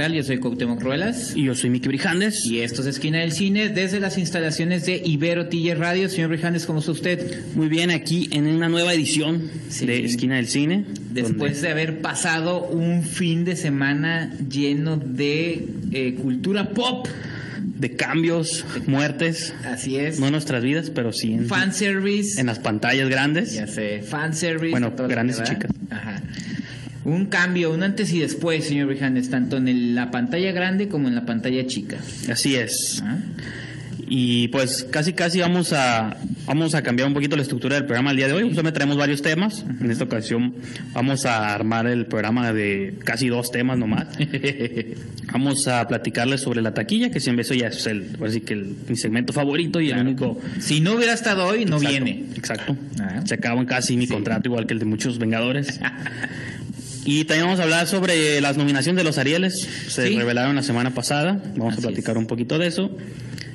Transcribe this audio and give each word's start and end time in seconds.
Tal? 0.00 0.14
Yo 0.14 0.22
soy 0.22 0.38
Cuauhtémoc 0.38 0.80
Ruelas. 0.82 1.32
Y 1.36 1.44
yo 1.44 1.54
soy 1.54 1.68
Miki 1.68 1.88
Brijandes. 1.88 2.46
Y 2.46 2.60
esto 2.60 2.80
es 2.80 2.86
Esquina 2.88 3.18
del 3.18 3.32
Cine 3.32 3.68
desde 3.68 4.00
las 4.00 4.16
instalaciones 4.16 4.86
de 4.86 5.02
Ibero 5.04 5.48
Tiller 5.48 5.78
Radio. 5.78 6.08
Señor 6.08 6.30
Brijandes, 6.30 6.64
¿cómo 6.64 6.78
está 6.78 6.92
usted? 6.92 7.44
Muy 7.54 7.68
bien, 7.68 7.90
aquí 7.90 8.28
en 8.32 8.46
una 8.46 8.68
nueva 8.70 8.94
edición 8.94 9.50
Sí. 9.68 9.84
de 9.84 10.04
Esquina 10.06 10.36
del 10.36 10.46
Cine. 10.46 10.86
Después 11.12 11.54
donde- 11.54 11.60
de 11.60 11.68
haber 11.68 12.00
pasado 12.00 12.64
un 12.68 13.02
fin 13.02 13.44
de 13.44 13.56
semana 13.56 14.32
lleno 14.48 14.96
de 14.96 15.66
eh, 15.92 16.14
cultura 16.14 16.70
pop. 16.70 17.06
de 17.80 17.96
cambios, 17.96 18.66
muertes, 18.86 19.54
Así 19.64 19.96
es. 19.96 20.20
no 20.20 20.26
en 20.26 20.32
nuestras 20.32 20.62
vidas, 20.62 20.90
pero 20.90 21.14
sí 21.14 21.32
en, 21.32 21.46
Fanservice. 21.46 22.38
en 22.38 22.46
las 22.46 22.58
pantallas 22.58 23.08
grandes. 23.08 23.54
Ya 23.54 23.66
sé, 23.66 24.02
fanservice. 24.02 24.70
Bueno, 24.70 24.92
grandes 25.08 25.38
y 25.40 25.44
chicas. 25.44 25.70
Ajá. 25.88 26.22
Un 27.04 27.26
cambio, 27.26 27.72
un 27.72 27.82
antes 27.82 28.12
y 28.12 28.18
después, 28.18 28.64
señor 28.64 28.88
Brijandes, 28.88 29.30
tanto 29.30 29.56
en 29.56 29.68
el- 29.68 29.94
la 29.94 30.10
pantalla 30.10 30.52
grande 30.52 30.88
como 30.88 31.08
en 31.08 31.14
la 31.14 31.24
pantalla 31.24 31.66
chica. 31.66 31.96
Así 32.30 32.56
es. 32.56 33.02
¿Ah? 33.04 33.18
Y 34.12 34.48
pues 34.48 34.84
casi 34.90 35.12
casi 35.12 35.38
vamos 35.38 35.72
a 35.72 36.16
vamos 36.46 36.74
a 36.74 36.82
cambiar 36.82 37.06
un 37.06 37.14
poquito 37.14 37.36
la 37.36 37.42
estructura 37.42 37.76
del 37.76 37.84
programa 37.84 38.10
el 38.10 38.16
día 38.16 38.26
de 38.26 38.32
hoy. 38.32 38.42
Justamente 38.42 38.74
traemos 38.76 38.96
varios 38.96 39.22
temas. 39.22 39.64
En 39.80 39.88
esta 39.88 40.02
ocasión 40.02 40.52
vamos 40.92 41.26
a 41.26 41.54
armar 41.54 41.86
el 41.86 42.06
programa 42.06 42.52
de 42.52 42.94
casi 43.04 43.28
dos 43.28 43.52
temas 43.52 43.78
nomás. 43.78 44.08
vamos 45.32 45.68
a 45.68 45.86
platicarles 45.86 46.40
sobre 46.40 46.60
la 46.60 46.74
taquilla, 46.74 47.10
que 47.10 47.20
siempre 47.20 47.42
eso 47.42 47.54
ya 47.54 47.68
es 47.68 47.86
el, 47.86 48.08
así 48.26 48.40
que 48.40 48.54
el- 48.54 48.74
mi 48.88 48.96
segmento 48.96 49.32
favorito 49.32 49.80
y 49.80 49.90
el 49.90 49.98
único 50.00 50.40
Si 50.58 50.80
no 50.80 50.94
hubiera 50.96 51.12
estado 51.12 51.46
hoy, 51.46 51.64
no 51.64 51.76
Exacto, 51.76 51.88
viene. 52.04 52.24
Exacto. 52.34 52.76
Ah. 53.00 53.20
Se 53.24 53.34
acabó 53.34 53.64
casi 53.64 53.96
mi 53.96 54.08
contrato, 54.08 54.48
igual 54.48 54.66
que 54.66 54.72
el 54.74 54.80
de 54.80 54.86
muchos 54.86 55.18
Vengadores. 55.18 55.78
y 57.04 57.24
también 57.24 57.46
vamos 57.46 57.60
a 57.60 57.64
hablar 57.64 57.86
sobre 57.86 58.40
las 58.40 58.56
nominaciones 58.56 58.98
de 58.98 59.04
los 59.04 59.18
Arieles. 59.18 59.66
Se 59.88 60.08
Sí. 60.08 60.16
revelaron 60.16 60.54
la 60.56 60.62
semana 60.62 60.92
pasada. 60.94 61.40
Vamos 61.56 61.74
Así 61.74 61.82
a 61.82 61.88
platicar 61.88 62.16
es. 62.16 62.20
un 62.20 62.26
poquito 62.26 62.58
de 62.58 62.66
eso. 62.66 62.90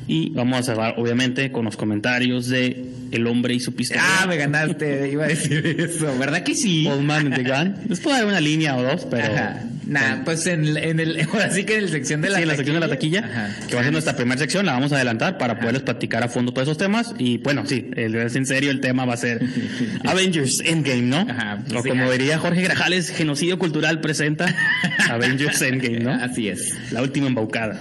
Y 0.07 0.29
vamos 0.31 0.59
a 0.59 0.63
cerrar, 0.63 0.95
obviamente, 0.97 1.51
con 1.51 1.65
los 1.65 1.77
comentarios 1.77 2.47
de 2.47 2.85
El 3.11 3.27
hombre 3.27 3.53
y 3.53 3.59
su 3.59 3.73
pistola. 3.75 4.01
Ah, 4.03 4.27
me 4.27 4.35
ganaste, 4.37 5.09
iba 5.11 5.25
a 5.25 5.27
decir 5.27 5.65
eso. 5.79 6.15
¿Verdad 6.19 6.43
que 6.43 6.53
sí? 6.55 6.85
Old 6.87 7.01
Man 7.03 7.33
and 7.33 7.35
the 7.35 7.43
Gun. 7.43 7.75
Les 7.89 7.99
puedo 7.99 8.17
dar 8.17 8.25
una 8.25 8.41
línea 8.41 8.75
o 8.77 8.83
dos, 8.83 9.07
pero. 9.09 9.33
Ajá. 9.33 9.63
Nah, 9.87 10.23
pues 10.23 10.47
en, 10.47 10.77
en 10.77 10.99
el, 10.99 11.21
ahora 11.31 11.51
sí 11.51 11.63
que 11.63 11.75
en 11.77 11.83
la 11.85 11.91
sección 11.91 12.21
de 12.21 12.29
la 12.29 12.37
Sí, 12.37 12.41
en 12.43 12.47
la 12.47 12.55
sección 12.55 12.73
de 12.75 12.79
la 12.79 12.87
taquilla, 12.87 13.19
Ajá. 13.19 13.49
que 13.67 13.75
va 13.75 13.81
a 13.81 13.83
ser 13.83 13.93
nuestra 13.93 14.15
primera 14.15 14.39
sección, 14.39 14.65
la 14.65 14.73
vamos 14.73 14.91
a 14.91 14.95
adelantar 14.95 15.37
para 15.37 15.59
poderles 15.59 15.83
platicar 15.83 16.23
a 16.23 16.27
fondo 16.27 16.51
todos 16.53 16.67
esos 16.67 16.77
temas. 16.77 17.13
Y 17.19 17.37
bueno, 17.37 17.65
sí, 17.65 17.89
el, 17.95 18.15
en 18.15 18.45
serio 18.45 18.71
el 18.71 18.79
tema 18.79 19.05
va 19.05 19.13
a 19.13 19.17
ser 19.17 19.41
Avengers 20.05 20.61
Endgame, 20.65 21.03
¿no? 21.03 21.17
Ajá, 21.29 21.59
pues 21.67 21.79
o 21.79 21.83
sí. 21.83 21.89
como 21.89 22.11
diría 22.11 22.39
Jorge 22.39 22.61
Grajales, 22.63 23.09
Genocidio 23.11 23.59
Cultural 23.59 24.01
presenta 24.01 24.53
Avengers 25.09 25.61
Endgame, 25.61 25.99
¿no? 25.99 26.11
Así 26.13 26.49
es. 26.49 26.73
La 26.91 27.01
última 27.01 27.27
embaucada. 27.27 27.79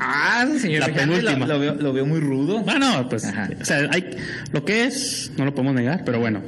Ah, 0.00 0.46
señor 0.60 0.80
La 0.80 0.88
lo, 0.88 0.94
penúltima. 0.94 1.46
lo 1.46 1.58
veo, 1.58 1.74
lo 1.74 1.92
veo 1.92 2.06
muy 2.06 2.20
rudo. 2.20 2.60
Bueno, 2.60 3.08
pues, 3.08 3.24
o 3.60 3.64
sea, 3.64 3.88
hay, 3.92 4.10
lo 4.52 4.64
que 4.64 4.84
es, 4.84 5.32
no 5.36 5.44
lo 5.44 5.54
podemos 5.54 5.74
negar, 5.74 6.02
pero 6.04 6.20
bueno. 6.20 6.42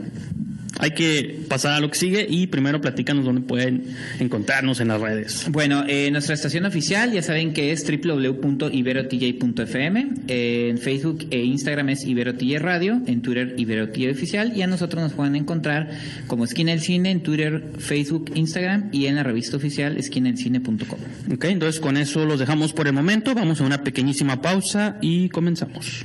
Hay 0.83 0.91
que 0.91 1.39
pasar 1.49 1.73
a 1.75 1.81
lo 1.81 1.91
que 1.93 1.97
sigue 1.97 2.27
y 2.29 2.49
primero 2.49 2.81
platícanos 2.81 3.25
dónde 3.25 3.43
pueden 3.43 3.85
encontrarnos 4.19 4.81
en 4.81 4.89
las 4.89 5.01
redes. 5.01 5.47
Bueno, 5.49 5.85
eh, 5.87 6.11
nuestra 6.11 6.35
estación 6.35 6.65
oficial 6.65 7.13
ya 7.13 7.23
saben 7.23 7.53
que 7.53 7.71
es 7.71 7.87
www.iberotj.fm. 7.87 10.07
Eh, 10.27 10.71
en 10.71 10.79
Facebook 10.79 11.25
e 11.31 11.45
Instagram 11.45 11.91
es 11.91 12.05
IberoTJ 12.05 12.59
Radio. 12.59 13.01
En 13.07 13.23
Twitter 13.23 13.55
IberoTJ 13.57 14.11
Oficial. 14.11 14.57
Y 14.57 14.63
a 14.63 14.67
nosotros 14.67 15.01
nos 15.01 15.13
pueden 15.13 15.37
encontrar 15.37 15.89
como 16.27 16.43
Esquina 16.43 16.73
del 16.73 16.81
Cine 16.81 17.13
en 17.13 17.23
Twitter, 17.23 17.63
Facebook, 17.79 18.33
Instagram 18.35 18.89
y 18.91 19.07
en 19.07 19.15
la 19.15 19.23
revista 19.23 19.57
oficial 19.57 19.97
esquinaelcine.com. 19.97 20.99
Ok, 21.33 21.45
entonces 21.45 21.81
con 21.81 21.97
eso 21.97 22.25
los 22.25 22.41
dejamos 22.41 22.73
por 22.73 22.89
el 22.89 22.93
momento. 22.93 23.37
Vamos 23.37 23.61
a 23.61 23.65
una 23.65 23.85
pequeñísima 23.85 24.43
pausa 24.43 24.97
y 25.01 25.29
comenzamos. 25.29 26.05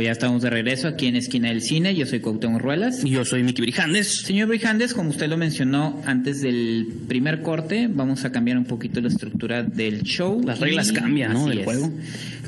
Pues 0.00 0.06
ya 0.06 0.12
estamos 0.12 0.40
de 0.40 0.48
regreso 0.48 0.88
aquí 0.88 1.08
en 1.08 1.16
Esquina 1.16 1.48
del 1.50 1.60
Cine. 1.60 1.94
Yo 1.94 2.06
soy 2.06 2.20
Cuauhtémoc 2.20 2.62
Ruelas. 2.62 3.04
Y 3.04 3.10
yo 3.10 3.22
soy 3.26 3.42
Miki 3.42 3.60
Brijandes. 3.60 4.22
Señor 4.22 4.48
Brijandes, 4.48 4.94
como 4.94 5.10
usted 5.10 5.28
lo 5.28 5.36
mencionó 5.36 6.00
antes 6.06 6.40
del 6.40 6.86
primer 7.06 7.42
corte, 7.42 7.86
vamos 7.86 8.24
a 8.24 8.32
cambiar 8.32 8.56
un 8.56 8.64
poquito 8.64 9.02
la 9.02 9.08
estructura 9.08 9.62
del 9.62 10.00
show. 10.04 10.40
Las 10.42 10.58
reglas 10.58 10.90
cambian, 10.92 11.34
¿no? 11.34 11.46
del 11.48 11.64
juego. 11.64 11.92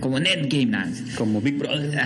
Como 0.01 0.19
Netgame 0.19 0.65
Night. 0.65 1.15
Como 1.15 1.43
Big 1.43 1.59
Brother. 1.59 2.01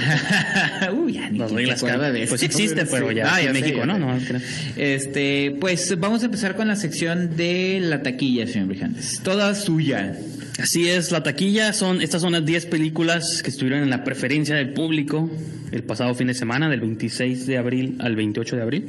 Uy, 0.98 1.12
ya 1.12 1.30
ni 1.30 1.38
Las 1.38 1.52
reglas 1.52 1.80
cambian. 1.80 2.12
de 2.12 2.26
Pues 2.26 2.42
eso. 2.42 2.46
existe, 2.46 2.84
pero 2.84 3.12
ya 3.12 3.32
Ah, 3.32 3.40
en 3.40 3.52
México, 3.52 3.86
¿no? 3.86 4.00
No, 4.00 4.14
no 4.18 4.18
creo. 4.26 4.40
Este, 4.76 5.56
pues 5.60 5.96
vamos 6.00 6.22
a 6.22 6.24
empezar 6.26 6.56
con 6.56 6.66
la 6.66 6.74
sección 6.74 7.36
de 7.36 7.78
la 7.82 8.02
taquilla, 8.02 8.48
señor 8.48 8.66
Brijandes. 8.66 9.20
Toda 9.22 9.54
suya. 9.54 10.12
Así 10.58 10.88
es, 10.88 11.12
la 11.12 11.22
taquilla 11.22 11.72
son, 11.74 12.00
estas 12.00 12.22
son 12.22 12.32
las 12.32 12.44
10 12.44 12.66
películas 12.66 13.42
que 13.42 13.50
estuvieron 13.50 13.82
en 13.82 13.90
la 13.90 14.04
preferencia 14.04 14.54
del 14.54 14.70
público 14.70 15.28
el 15.70 15.82
pasado 15.82 16.14
fin 16.14 16.28
de 16.28 16.34
semana, 16.34 16.70
del 16.70 16.80
26 16.80 17.46
de 17.46 17.58
abril 17.58 17.96
al 17.98 18.16
28 18.16 18.56
de 18.56 18.62
abril. 18.62 18.86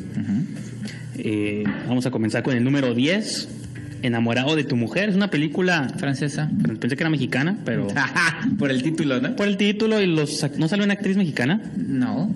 Eh, 1.18 1.64
vamos 1.88 2.06
a 2.06 2.12
comenzar 2.12 2.44
con 2.44 2.56
el 2.56 2.64
número 2.64 2.94
10, 2.94 3.50
Enamorado 4.08 4.56
de 4.56 4.64
tu 4.64 4.76
mujer. 4.76 5.10
Es 5.10 5.16
una 5.16 5.30
película, 5.30 5.90
Francesa. 5.98 6.50
pensé 6.80 6.96
que 6.96 7.04
era 7.04 7.10
mexicana, 7.10 7.58
pero 7.66 7.88
Por 8.58 8.72
el 8.72 8.82
título, 8.82 9.20
¿no? 9.22 9.36
por 9.36 9.48
el 9.48 9.58
título 9.58 10.02
y 10.02 10.08
los... 10.08 10.46
¿No 10.58 10.68
salió 10.68 10.86
una 10.86 10.94
actriz 10.94 11.18
mexicana? 11.18 11.62
No. 11.76 12.34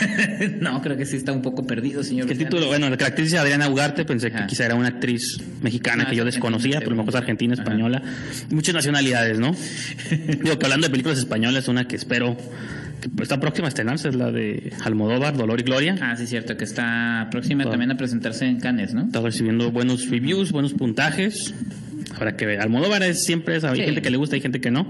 no, 0.60 0.82
creo 0.82 0.96
que 0.96 1.06
sí 1.06 1.16
está 1.16 1.32
un 1.32 1.42
poco 1.42 1.66
perdido, 1.66 2.02
señor 2.02 2.22
El 2.22 2.26
Brijandes. 2.36 2.48
título, 2.50 2.66
bueno, 2.68 2.88
la 2.90 2.94
actriz 3.06 3.32
es 3.32 3.38
Adriana 3.38 3.68
Ugarte, 3.68 4.04
pensé 4.04 4.30
que 4.30 4.46
quizá 4.46 4.66
era 4.66 4.74
una 4.74 4.88
actriz 4.88 5.38
mexicana 5.62 6.04
Ah, 6.06 6.10
que 6.10 6.16
yo 6.16 6.24
desconocía, 6.24 6.80
pero 6.80 6.96
mejor 6.96 7.10
es 7.10 7.14
argentina, 7.16 7.54
Ajá. 7.54 7.62
española, 7.62 8.02
muchas 8.50 8.74
nacionalidades, 8.74 9.38
¿no? 9.38 9.54
Digo 10.42 10.58
que 10.58 10.66
hablando 10.66 10.86
de 10.86 10.90
películas 10.90 11.18
españolas, 11.18 11.68
una 11.68 11.86
que 11.86 11.96
espero 11.96 12.36
que 12.36 12.44
está 13.22 13.40
próxima 13.40 13.66
a 13.66 13.68
estrenarse 13.68 14.08
es 14.08 14.14
la 14.14 14.30
de 14.32 14.72
Almodóvar, 14.84 15.36
Dolor 15.36 15.60
y 15.60 15.62
Gloria. 15.62 15.96
Ah, 16.00 16.16
sí, 16.16 16.26
cierto, 16.26 16.56
que 16.56 16.64
está 16.64 17.28
próxima 17.30 17.64
también 17.68 17.90
a 17.90 17.96
presentarse 17.96 18.46
en 18.46 18.60
Cannes, 18.60 18.94
¿no? 18.94 19.04
Está 19.04 19.20
recibiendo 19.20 19.70
buenos 19.70 20.08
reviews, 20.10 20.52
buenos 20.52 20.72
puntajes. 20.74 21.54
Habrá 22.16 22.36
que 22.36 22.46
ver. 22.46 22.60
Almodóvar 22.60 23.02
es 23.02 23.24
siempre, 23.24 23.56
esa- 23.56 23.70
hay 23.70 23.78
Sí. 23.80 23.84
gente 23.84 24.02
que 24.02 24.10
le 24.10 24.16
gusta 24.16 24.36
y 24.36 24.40
gente 24.40 24.60
que 24.60 24.70
no. 24.70 24.86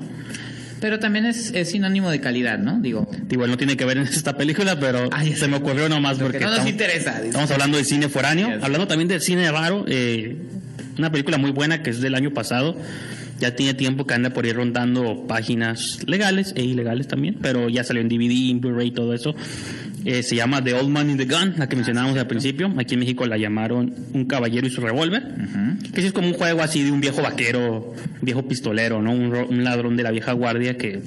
Pero 0.80 0.98
también 0.98 1.24
es, 1.24 1.52
es 1.54 1.70
sinónimo 1.70 2.10
de 2.10 2.20
calidad, 2.20 2.58
¿no? 2.58 2.78
Digo, 2.80 3.08
Igual 3.30 3.50
no 3.50 3.56
tiene 3.56 3.76
que 3.76 3.84
ver 3.86 3.96
en 3.96 4.02
esta 4.02 4.36
película, 4.36 4.78
pero 4.78 5.08
ya 5.24 5.36
se 5.36 5.48
me 5.48 5.56
ocurrió 5.56 5.88
nomás 5.88 6.18
porque 6.18 6.38
no 6.40 6.46
nos 6.46 6.52
estamos, 6.58 6.70
interesa, 6.72 7.12
dice. 7.14 7.28
estamos 7.28 7.50
hablando 7.50 7.78
de 7.78 7.84
cine 7.84 8.08
foráneo, 8.08 8.48
hablando 8.60 8.86
también 8.86 9.08
de 9.08 9.18
cine 9.20 9.50
raro, 9.50 9.84
eh, 9.88 10.36
una 10.98 11.10
película 11.10 11.38
muy 11.38 11.52
buena 11.52 11.82
que 11.82 11.90
es 11.90 12.00
del 12.00 12.14
año 12.14 12.32
pasado. 12.34 12.76
Ya 13.40 13.54
tiene 13.56 13.74
tiempo 13.74 14.06
que 14.06 14.14
anda 14.14 14.30
por 14.30 14.46
ir 14.46 14.56
rondando 14.56 15.26
páginas 15.26 15.98
legales 16.06 16.52
e 16.56 16.62
ilegales 16.62 17.08
también, 17.08 17.36
pero 17.40 17.68
ya 17.68 17.84
salió 17.84 18.00
en 18.00 18.08
DVD, 18.08 18.50
en 18.50 18.60
Blu-ray 18.60 18.92
todo 18.92 19.12
eso. 19.12 19.34
Eh, 20.04 20.22
se 20.22 20.36
llama 20.36 20.62
The 20.62 20.74
Old 20.74 20.90
Man 20.90 21.10
in 21.10 21.16
the 21.16 21.24
Gun, 21.24 21.54
la 21.56 21.68
que 21.68 21.76
mencionábamos 21.76 22.18
al 22.18 22.26
principio. 22.26 22.72
Aquí 22.78 22.94
en 22.94 23.00
México 23.00 23.26
la 23.26 23.38
llamaron 23.38 23.94
Un 24.12 24.26
caballero 24.26 24.66
y 24.66 24.70
su 24.70 24.80
revólver. 24.80 25.22
Que 25.92 26.00
sí 26.00 26.08
es 26.08 26.12
como 26.12 26.28
un 26.28 26.34
juego 26.34 26.62
así 26.62 26.82
de 26.82 26.90
un 26.92 27.00
viejo 27.00 27.22
vaquero, 27.22 27.94
viejo 28.20 28.46
pistolero, 28.46 29.00
¿no? 29.02 29.12
Un, 29.12 29.34
un 29.34 29.64
ladrón 29.64 29.96
de 29.96 30.02
la 30.02 30.10
vieja 30.10 30.32
guardia 30.32 30.76
que 30.76 31.02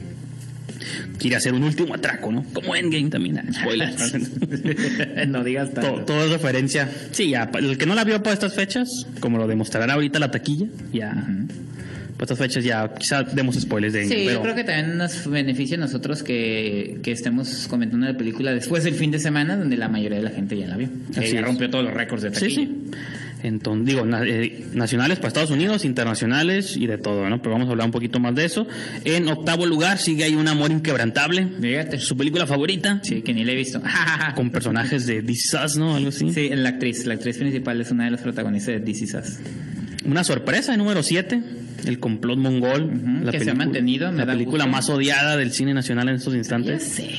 quiere 1.17 1.35
hacer 1.35 1.53
un 1.53 1.63
último 1.63 1.93
atraco, 1.93 2.31
¿no? 2.31 2.43
Como 2.53 2.75
Endgame 2.75 3.09
también. 3.09 3.41
Spoilers. 3.53 4.13
no 5.27 5.43
digas 5.43 5.73
todo, 5.73 5.83
tanto. 5.83 6.05
todo 6.05 6.25
es 6.25 6.31
referencia. 6.31 6.89
Sí, 7.11 7.29
ya, 7.29 7.49
el 7.53 7.77
que 7.77 7.85
no 7.85 7.95
la 7.95 8.03
vio 8.03 8.21
por 8.21 8.33
estas 8.33 8.53
fechas, 8.53 9.05
como 9.19 9.37
lo 9.37 9.47
demostrará 9.47 9.93
ahorita 9.93 10.19
la 10.19 10.31
taquilla, 10.31 10.67
ya. 10.91 11.13
Estas 12.19 12.37
fechas 12.39 12.63
ya, 12.63 12.91
quizá 12.95 13.23
demos 13.23 13.55
spoilers 13.59 13.93
de 13.93 14.05
Sí, 14.07 14.13
Endgame. 14.13 14.33
yo 14.33 14.41
creo 14.41 14.55
que 14.55 14.63
también 14.63 14.97
nos 14.97 15.29
beneficia 15.29 15.77
a 15.77 15.79
nosotros 15.79 16.23
que, 16.23 16.99
que 17.03 17.11
estemos 17.11 17.67
comentando 17.69 18.07
la 18.07 18.17
película 18.17 18.53
después 18.53 18.83
del 18.83 18.95
fin 18.95 19.11
de 19.11 19.19
semana, 19.19 19.55
donde 19.55 19.77
la 19.77 19.87
mayoría 19.87 20.17
de 20.17 20.23
la 20.23 20.31
gente 20.31 20.57
ya 20.57 20.67
la 20.67 20.77
vio. 20.77 20.89
Que 21.13 21.19
Así 21.19 21.33
ya 21.33 21.39
es. 21.41 21.45
rompió 21.45 21.69
todos 21.69 21.85
los 21.85 21.93
récords 21.93 22.23
de 22.23 22.29
Sí, 22.29 22.39
taquilla. 22.41 22.61
sí. 22.61 22.91
Entonces, 23.43 23.85
digo, 23.85 24.03
na- 24.03 24.25
eh, 24.25 24.65
nacionales 24.73 25.17
para 25.19 25.27
Estados 25.27 25.51
Unidos, 25.51 25.85
internacionales 25.85 26.75
y 26.75 26.87
de 26.87 26.97
todo, 26.97 27.29
¿no? 27.29 27.39
Pero 27.39 27.51
vamos 27.51 27.67
a 27.67 27.71
hablar 27.71 27.85
un 27.85 27.91
poquito 27.91 28.19
más 28.19 28.33
de 28.33 28.45
eso. 28.45 28.67
En 29.05 29.27
octavo 29.27 29.67
lugar 29.67 29.99
sigue 29.99 30.23
ahí 30.23 30.33
Un 30.33 30.47
Amor 30.47 30.71
Inquebrantable. 30.71 31.47
Fíjate. 31.61 31.99
Su 31.99 32.17
película 32.17 32.47
favorita. 32.47 32.99
Sí, 33.03 33.21
que 33.21 33.35
ni 33.35 33.43
la 33.45 33.51
he 33.51 33.55
visto. 33.55 33.79
Con 34.35 34.49
personajes 34.49 35.05
de 35.05 35.21
This 35.21 35.45
Is 35.45 35.57
Us, 35.63 35.77
¿no? 35.77 35.95
Algo 35.95 36.09
así. 36.09 36.31
Sí, 36.33 36.49
la 36.51 36.69
actriz. 36.69 37.05
La 37.05 37.13
actriz 37.13 37.37
principal 37.37 37.79
es 37.79 37.91
una 37.91 38.05
de 38.05 38.11
las 38.11 38.21
protagonistas 38.21 38.73
de 38.73 38.79
This 38.79 39.03
Is 39.03 39.13
Us. 39.13 39.37
Una 40.05 40.23
sorpresa, 40.23 40.71
el 40.71 40.79
número 40.79 41.03
7. 41.03 41.41
El 41.85 41.99
complot 41.99 42.37
mongol. 42.39 42.83
Ujú, 42.85 43.31
que 43.31 43.39
se 43.39 43.51
ha 43.51 43.53
mantenido, 43.53 44.11
me 44.11 44.19
La 44.19 44.25
da 44.25 44.33
película 44.33 44.63
gusto. 44.65 44.71
más 44.77 44.89
odiada 44.89 45.37
del 45.37 45.51
cine 45.51 45.73
nacional 45.73 46.09
en 46.09 46.15
estos 46.15 46.33
Ya 46.33 46.39
instantes. 46.39 46.83
sé. 46.83 47.09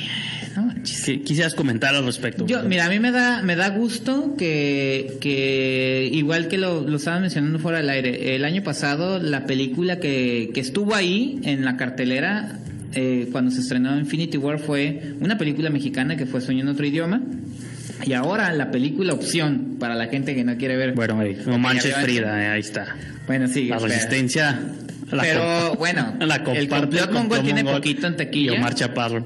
No 0.57 0.65
manches. 0.67 1.05
¿Qué 1.05 1.21
quisieras 1.23 1.55
comentar 1.55 1.95
al 1.95 2.05
respecto? 2.05 2.45
Yo, 2.47 2.63
mira, 2.65 2.87
a 2.87 2.89
mí 2.89 2.99
me 2.99 3.13
da, 3.13 3.43
me 3.43 3.55
da 3.55 3.69
gusto 3.71 4.35
que, 4.37 5.19
que 5.21 6.09
igual 6.13 6.49
que 6.49 6.59
lo, 6.59 6.83
lo 6.89 6.97
estaban 6.97 7.21
mencionando 7.23 7.59
fuera 7.61 7.79
del 7.79 7.89
aire, 7.91 8.35
el 8.35 8.45
año 8.45 8.63
pasado 8.65 9.19
la 9.21 9.47
película 9.47 10.01
que, 10.01 10.51
que 10.53 10.61
estuvo 10.61 10.95
ahí 10.97 11.39
en 11.45 11.65
la 11.65 11.77
cartelera 11.77 12.59
eh, 12.95 13.29
cuando 13.31 13.51
se 13.51 13.61
estrenó 13.61 13.97
Infinity 13.99 14.39
War 14.39 14.59
fue 14.59 15.15
una 15.21 15.39
película 15.39 15.71
mexicana 15.71 16.17
que 16.17 16.27
fue 16.27 16.41
Sueño 16.41 16.63
en 16.63 16.69
otro 16.69 16.85
idioma. 16.87 17.21
Y 18.05 18.13
ahora 18.13 18.53
la 18.53 18.71
película 18.71 19.13
opción 19.13 19.77
para 19.79 19.95
la 19.95 20.07
gente 20.07 20.35
que 20.35 20.45
no 20.45 20.57
quiere 20.57 20.77
ver. 20.77 20.93
Bueno, 20.93 21.21
ey, 21.23 21.39
no 21.47 21.59
manches 21.59 21.95
Frida, 21.97 22.43
eh, 22.43 22.49
ahí 22.49 22.61
está. 22.61 22.97
Bueno, 23.27 23.49
sí. 23.49 23.69
La 23.69 23.77
espera. 23.77 23.95
resistencia. 23.95 24.61
la 25.11 25.23
Pero 25.23 25.75
bueno, 25.75 26.15
la 26.21 26.37
el 26.37 26.69
complot 26.69 27.13
mongol 27.13 27.43
tiene 27.43 27.65
poquito 27.65 28.07
en 28.07 28.15
Y 28.15 28.17
taquilla. 28.17 28.53
Omar 28.53 28.75
Chaparro. 28.75 29.25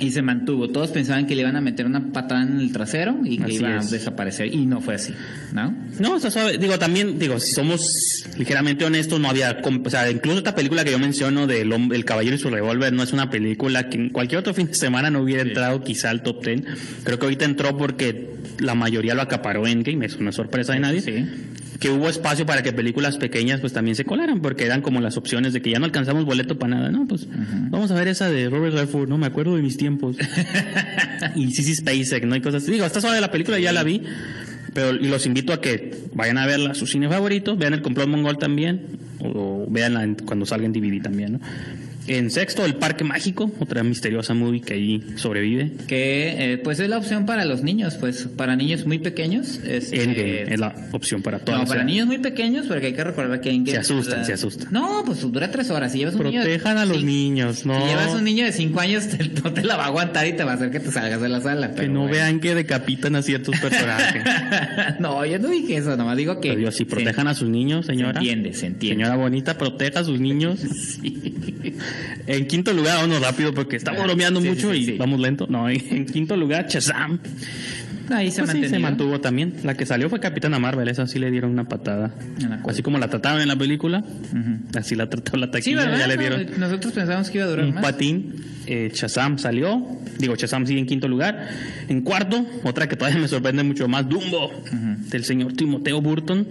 Y 0.00 0.10
se 0.10 0.22
mantuvo. 0.22 0.68
Todos 0.70 0.90
pensaban 0.90 1.26
que 1.26 1.36
le 1.36 1.42
iban 1.42 1.54
a 1.54 1.60
meter 1.60 1.86
una 1.86 2.12
patada 2.12 2.42
en 2.42 2.58
el 2.58 2.72
trasero 2.72 3.16
y 3.24 3.38
que 3.38 3.44
Así 3.44 3.54
iba 3.56 3.76
es. 3.76 3.86
a 3.86 3.90
desaparecer. 3.90 4.52
Y 4.52 4.66
no 4.66 4.80
fue 4.80 4.96
así, 4.96 5.14
¿no? 5.52 5.72
No, 6.00 6.16
está 6.16 6.30
suave. 6.32 6.58
Digo, 6.58 6.78
también, 6.78 7.18
digo, 7.18 7.38
si 7.38 7.52
somos 7.52 8.24
ligeramente 8.36 8.84
honestos, 8.84 9.20
no 9.20 9.28
había. 9.28 9.60
O 9.62 9.90
sea, 9.90 10.10
incluso 10.10 10.38
esta 10.38 10.54
película 10.54 10.84
que 10.84 10.90
yo 10.90 10.98
menciono 10.98 11.46
de 11.46 11.60
El 11.62 12.04
Caballero 12.04 12.34
y 12.34 12.38
su 12.38 12.50
Revólver 12.50 12.92
no 12.92 13.02
es 13.04 13.12
una 13.12 13.30
película 13.30 13.88
que 13.88 13.96
en 13.96 14.10
cualquier 14.10 14.40
otro 14.40 14.52
fin 14.52 14.66
de 14.66 14.74
semana 14.74 15.10
no 15.10 15.20
hubiera 15.22 15.42
entrado 15.42 15.82
quizá 15.82 16.10
al 16.10 16.22
top 16.22 16.44
10. 16.44 16.62
Creo 17.04 17.18
que 17.18 17.26
ahorita 17.26 17.44
entró 17.44 17.76
porque 17.76 18.30
la 18.58 18.74
mayoría 18.74 19.14
lo 19.14 19.22
acaparó 19.22 19.66
Endgame, 19.66 20.06
eso 20.06 20.18
no 20.20 20.30
es 20.30 20.36
sorpresa 20.36 20.72
de 20.72 20.80
nadie. 20.80 21.00
Sí. 21.02 21.24
Que 21.80 21.90
hubo 21.90 22.08
espacio 22.08 22.46
para 22.46 22.62
que 22.62 22.72
películas 22.72 23.16
pequeñas 23.16 23.60
pues 23.60 23.72
también 23.72 23.96
se 23.96 24.04
colaran, 24.04 24.40
porque 24.40 24.64
eran 24.64 24.80
como 24.80 25.00
las 25.00 25.16
opciones 25.16 25.52
de 25.52 25.60
que 25.60 25.70
ya 25.70 25.78
no 25.78 25.84
alcanzamos 25.84 26.24
boleto 26.24 26.58
para 26.58 26.76
nada, 26.76 26.90
¿no? 26.90 27.06
Pues 27.06 27.26
vamos 27.70 27.90
a 27.90 27.94
ver 27.94 28.08
esa 28.08 28.30
de 28.30 28.48
Robert 28.48 28.74
Redford, 28.74 29.08
no 29.08 29.18
me 29.18 29.26
acuerdo 29.26 29.56
de 29.56 29.62
mis 29.62 29.76
tiempos. 29.76 30.16
y 31.34 31.50
Sissy 31.52 31.74
Spacek, 31.74 32.24
¿no? 32.24 32.36
Y 32.36 32.40
cosas 32.40 32.62
así. 32.62 32.72
Digo, 32.72 32.84
esta 32.86 33.00
suave 33.00 33.20
la 33.20 33.30
película, 33.30 33.58
ya 33.58 33.72
la 33.72 33.82
vi. 33.82 34.02
Pero 34.72 34.92
y 34.96 35.06
los 35.08 35.24
invito 35.26 35.52
a 35.52 35.60
que 35.60 35.94
vayan 36.14 36.36
a 36.38 36.46
verla 36.46 36.70
a 36.72 36.74
su 36.74 36.86
cine 36.86 37.08
favorito, 37.08 37.56
vean 37.56 37.74
el 37.74 37.82
complot 37.82 38.08
mongol 38.08 38.38
también, 38.38 38.80
o, 39.20 39.66
veanla 39.68 40.02
en- 40.02 40.14
cuando 40.16 40.46
salga 40.46 40.66
en 40.66 40.72
DVD 40.72 41.00
también, 41.00 41.34
¿no? 41.34 41.40
En 42.06 42.30
sexto, 42.30 42.64
El 42.64 42.74
Parque 42.74 43.02
Mágico, 43.04 43.50
otra 43.60 43.82
misteriosa 43.82 44.34
movie 44.34 44.60
que 44.60 44.74
ahí 44.74 45.02
sobrevive. 45.16 45.72
Que 45.86 46.52
eh, 46.52 46.58
pues 46.58 46.78
es 46.80 46.88
la 46.88 46.98
opción 46.98 47.24
para 47.24 47.44
los 47.44 47.62
niños, 47.62 47.94
pues 47.94 48.28
para 48.36 48.56
niños 48.56 48.86
muy 48.86 48.98
pequeños. 48.98 49.58
Es, 49.64 49.92
Endgame 49.92 50.42
eh, 50.42 50.46
es 50.50 50.60
la 50.60 50.74
opción 50.92 51.22
para 51.22 51.38
todos. 51.38 51.60
no, 51.60 51.66
para 51.66 51.82
niños 51.84 52.06
muy 52.06 52.18
pequeños, 52.18 52.66
porque 52.66 52.86
hay 52.86 52.92
que 52.92 53.04
recordar 53.04 53.40
que 53.40 53.50
Endgame... 53.50 53.72
Se 53.72 53.78
asustan, 53.78 54.24
se 54.24 54.34
asustan. 54.34 54.68
No, 54.70 55.02
pues 55.06 55.20
dura 55.20 55.50
tres 55.50 55.70
horas. 55.70 55.92
Si 55.92 55.98
llevas 55.98 56.14
un 56.14 56.24
niño... 56.24 56.42
Protejan 56.42 56.78
a 56.78 56.84
los 56.84 56.98
sí. 56.98 57.04
niños, 57.04 57.64
no. 57.64 57.80
Si 57.80 57.88
llevas 57.88 58.14
un 58.14 58.24
niño 58.24 58.44
de 58.44 58.52
cinco 58.52 58.80
años, 58.80 59.08
te- 59.08 59.28
no 59.28 59.52
te 59.52 59.64
la 59.64 59.76
va 59.76 59.84
a 59.84 59.86
aguantar 59.86 60.26
y 60.26 60.34
te 60.34 60.44
va 60.44 60.52
a 60.52 60.54
hacer 60.56 60.70
que 60.70 60.80
te 60.80 60.92
salgas 60.92 61.20
de 61.20 61.28
la 61.28 61.40
sala. 61.40 61.74
Que 61.74 61.88
no 61.88 62.00
bueno. 62.00 62.12
vean 62.12 62.40
que 62.40 62.54
decapitan 62.54 63.16
a 63.16 63.22
ciertos 63.22 63.58
personajes. 63.60 64.22
no, 65.00 65.24
yo 65.24 65.38
no 65.38 65.48
dije 65.48 65.76
eso, 65.76 65.96
nomás 65.96 66.16
digo 66.16 66.40
que... 66.40 66.48
Pero 66.50 66.60
Dios, 66.60 66.76
si 66.76 66.84
protejan 66.84 67.28
a 67.28 67.34
sus 67.34 67.48
niños, 67.48 67.86
señora. 67.86 68.12
Se 68.12 68.18
entiende, 68.18 68.52
se 68.52 68.66
entiende. 68.66 69.04
Señora 69.04 69.16
bonita, 69.16 69.56
proteja 69.56 70.00
a 70.00 70.04
sus 70.04 70.20
niños. 70.20 70.60
En 72.26 72.46
quinto 72.46 72.72
lugar, 72.72 72.96
vámonos 72.96 73.20
rápido 73.22 73.52
porque 73.54 73.76
estamos 73.76 74.02
bromeando 74.02 74.40
Sí, 74.40 74.48
mucho 74.48 74.72
sí, 74.72 74.78
y 74.78 74.84
sí. 74.86 74.96
vamos 74.98 75.20
lento. 75.20 75.46
No, 75.48 75.68
en 75.68 76.06
quinto 76.06 76.36
lugar, 76.36 76.66
Shazam. 76.68 77.18
Ahí 78.10 78.30
se, 78.30 78.42
Pues 78.42 78.68
se 78.68 78.78
mantuvo 78.78 79.18
también. 79.20 79.54
La 79.64 79.74
que 79.78 79.86
salió 79.86 80.10
fue 80.10 80.20
Capitana 80.20 80.58
Marvel, 80.58 80.88
esa 80.88 81.06
sí 81.06 81.18
le 81.18 81.30
dieron 81.30 81.50
una 81.52 81.64
patada. 81.68 82.12
Así 82.68 82.82
como 82.82 82.98
la 82.98 83.08
trataron 83.08 83.40
en 83.40 83.48
la 83.48 83.56
película, 83.56 84.04
así 84.76 84.94
la 84.94 85.08
trató 85.08 85.38
la 85.38 85.50
taquilla, 85.50 85.96
ya 85.96 86.06
le 86.06 86.16
No, 86.16 86.20
dieron 86.20 86.46
Nosotros 86.60 86.92
pensábamos 86.92 87.30
que 87.30 87.38
iba 87.38 87.46
a 87.46 87.50
durar 87.50 87.64
un 87.66 87.74
más. 87.74 87.82
patín. 87.82 88.34
Eh, 88.66 88.90
Shazam 88.94 89.38
salió. 89.38 89.86
Digo, 90.18 90.36
Shazam 90.36 90.66
sigue 90.66 90.80
en 90.80 90.86
quinto 90.86 91.08
lugar. 91.08 91.48
En 91.88 92.02
cuarto, 92.02 92.46
otra 92.62 92.88
que 92.88 92.96
todavía 92.96 93.20
me 93.20 93.28
sorprende 93.28 93.62
mucho 93.62 93.88
más, 93.88 94.06
Dumbo, 94.08 94.52
del 95.10 95.24
señor 95.24 95.54
Timoteo 95.54 96.00
Burton. 96.02 96.46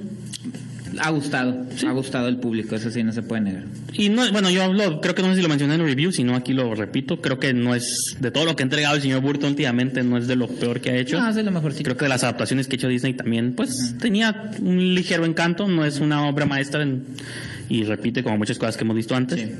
Ha 1.00 1.10
gustado, 1.10 1.66
ha 1.88 1.92
gustado 1.92 2.28
el 2.28 2.38
público, 2.38 2.76
eso 2.76 2.92
sí, 2.92 3.04
no 3.04 3.12
se 3.12 3.24
puede 3.24 3.42
negar. 3.42 3.64
Y 3.94 4.10
no, 4.10 4.32
bueno, 4.32 4.50
yo 4.52 4.64
hablo, 4.64 5.02
creo 5.02 5.16
que 5.16 5.22
no 5.22 5.30
sé 5.30 5.38
si 5.38 5.42
lo 5.42 5.50
mencioné 5.50 5.76
en 5.76 5.82
el 5.82 5.88
review, 5.88 6.12
sino 6.12 6.36
aquí 6.36 6.54
lo 6.54 6.74
repito. 6.76 7.20
Creo 7.22 7.40
que 7.40 7.54
no 7.54 7.74
es, 7.76 8.16
de 8.20 8.32
todo 8.32 8.46
lo 8.46 8.56
que 8.56 8.64
ha 8.64 8.66
entregado 8.66 8.96
el 8.96 9.02
señor 9.02 9.22
Burton 9.22 9.50
últimamente, 9.52 10.04
no 10.04 10.18
es 10.18 10.28
de 10.28 10.36
lo 10.36 10.48
peor 10.48 10.82
que 10.82 10.92
ha 10.92 10.98
hecho. 10.98 11.20
No, 11.20 11.30
es 11.30 11.36
lo 11.36 11.52
mejorcito. 11.52 11.84
Creo 11.84 11.98
que 11.98 12.06
de 12.06 12.10
las 12.10 12.24
adaptaciones 12.24 12.68
que 12.68 12.76
ha 12.76 12.78
hecho 12.78 12.88
Disney 12.88 13.14
también, 13.14 13.54
pues 13.54 13.96
tenía 14.00 14.52
un 14.62 14.94
ligero 14.96 15.26
encanto, 15.26 15.68
no 15.68 15.84
es 15.86 16.00
una 16.00 16.28
obra 16.28 16.46
maestra 16.46 16.84
en- 16.84 17.04
y 17.70 17.84
repite 17.84 18.22
como 18.24 18.38
muchas 18.38 18.58
cosas 18.60 18.78
que 18.78 18.84
hemos 18.84 18.96
visto 18.96 19.16
antes. 19.16 19.40
Sí. 19.40 19.52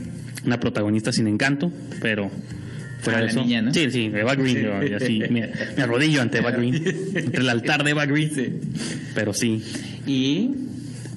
Una 0.46 0.60
protagonista 0.60 1.12
sin 1.12 1.26
encanto, 1.28 1.72
pero 2.02 2.30
fuera 3.02 3.20
Ah, 3.20 3.22
de 3.24 3.28
eso. 3.28 3.42
niña, 3.42 3.62
¿no? 3.62 3.74
Sí, 3.74 3.90
sí, 3.90 4.12
Eva 4.14 4.36
Green, 4.36 4.62
yo, 4.62 4.84
y 4.84 4.94
así, 4.94 5.20
me, 5.30 5.50
me 5.78 5.84
arrodillo 5.84 6.22
ante 6.22 6.40
Eva 6.40 6.52
Green, 6.52 6.76
entre 7.16 7.42
el 7.42 7.50
altar 7.50 7.84
de 7.84 7.92
Eva 7.92 8.06
Green. 8.06 8.60
Pero 9.16 9.34
sí. 9.34 9.64
Y 10.06 10.50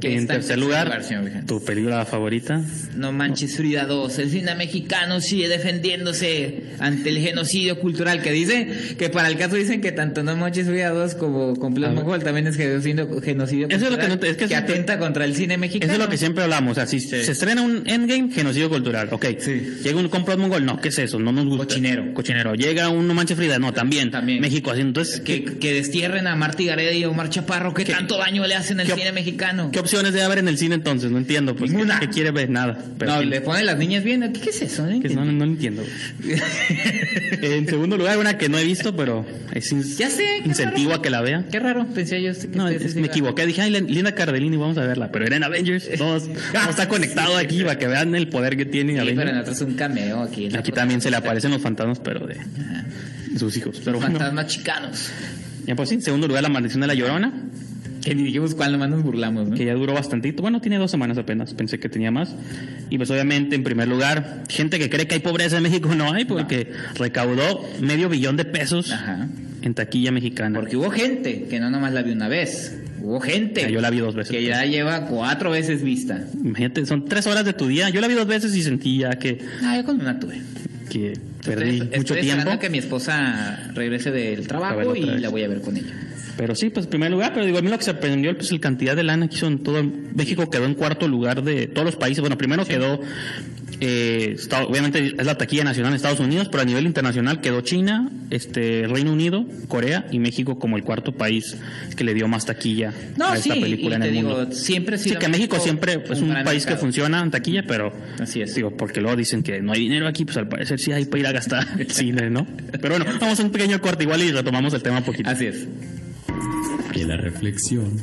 que 0.00 0.14
En 0.14 0.26
tercer 0.26 0.58
lugar, 0.58 1.02
tu 1.46 1.64
película 1.64 2.04
favorita. 2.04 2.62
No 2.94 3.12
manches 3.12 3.56
Frida 3.56 3.86
2, 3.86 4.18
el 4.18 4.30
cine 4.30 4.54
mexicano 4.54 5.20
sigue 5.20 5.48
defendiéndose 5.48 6.64
ante 6.78 7.10
el 7.10 7.18
genocidio 7.18 7.78
cultural 7.78 8.22
que 8.22 8.32
dice 8.32 8.68
que 8.98 9.08
para 9.08 9.28
el 9.28 9.36
caso 9.36 9.56
dicen 9.56 9.80
que 9.80 9.92
tanto 9.92 10.22
No 10.22 10.36
manches 10.36 10.66
Frida 10.66 10.90
2 10.90 11.14
como 11.14 11.56
Complot. 11.56 11.92
Mongol 11.92 12.22
también 12.22 12.46
es 12.46 12.56
genocidio, 12.56 13.20
genocidio 13.20 13.68
Eso 13.68 13.86
es 13.86 13.90
lo 13.90 13.98
que 13.98 14.06
cultural 14.06 14.20
no 14.20 14.42
es 14.42 14.48
que 14.48 14.56
atenta 14.56 14.98
contra 14.98 15.24
el 15.24 15.34
cine 15.34 15.56
mexicano. 15.56 15.92
Eso 15.92 16.00
es 16.00 16.04
lo 16.04 16.10
que 16.10 16.18
siempre 16.18 16.44
hablamos. 16.44 16.72
O 16.72 16.74
sea, 16.74 16.86
si 16.86 17.00
se 17.00 17.30
estrena 17.30 17.62
un 17.62 17.82
Endgame, 17.86 18.30
genocidio 18.32 18.68
cultural. 18.68 19.08
Ok. 19.12 19.26
Sí. 19.38 19.78
Llega 19.82 19.98
un 19.98 20.08
complot 20.08 20.38
mongol. 20.38 20.64
No, 20.64 20.80
¿qué 20.80 20.88
es 20.88 20.98
eso? 20.98 21.18
No 21.18 21.32
nos 21.32 21.46
gusta. 21.46 21.66
Cochinero. 21.66 22.14
Cochinero. 22.14 22.54
Llega 22.54 22.88
un 22.88 23.06
No 23.06 23.14
Manches 23.14 23.36
Frida. 23.36 23.58
No, 23.58 23.72
también. 23.72 24.10
También. 24.10 24.40
México 24.40 24.70
así. 24.70 24.80
Entonces, 24.80 25.20
que, 25.20 25.44
que 25.44 25.74
destierren 25.74 26.26
a 26.26 26.36
Marty 26.36 26.66
Gareda 26.66 26.92
y 26.92 27.02
a 27.04 27.08
Omar 27.08 27.30
Chaparro, 27.30 27.74
que 27.74 27.84
tanto 27.84 28.18
daño 28.18 28.46
le 28.46 28.54
hacen 28.54 28.80
al 28.80 28.86
cine 28.86 29.12
mexicano. 29.12 29.70
¿qué 29.72 29.80
opciones 29.86 30.12
debe 30.12 30.24
haber 30.24 30.38
en 30.38 30.48
el 30.48 30.58
cine 30.58 30.74
entonces? 30.74 31.10
No 31.10 31.18
entiendo. 31.18 31.56
Pues, 31.56 31.70
¿qué- 31.70 31.76
Ninguna. 31.76 32.00
¿qué, 32.00 32.08
quiere 32.08 32.30
ver? 32.30 32.50
Nada. 32.50 32.78
Pero 32.98 33.12
no, 33.14 33.20
sí, 33.20 33.26
le 33.26 33.40
ponen 33.40 33.66
las 33.66 33.78
niñas 33.78 34.04
bien. 34.04 34.32
¿Qué, 34.32 34.40
qué 34.40 34.50
es 34.50 34.62
eso? 34.62 34.86
No 34.86 35.00
que 35.00 35.08
no, 35.10 35.24
no 35.24 35.44
entiendo. 35.44 35.82
en 37.42 37.66
segundo 37.68 37.96
lugar, 37.96 38.18
una 38.18 38.38
que 38.38 38.48
no 38.48 38.58
he 38.58 38.64
visto, 38.64 38.94
pero 38.96 39.24
es 39.52 39.70
Ya 39.96 40.10
sé, 40.10 40.22
qué 40.42 40.48
incentivo 40.48 40.90
raro. 40.90 41.00
a 41.00 41.02
que 41.02 41.10
la 41.10 41.20
vea. 41.22 41.44
Qué 41.50 41.58
raro, 41.58 41.86
pensé 41.94 42.22
yo. 42.22 42.32
que 42.32 42.48
No, 42.56 42.68
es- 42.68 42.94
me 42.96 43.06
equivoqué. 43.06 43.46
Dije, 43.46 43.62
ay, 43.62 43.70
Lin- 43.72 43.88
Linda 43.88 44.12
Cardellini, 44.14 44.56
vamos 44.56 44.78
a 44.78 44.86
verla. 44.86 45.10
Pero 45.12 45.26
era 45.26 45.36
en 45.36 45.44
Avengers. 45.44 45.88
Todos, 45.98 46.24
todo 46.24 46.70
está 46.70 46.88
conectado 46.88 47.36
aquí 47.36 47.62
para 47.62 47.78
que 47.78 47.86
vean 47.86 48.14
el 48.14 48.28
poder 48.28 48.56
que 48.56 48.64
tiene 48.64 48.92
Sí, 48.94 48.98
Avengers. 48.98 49.18
pero 49.18 49.30
en 49.30 49.38
otro 49.40 49.52
es 49.52 49.60
un 49.60 49.74
cameo 49.74 50.22
aquí. 50.22 50.48
Aquí 50.56 50.72
también 50.72 51.00
se 51.00 51.10
le 51.10 51.16
aparecen 51.16 51.50
los 51.50 51.60
fantasmas, 51.62 51.98
pero 52.00 52.26
de, 52.26 52.34
de 52.34 53.38
sus 53.38 53.56
hijos. 53.56 53.80
Pero 53.84 53.98
bueno, 53.98 54.18
Fantasmas 54.18 54.46
chicanos. 54.46 55.10
ya 55.66 55.74
pues 55.76 55.88
sí, 55.88 55.96
en 55.96 56.02
segundo 56.02 56.26
lugar, 56.28 56.42
La 56.42 56.48
Maldición 56.48 56.80
de 56.80 56.86
la 56.86 56.94
Llorona, 56.94 57.32
Que 58.06 58.14
ni 58.14 58.22
dijimos 58.22 58.54
cuál, 58.54 58.70
nomás 58.70 58.88
nos 58.88 59.02
burlamos, 59.02 59.48
¿no? 59.48 59.56
que 59.56 59.64
ya 59.64 59.74
duró 59.74 59.92
bastantito. 59.92 60.40
Bueno, 60.40 60.60
tiene 60.60 60.78
dos 60.78 60.92
semanas 60.92 61.18
apenas, 61.18 61.52
pensé 61.54 61.80
que 61.80 61.88
tenía 61.88 62.12
más. 62.12 62.36
Y 62.88 62.98
pues 62.98 63.10
obviamente, 63.10 63.56
en 63.56 63.64
primer 63.64 63.88
lugar, 63.88 64.44
gente 64.48 64.78
que 64.78 64.88
cree 64.88 65.08
que 65.08 65.14
hay 65.14 65.20
pobreza 65.20 65.56
en 65.56 65.64
México 65.64 65.92
no 65.92 66.12
hay, 66.12 66.24
porque 66.24 66.70
recaudó 66.94 67.64
medio 67.80 68.08
billón 68.08 68.36
de 68.36 68.44
pesos 68.44 68.92
Ajá. 68.92 69.26
en 69.62 69.74
taquilla 69.74 70.12
mexicana. 70.12 70.60
Porque 70.60 70.76
hubo 70.76 70.88
gente 70.90 71.46
que 71.50 71.58
no 71.58 71.68
nomás 71.68 71.92
la 71.92 72.02
vi 72.02 72.12
una 72.12 72.28
vez. 72.28 72.78
Hubo 73.02 73.18
gente 73.20 73.62
Ya, 73.62 73.68
yo 73.70 73.80
la 73.80 73.90
vi 73.90 73.98
dos 73.98 74.14
veces. 74.14 74.30
que 74.30 74.44
ya 74.44 74.64
lleva 74.64 75.06
cuatro 75.06 75.50
veces 75.50 75.82
vista. 75.82 76.24
Imagínate, 76.44 76.86
son 76.86 77.06
tres 77.06 77.26
horas 77.26 77.44
de 77.44 77.54
tu 77.54 77.66
día. 77.66 77.90
Yo 77.90 78.00
la 78.00 78.06
vi 78.06 78.14
dos 78.14 78.28
veces 78.28 78.54
y 78.54 78.62
sentí 78.62 78.98
ya 78.98 79.10
que, 79.18 79.38
Ah, 79.64 79.76
yo 79.76 79.84
con 79.84 80.00
una 80.00 80.20
tuve. 80.20 80.40
que 80.90 81.14
perdí 81.46 81.70
Estoy- 81.78 81.98
mucho 81.98 82.14
estoy 82.14 82.20
tiempo. 82.30 82.58
que 82.58 82.70
mi 82.70 82.78
esposa 82.78 83.70
regrese 83.74 84.10
del 84.10 84.46
trabajo 84.46 84.94
y 84.94 85.02
la 85.04 85.28
voy 85.28 85.42
a 85.44 85.48
ver 85.48 85.60
con 85.60 85.76
ella. 85.76 85.94
Pero 86.36 86.54
sí, 86.54 86.68
pues 86.68 86.84
en 86.84 86.90
primer 86.90 87.10
lugar, 87.10 87.32
pero 87.32 87.46
digo, 87.46 87.56
a 87.58 87.62
mí 87.62 87.70
lo 87.70 87.78
que 87.78 87.84
se 87.84 87.92
sorprendió, 87.92 88.36
pues 88.36 88.52
la 88.52 88.58
cantidad 88.60 88.94
de 88.94 89.02
lana 89.04 89.26
que 89.28 89.36
hizo 89.36 89.46
en 89.46 89.60
todo. 89.62 89.82
México 90.14 90.50
quedó 90.50 90.66
en 90.66 90.74
cuarto 90.74 91.08
lugar 91.08 91.42
de 91.42 91.66
todos 91.66 91.86
los 91.86 91.96
países. 91.96 92.20
Bueno, 92.20 92.36
primero 92.36 92.66
quedó, 92.66 93.00
eh, 93.80 94.34
Estados- 94.38 94.68
obviamente 94.70 95.14
es 95.18 95.24
la 95.26 95.36
taquilla 95.38 95.64
nacional 95.64 95.92
en 95.92 95.96
Estados 95.96 96.20
Unidos, 96.20 96.48
pero 96.50 96.62
a 96.62 96.64
nivel 96.66 96.84
internacional 96.86 97.40
quedó 97.40 97.60
China, 97.62 98.10
este 98.30 98.86
Reino 98.86 99.12
Unido, 99.12 99.46
Corea 99.68 100.06
y 100.10 100.18
México 100.18 100.58
como 100.58 100.76
el 100.76 100.82
cuarto 100.82 101.12
país 101.12 101.56
que 101.96 102.04
le 102.04 102.12
dio 102.14 102.28
más 102.28 102.44
taquilla 102.46 102.92
No, 103.16 103.28
a 103.28 103.36
esta 103.36 103.54
sí, 103.54 103.60
película 103.60 103.92
y 103.92 103.96
en 103.96 104.02
te 104.02 104.08
el 104.08 104.14
digo, 104.14 104.28
mundo. 104.36 104.52
siempre 104.54 104.98
Sí, 104.98 105.14
que 105.16 105.28
México 105.28 105.58
siempre 105.58 106.02
es 106.10 106.20
un 106.20 106.30
gran 106.30 106.44
país 106.44 106.64
que 106.64 106.70
mercado. 106.70 106.80
funciona 106.86 107.22
en 107.22 107.30
taquilla, 107.30 107.64
pero 107.66 107.92
Así 108.20 108.40
es. 108.42 108.54
digo, 108.54 108.76
porque 108.76 109.00
luego 109.00 109.16
dicen 109.16 109.42
que 109.42 109.60
no 109.62 109.72
hay 109.72 109.80
dinero 109.80 110.06
aquí, 110.06 110.24
pues 110.24 110.36
al 110.36 110.48
parecer 110.48 110.78
sí 110.78 110.92
hay 110.92 111.04
para 111.06 111.20
ir 111.20 111.26
a 111.26 111.32
gastar 111.36 111.66
el 111.78 111.90
cine, 111.90 112.30
¿no? 112.30 112.46
Pero 112.72 112.96
bueno, 112.96 113.04
vamos 113.20 113.38
a 113.38 113.42
un 113.42 113.50
pequeño 113.50 113.80
corte 113.80 114.04
igual 114.04 114.22
y 114.22 114.32
retomamos 114.32 114.72
el 114.74 114.82
tema 114.82 114.98
un 114.98 115.04
poquito. 115.04 115.30
Así 115.30 115.46
es. 115.46 115.66
De 116.94 117.04
la 117.04 117.16
reflexión, 117.16 118.00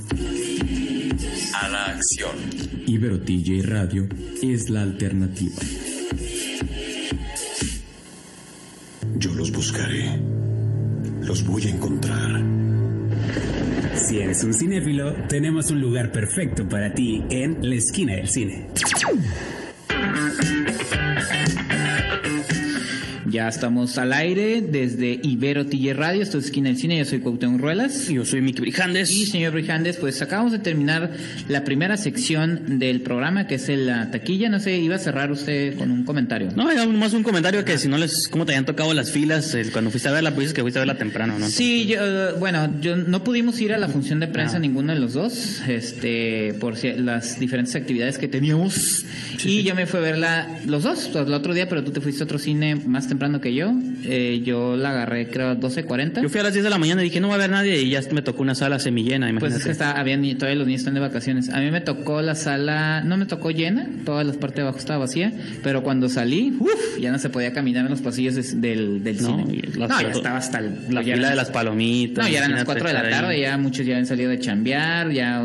A 1.54 1.68
la 1.70 1.86
acción. 1.86 2.36
Ibero 2.86 3.20
TJ 3.20 3.64
Radio 3.64 4.08
es 4.42 4.70
la 4.70 4.84
alternativa. 4.84 5.56
Yo 9.18 9.34
los 9.34 9.52
buscaré. 9.52 10.20
Los 11.22 11.44
voy 11.46 11.64
a 11.66 11.70
encontrar. 11.70 12.42
Si 13.96 14.20
eres 14.20 14.44
un 14.44 14.54
cinéfilo, 14.54 15.14
tenemos 15.28 15.72
un 15.72 15.82
lugar 15.82 16.12
perfecto 16.12 16.68
para 16.68 16.94
ti 16.94 17.24
en 17.30 17.58
la 17.68 17.76
esquina 17.76 18.16
del 18.16 18.28
cine. 18.28 18.68
Ya 23.34 23.48
estamos 23.48 23.98
al 23.98 24.14
aire 24.14 24.62
desde 24.62 25.20
Ibero 25.24 25.66
TJ 25.66 25.94
Radio, 25.96 26.22
esto 26.22 26.38
es 26.38 26.46
Esquina 26.46 26.70
del 26.70 26.78
Cine, 26.78 27.00
yo 27.00 27.06
soy 27.06 27.18
Cuauhtémoc 27.20 27.60
Ruelas. 27.60 28.08
Yo 28.08 28.26
soy 28.26 28.42
Miki 28.42 28.62
Brijandes. 28.62 29.10
Y 29.12 29.26
señor 29.26 29.54
Brijandes, 29.54 29.98
pues 29.98 30.22
acabamos 30.22 30.52
de 30.52 30.60
terminar 30.60 31.10
la 31.50 31.64
primera 31.64 31.98
sección 31.98 32.78
del 32.78 33.02
programa, 33.02 33.48
que 33.48 33.56
es 33.56 33.68
la 33.70 34.12
taquilla. 34.12 34.50
No 34.50 34.60
sé, 34.60 34.78
iba 34.78 34.98
a 34.98 35.00
cerrar 35.00 35.32
usted 35.32 35.76
con 35.80 35.90
un 35.90 36.04
comentario. 36.04 36.50
No, 36.56 36.70
era 36.70 36.86
más 36.86 37.14
un 37.14 37.24
comentario 37.24 37.66
que 37.66 37.80
si 37.80 37.88
no 37.88 37.98
les, 37.98 38.28
¿cómo 38.28 38.46
te 38.46 38.52
habían 38.52 38.68
tocado 38.68 38.94
las 38.94 39.10
filas 39.10 39.56
eh, 39.56 39.66
cuando 39.72 39.90
fuiste 39.90 40.10
a 40.10 40.12
verla? 40.12 40.36
Pues 40.36 40.54
que 40.54 40.62
fuiste 40.62 40.78
a 40.78 40.82
verla 40.82 41.00
temprano, 41.00 41.40
¿no? 41.40 41.48
Sí, 41.50 41.88
yo, 41.88 42.38
bueno, 42.38 42.72
yo 42.82 42.96
no 42.98 43.24
pudimos 43.24 43.60
ir 43.62 43.74
a 43.74 43.80
la 43.80 43.88
función 43.88 44.20
de 44.20 44.28
prensa 44.28 44.58
Ah. 44.58 44.60
ninguno 44.60 44.94
de 44.94 45.00
los 45.00 45.14
dos, 45.14 45.60
este, 45.68 46.54
por 46.60 46.76
si- 46.78 46.94
las 46.94 47.40
diferentes 47.40 47.76
actividades 47.76 48.20
que 48.20 48.28
teníamos. 48.28 49.06
y 49.44 49.64
yo 49.64 49.74
me 49.74 49.88
fui 49.88 50.00
a 50.00 50.04
verla 50.04 50.60
los 50.68 50.84
dos, 50.84 51.10
pues, 51.12 51.26
el 51.26 51.34
otro 51.34 51.56
día, 51.56 51.68
pero 51.68 51.84
tú 51.84 51.90
te 51.92 52.00
fuiste 52.00 52.22
a 52.22 52.26
otro 52.26 52.38
cine 52.38 52.76
más 52.76 53.08
temprano 53.08 53.23
que 53.42 53.54
yo. 53.54 53.74
Eh, 54.06 54.42
yo 54.46 54.76
la 54.76 54.90
agarré, 54.92 55.28
creo, 55.30 55.50
a 55.50 55.56
12.40. 55.58 56.22
Yo 56.22 56.30
fui 56.30 56.40
a 56.40 56.44
las 56.44 56.54
10 56.54 56.64
de 56.64 56.70
la 56.70 56.78
mañana 56.78 57.02
y 57.02 57.06
dije, 57.06 57.20
no 57.20 57.28
va 57.30 57.36
a 57.36 57.38
haber 57.38 57.50
nadie 57.52 57.82
y 57.82 57.90
ya 57.90 58.02
me 58.12 58.22
tocó 58.22 58.42
una 58.42 58.54
sala 58.56 58.80
semillena, 58.80 59.28
Pues 59.28 59.32
imagínate. 59.32 59.58
es 59.60 59.64
que 59.66 59.72
está, 59.72 59.92
habían, 60.00 60.22
ni- 60.22 60.36
todavía 60.36 60.58
los 60.58 60.68
niños 60.68 60.82
están 60.82 60.94
de 60.94 61.00
vacaciones. 61.00 61.50
A 61.50 61.60
mí 61.60 61.72
me 61.72 61.82
tocó 61.82 62.22
la 62.22 62.36
sala, 62.36 63.02
no 63.02 63.18
me 63.18 63.26
tocó 63.26 63.52
llena, 63.52 63.88
toda 64.06 64.24
la 64.24 64.34
parte 64.34 64.58
de 64.58 64.62
abajo 64.64 64.78
estaba 64.80 65.00
vacía, 65.00 65.32
pero 65.64 65.84
cuando 65.84 66.10
salí, 66.10 66.54
uff, 66.60 67.00
ya 67.00 67.12
no 67.12 67.20
se 67.20 67.30
podía 67.30 67.54
caminar 67.54 67.86
en 67.86 67.92
los 67.92 68.02
pasillos 68.02 68.36
del, 68.36 69.04
del 69.04 69.22
No, 69.22 69.28
cine. 69.48 69.62
las- 69.78 69.90
no, 69.90 70.02
ya 70.02 70.10
estaba 70.10 70.38
hasta 70.38 70.60
el, 70.60 70.72
La 70.90 71.02
fila 71.02 71.16
eran- 71.16 71.30
de 71.32 71.36
las 71.36 71.50
palomitas. 71.50 72.26
No, 72.26 72.32
ya 72.32 72.40
eran 72.40 72.52
las 72.52 72.62
imagínate 72.64 72.66
4 72.66 72.88
de 72.88 72.94
la 72.94 73.10
tarde, 73.10 73.34
ahí. 73.36 73.42
ya 73.42 73.58
muchos 73.58 73.86
ya 73.86 73.94
habían 73.94 74.06
salido 74.08 74.30
de 74.30 74.40
chambear, 74.40 75.12
ya 75.12 75.44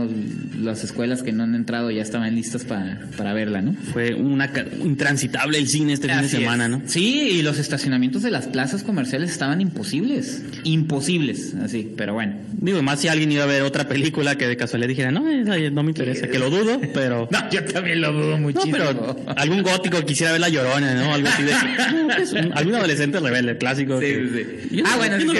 las 0.62 0.82
escuelas 0.82 1.22
que 1.22 1.32
no 1.32 1.44
han 1.44 1.54
entrado 1.54 1.90
ya 1.90 2.02
estaban 2.02 2.34
listas 2.34 2.64
para, 2.64 2.98
para 3.16 3.32
verla, 3.32 3.62
¿no? 3.62 3.74
Fue 3.92 4.14
una 4.14 4.50
intransitable 4.84 5.58
el 5.58 5.68
cine 5.68 5.92
este 5.92 6.08
fin 6.08 6.18
de 6.18 6.26
Así 6.26 6.36
semana, 6.36 6.64
es. 6.64 6.70
¿no? 6.70 6.82
Sí, 6.86 7.28
y 7.38 7.42
los 7.42 7.58
estacionamientos 7.68 8.22
de 8.22 8.30
las 8.30 8.46
plazas 8.46 8.82
comerciales 8.82 9.30
estaban 9.30 9.60
imposibles. 9.60 10.42
Imposibles, 10.64 11.54
así, 11.62 11.92
pero 11.96 12.14
bueno. 12.14 12.34
Digo, 12.60 12.82
más 12.82 13.00
si 13.00 13.08
alguien 13.08 13.30
iba 13.30 13.44
a 13.44 13.46
ver 13.46 13.62
otra 13.62 13.86
película 13.88 14.36
que 14.36 14.46
de 14.46 14.56
casualidad 14.56 14.88
dijera, 14.88 15.10
no, 15.10 15.20
no 15.20 15.82
me 15.82 15.90
interesa, 15.90 16.28
que 16.28 16.38
lo 16.38 16.50
dudo, 16.50 16.80
pero... 16.94 17.28
No, 17.38 17.50
yo 17.50 17.64
también 17.64 18.00
lo 18.00 18.12
dudo 18.12 18.30
No, 18.32 18.38
muchísimo. 18.38 18.72
pero 18.76 19.16
algún 19.36 19.62
gótico 19.62 20.04
quisiera 20.04 20.32
ver 20.32 20.40
La 20.40 20.48
Llorona, 20.48 20.94
¿no? 20.94 21.12
Algo 21.14 21.28
así 21.28 21.42
de... 21.42 21.52
No, 21.52 22.14
pues, 22.16 22.32
un- 22.32 22.52
algún 22.56 22.74
adolescente 22.74 23.20
rebelde, 23.20 23.52
el 23.52 23.58
clásico. 23.58 24.00
Sí, 24.00 24.06
que- 24.06 24.66
sí. 24.70 24.76
Yo 24.76 24.84
ah, 24.86 24.90
no- 24.92 24.96
bueno, 24.98 25.18
no. 25.18 25.32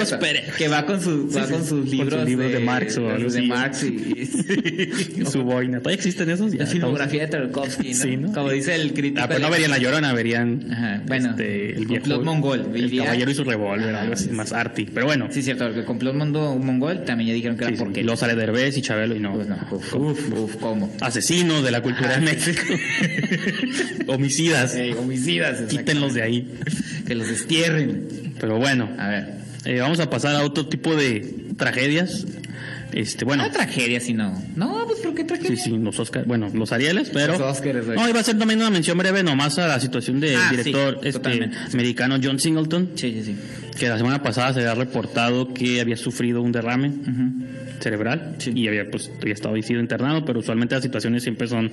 Que 0.57 0.67
va 0.67 0.85
con, 0.85 1.01
su, 1.01 1.29
va 1.35 1.45
Sí, 1.45 1.51
con 1.53 1.65
sus 1.65 1.79
Con 1.81 1.89
libros, 1.89 2.19
sus 2.21 2.29
libros 2.29 2.51
de 2.51 2.59
Marx 2.59 2.97
o 2.97 3.09
algo 3.09 3.29
de. 3.29 3.41
Marx 3.43 3.83
y, 3.83 5.25
Su 5.25 5.43
boina. 5.43 5.79
¿Todavía 5.79 5.95
existen 5.95 6.29
esos? 6.29 6.51
Ya 6.51 6.59
la 6.59 6.65
filmografía 6.67 7.21
de 7.23 7.27
Tarkovsky, 7.27 7.89
¿no? 7.89 7.95
Sí, 7.95 8.17
¿no? 8.17 8.33
Como 8.33 8.49
dice 8.51 8.75
el 8.75 8.93
crítico. 8.93 9.21
Ah, 9.23 9.27
pero 9.27 9.39
no 9.39 9.49
verían 9.49 9.71
La 9.71 9.77
Llorona, 9.77 10.13
verían 10.13 10.67
Ajá, 10.71 11.01
bueno, 11.07 11.31
este, 11.31 11.75
el 11.77 11.85
viejo... 11.85 12.18
Complot 12.25 12.35
Mongol, 12.35 12.71
El 12.75 12.97
caballero 12.97 13.31
y 13.31 13.35
su 13.35 13.43
revólver, 13.43 13.95
algo 13.95 14.13
así, 14.13 14.25
sí, 14.25 14.29
más 14.31 14.53
arty. 14.53 14.85
Pero 14.93 15.05
bueno, 15.05 15.27
Sí, 15.31 15.41
cierto, 15.41 15.65
porque 15.65 15.83
complot 15.85 16.15
mundo 16.15 16.55
mongol 16.57 17.03
también 17.05 17.29
ya 17.29 17.33
dijeron 17.33 17.57
que 17.57 17.63
era 17.65 17.73
sí. 17.73 17.79
porque 17.79 18.03
sale 18.15 18.35
Derbez 18.35 18.77
y 18.77 18.81
Chabelo 18.81 19.15
y 19.15 19.19
no. 19.19 19.33
Pues 19.33 19.47
no, 19.47 19.57
uf, 19.71 19.93
uf, 19.95 20.31
uf, 20.33 20.55
¿cómo? 20.57 20.91
Asesinos 21.01 21.63
de 21.63 21.71
la 21.71 21.81
cultura 21.81 22.17
de 22.17 22.21
México. 22.21 22.61
Homicidas. 24.07 24.75
Eh, 24.75 24.93
homicidas, 24.97 25.61
Quítenlos 25.69 26.13
de 26.13 26.23
ahí. 26.23 26.47
Que 27.05 27.15
los 27.15 27.27
destierren. 27.27 28.33
Pero 28.39 28.57
bueno, 28.57 28.89
A 28.97 29.07
ver. 29.09 29.27
eh, 29.65 29.79
vamos 29.79 29.99
a 29.99 30.09
pasar 30.09 30.35
a 30.35 30.43
otro 30.43 30.67
tipo 30.67 30.95
de 30.95 31.35
tragedias. 31.57 32.25
Este, 32.91 33.23
bueno, 33.23 33.43
No 33.43 33.51
tragedia, 33.51 33.99
si 33.99 34.13
no. 34.13 34.41
No, 34.55 34.83
pues 34.87 34.99
¿por 34.99 35.13
qué 35.13 35.23
tragedia? 35.23 35.55
sí, 35.55 35.69
sí, 35.69 35.77
los 35.77 35.99
Oscar, 35.99 36.25
bueno, 36.25 36.49
los 36.53 36.71
Arieles, 36.71 37.11
pero 37.13 37.37
Los 37.37 37.61
güey. 37.61 37.97
no 37.97 38.09
iba 38.09 38.19
a 38.19 38.23
ser 38.23 38.37
también 38.39 38.59
una 38.59 38.69
mención 38.71 38.97
breve 38.97 39.21
nomás 39.21 39.59
a 39.59 39.67
la 39.67 39.79
situación 39.79 40.19
del 40.19 40.35
Ah, 40.35 40.47
director 40.49 40.99
sí, 41.03 41.09
este 41.09 41.49
americano 41.73 42.17
John 42.21 42.39
Singleton, 42.39 42.89
Sí, 42.95 43.11
sí, 43.13 43.23
sí. 43.23 43.35
que 43.77 43.87
la 43.89 43.97
semana 43.97 44.23
pasada 44.23 44.53
se 44.53 44.59
había 44.61 44.73
reportado 44.75 45.53
que 45.53 45.79
había 45.81 45.97
sufrido 45.97 46.41
un 46.41 46.51
derrame 46.51 46.91
cerebral 47.79 48.35
Sí. 48.39 48.51
y 48.55 48.67
había 48.67 48.89
pues 48.89 49.11
había 49.21 49.33
estado 49.33 49.51
había 49.51 49.63
sido 49.63 49.79
internado, 49.79 50.25
pero 50.25 50.39
usualmente 50.39 50.75
las 50.75 50.83
situaciones 50.83 51.23
siempre 51.23 51.47
son 51.47 51.71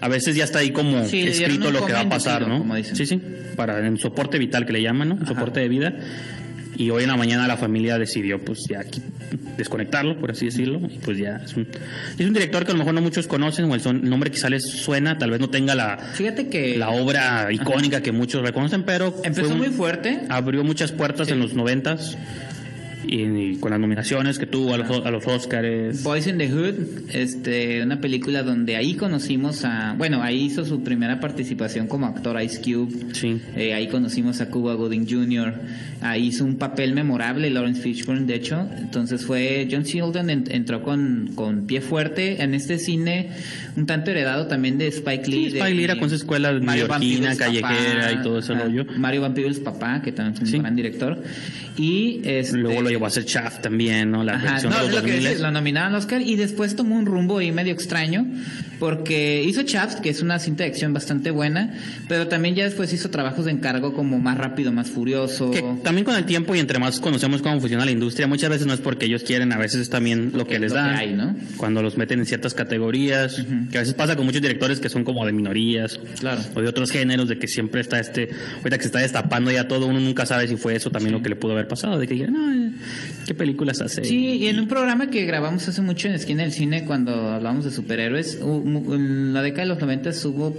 a 0.00 0.08
veces 0.08 0.34
ya 0.36 0.44
está 0.44 0.58
ahí 0.58 0.70
como 0.72 1.06
Sí, 1.06 1.20
escrito 1.20 1.70
lo 1.70 1.86
que 1.86 1.92
va 1.92 2.00
a 2.00 2.08
pasar, 2.08 2.46
¿no? 2.48 2.58
como 2.58 2.74
dicen. 2.74 2.96
Sí, 2.96 3.06
sí, 3.06 3.20
para 3.56 3.86
en 3.86 3.96
soporte 3.98 4.38
vital 4.38 4.66
que 4.66 4.72
le 4.72 4.82
llaman, 4.82 5.08
¿no? 5.10 5.14
Ajá. 5.14 5.26
Soporte 5.26 5.60
de 5.60 5.68
vida. 5.68 5.94
Y 6.76 6.90
hoy 6.90 7.04
en 7.04 7.08
la 7.10 7.16
mañana 7.16 7.46
la 7.46 7.56
familia 7.56 7.98
decidió 7.98 8.38
pues 8.44 8.64
ya 8.68 8.80
desconectarlo, 9.56 10.18
por 10.18 10.30
así 10.32 10.46
decirlo, 10.46 10.80
y 10.92 10.98
pues 10.98 11.18
ya 11.18 11.36
es 11.44 11.54
un, 11.56 11.68
es 12.18 12.26
un 12.26 12.32
director 12.32 12.64
que 12.64 12.70
a 12.72 12.74
lo 12.74 12.78
mejor 12.78 12.94
no 12.94 13.00
muchos 13.00 13.26
conocen 13.26 13.66
o 13.70 13.74
el, 13.74 13.80
son- 13.80 14.00
el 14.02 14.10
nombre 14.10 14.30
quizá 14.30 14.48
les 14.50 14.64
suena, 14.64 15.16
tal 15.16 15.30
vez 15.30 15.40
no 15.40 15.48
tenga 15.50 15.74
la, 15.74 15.98
Fíjate 16.14 16.48
que 16.48 16.76
la 16.76 16.90
obra 16.90 17.48
icónica 17.52 18.00
que 18.02 18.10
muchos 18.12 18.42
reconocen, 18.42 18.82
pero 18.82 19.14
empezó 19.22 19.52
un- 19.52 19.58
muy 19.58 19.68
fuerte. 19.68 20.22
abrió 20.28 20.64
muchas 20.64 20.90
puertas 20.92 21.28
en 21.28 21.38
los 21.38 21.54
noventas 21.54 22.18
y, 23.06 23.22
y 23.22 23.56
con 23.56 23.70
las 23.70 23.80
nominaciones 23.80 24.38
que 24.38 24.46
tuvo 24.46 24.74
a 24.74 24.78
los, 24.78 25.04
a 25.06 25.10
los 25.10 25.26
Oscars. 25.26 26.02
Boys 26.02 26.26
in 26.26 26.38
the 26.38 26.48
Hood, 26.50 26.74
este, 27.12 27.82
una 27.82 28.00
película 28.00 28.42
donde 28.42 28.76
ahí 28.76 28.94
conocimos 28.94 29.64
a, 29.64 29.94
bueno, 29.96 30.22
ahí 30.22 30.44
hizo 30.44 30.64
su 30.64 30.82
primera 30.82 31.20
participación 31.20 31.86
como 31.86 32.06
actor 32.06 32.40
Ice 32.42 32.60
Cube. 32.60 33.14
Sí. 33.14 33.40
Eh, 33.56 33.74
ahí 33.74 33.88
conocimos 33.88 34.40
a 34.40 34.48
Cuba 34.50 34.74
Gooding 34.74 35.06
Jr. 35.08 35.54
Ahí 36.00 36.26
hizo 36.26 36.44
un 36.44 36.56
papel 36.56 36.92
memorable 36.92 37.48
Lawrence 37.50 37.80
Fishburne, 37.80 38.26
de 38.26 38.34
hecho. 38.34 38.68
Entonces 38.78 39.24
fue 39.24 39.66
John 39.70 39.84
Sheldon 39.84 40.28
en- 40.30 40.44
entró 40.50 40.82
con, 40.82 41.30
con 41.34 41.66
pie 41.66 41.80
fuerte 41.80 42.42
en 42.42 42.52
este 42.54 42.78
cine 42.78 43.30
un 43.76 43.86
tanto 43.86 44.10
heredado 44.10 44.46
también 44.46 44.76
de 44.78 44.88
Spike 44.88 45.26
Lee. 45.30 45.46
Sí, 45.46 45.50
de- 45.52 45.58
Spike 45.60 45.74
Lee 45.74 45.84
era 45.84 45.98
con 45.98 46.08
su 46.10 46.16
escuela 46.16 46.50
Peebles, 46.50 47.38
callejera 47.38 48.00
papá. 48.08 48.12
y 48.12 48.22
todo 48.22 48.38
ese 48.38 48.54
rollo. 48.54 48.84
Mario 48.98 49.22
Van 49.22 49.34
Peebles 49.34 49.60
papá, 49.60 50.02
que 50.02 50.12
también 50.12 50.34
fue 50.36 50.44
un 50.44 50.50
Sí. 50.50 50.58
gran 50.58 50.76
director. 50.76 51.22
Y 51.76 52.20
este, 52.24 52.58
Luego 52.58 52.82
lo 52.82 52.90
llevó 52.94 53.04
a 53.04 53.08
hacer 53.08 53.24
Shaft 53.24 53.62
también, 53.62 54.10
¿no? 54.10 54.24
La 54.24 54.34
Ajá, 54.34 54.62
no, 54.62 54.70
de 54.70 54.78
los 54.78 54.88
es 54.88 54.94
lo 54.94 55.02
que 55.02 55.12
2000. 55.12 55.18
dices, 55.20 55.40
lo 55.40 55.50
nominaron 55.50 55.92
al 55.92 55.98
Oscar 55.98 56.20
y 56.22 56.36
después 56.36 56.74
tomó 56.76 56.96
un 56.96 57.06
rumbo 57.06 57.38
ahí 57.38 57.52
medio 57.52 57.72
extraño 57.72 58.26
porque 58.78 59.42
hizo 59.44 59.62
Chaps, 59.62 59.96
que 59.96 60.10
es 60.10 60.22
una 60.22 60.38
cinta 60.38 60.64
de 60.64 60.70
acción 60.70 60.92
bastante 60.92 61.30
buena, 61.30 61.74
pero 62.08 62.28
también 62.28 62.54
ya 62.54 62.64
después 62.64 62.92
hizo 62.92 63.10
trabajos 63.10 63.44
de 63.44 63.52
encargo 63.52 63.94
como 63.94 64.18
más 64.18 64.38
rápido, 64.38 64.72
más 64.72 64.90
furioso. 64.90 65.50
Que 65.50 65.62
también 65.82 66.04
con 66.04 66.16
el 66.16 66.24
tiempo 66.24 66.54
y 66.54 66.58
entre 66.58 66.78
más 66.78 67.00
conocemos 67.00 67.42
cómo 67.42 67.60
funciona 67.60 67.84
la 67.84 67.90
industria, 67.90 68.26
muchas 68.26 68.50
veces 68.50 68.66
no 68.66 68.74
es 68.74 68.80
porque 68.80 69.06
ellos 69.06 69.22
quieren, 69.22 69.52
a 69.52 69.58
veces 69.58 69.80
es 69.82 69.90
también 69.90 70.32
lo 70.34 70.46
que 70.46 70.58
les 70.58 70.72
lo 70.72 70.78
que 70.78 70.82
dan. 70.82 70.96
hay, 70.96 71.12
¿no? 71.14 71.36
Cuando 71.56 71.82
los 71.82 71.96
meten 71.96 72.20
en 72.20 72.26
ciertas 72.26 72.54
categorías, 72.54 73.44
que 73.70 73.78
a 73.78 73.80
veces 73.80 73.94
pasa 73.94 74.16
con 74.16 74.26
muchos 74.26 74.42
directores 74.42 74.80
que 74.80 74.88
son 74.88 75.04
como 75.04 75.24
de 75.26 75.32
minorías. 75.32 76.00
Claro. 76.18 76.40
O 76.54 76.60
de 76.60 76.68
otros 76.68 76.90
géneros, 76.90 77.28
de 77.28 77.38
que 77.38 77.48
siempre 77.48 77.80
está 77.80 78.00
este, 78.00 78.30
ahorita 78.58 78.76
que 78.76 78.82
se 78.82 78.88
está 78.88 79.00
destapando 79.00 79.50
ya 79.50 79.68
todo, 79.68 79.86
uno 79.86 80.00
nunca 80.00 80.26
sabe 80.26 80.48
si 80.48 80.56
fue 80.56 80.76
eso 80.76 80.90
también 80.90 81.12
lo 81.12 81.22
que 81.22 81.28
le 81.28 81.36
pudo 81.36 81.52
haber 81.52 81.68
pasado, 81.68 81.98
de 81.98 82.06
que 82.06 82.14
dijeron, 82.14 82.34
no, 82.34 82.68
eh, 82.68 82.72
¿qué 83.26 83.34
películas 83.34 83.80
hace? 83.80 84.04
Sí, 84.04 84.36
y 84.38 84.46
en 84.48 84.58
un 84.58 84.68
programa 84.68 85.10
que 85.10 85.24
grabamos 85.24 85.66
hace 85.68 85.82
mucho 85.82 86.08
en 86.08 86.14
Esquina 86.14 86.42
del 86.42 86.52
Cine, 86.52 86.84
cuando 86.84 87.30
hablamos 87.30 87.64
de 87.64 87.70
superhéroes, 87.70 88.38
en 88.64 89.34
la 89.34 89.42
década 89.42 89.62
de 89.64 89.68
los 89.68 89.80
90 89.80 90.10
hubo 90.28 90.56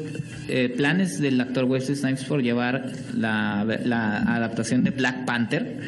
eh, 0.47 0.69
planes 0.75 1.19
del 1.19 1.41
actor 1.41 1.65
Wesley 1.65 1.95
Snipes 1.95 2.23
por 2.25 2.41
llevar 2.41 2.91
la, 3.15 3.65
la 3.83 4.17
adaptación 4.35 4.83
de 4.83 4.91
Black 4.91 5.25
Panther 5.25 5.79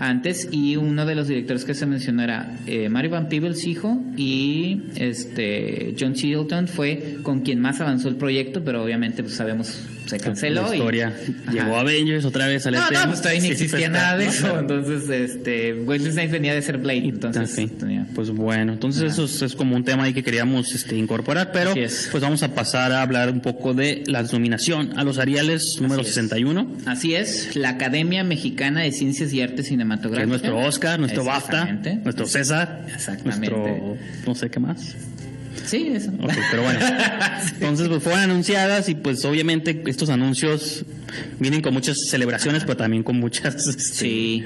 antes, 0.00 0.48
y 0.50 0.76
uno 0.76 1.04
de 1.04 1.14
los 1.14 1.28
directores 1.28 1.64
que 1.64 1.74
se 1.74 1.86
mencionó 1.86 2.22
era 2.22 2.58
eh, 2.66 2.88
Mario 2.88 3.10
Van 3.10 3.28
Peebles, 3.28 3.66
hijo, 3.66 4.00
y 4.16 4.82
este 4.96 5.94
John 5.98 6.14
Chilton 6.14 6.68
fue 6.68 7.18
con 7.22 7.40
quien 7.40 7.60
más 7.60 7.80
avanzó 7.80 8.08
el 8.08 8.16
proyecto, 8.16 8.64
pero 8.64 8.82
obviamente 8.82 9.22
pues 9.22 9.34
sabemos 9.34 9.86
se 10.08 10.18
canceló. 10.18 10.62
La 10.62 10.74
y- 10.74 10.78
historia 10.78 11.12
llegó 11.52 11.72
Ajá. 11.72 11.80
Avengers 11.80 12.24
otra 12.24 12.46
vez 12.46 12.66
al 12.66 12.74
No, 12.74 12.90
no, 12.90 13.06
pues 13.06 13.20
todavía 13.20 13.42
ni 13.42 13.48
existía 13.48 13.88
nada 13.88 14.16
de 14.16 14.26
eso. 14.26 14.58
Entonces, 14.60 15.08
este, 15.10 15.74
Wesley 15.74 16.12
Snipes 16.12 16.32
venía 16.32 16.54
de 16.54 16.62
ser 16.62 16.78
Blade. 16.78 17.04
Entonces, 17.08 17.58
Ok. 17.58 17.78
tenía- 17.78 18.06
Pues 18.14 18.30
bueno, 18.30 18.72
entonces 18.72 19.02
Ajá. 19.04 19.12
eso 19.12 19.24
es, 19.24 19.42
es 19.42 19.54
como 19.54 19.76
un 19.76 19.84
tema 19.84 20.04
ahí 20.04 20.12
que 20.14 20.22
queríamos 20.22 20.74
este, 20.74 20.96
incorporar, 20.96 21.50
pero 21.52 21.72
es. 21.74 22.08
pues 22.10 22.22
vamos 22.22 22.42
a 22.42 22.54
pasar 22.54 22.90
a 22.92 23.02
hablar 23.02 23.30
un 23.30 23.40
poco 23.40 23.74
de 23.74 24.02
la 24.06 24.22
nominación 24.22 24.98
a 24.98 25.04
los 25.04 25.18
Ariales 25.18 25.80
número 25.80 26.00
Así 26.00 26.08
es. 26.08 26.14
61, 26.14 26.76
Así 26.86 27.14
es, 27.14 27.56
la 27.56 27.70
Academia 27.70 28.24
Mexicana 28.24 28.80
de 28.82 28.92
Ciencias 28.92 29.32
y 29.32 29.40
Artes 29.42 29.56
que 29.56 29.62
es 29.62 29.68
Cinematográficas. 29.68 30.28
nuestro 30.28 30.58
Oscar, 30.58 30.98
nuestro 30.98 31.24
BAFTA, 31.24 31.64
nuestro 32.04 32.26
César, 32.26 32.86
Exactamente. 32.92 33.50
nuestro 33.50 33.96
no 34.26 34.34
sé 34.34 34.50
qué 34.50 34.60
más. 34.60 34.96
Sí, 35.68 35.88
eso. 35.94 36.10
Ok, 36.22 36.32
pero 36.50 36.62
bueno. 36.62 36.80
Entonces, 37.54 37.88
pues 37.88 38.02
fueron 38.02 38.20
anunciadas 38.22 38.88
y 38.88 38.94
pues 38.94 39.24
obviamente 39.24 39.82
estos 39.86 40.08
anuncios 40.10 40.84
vienen 41.38 41.60
con 41.62 41.72
muchas 41.74 42.06
celebraciones, 42.08 42.62
pero 42.64 42.76
también 42.76 43.02
con 43.02 43.18
muchas 43.18 43.54
este, 43.68 43.82
Sí. 43.94 44.44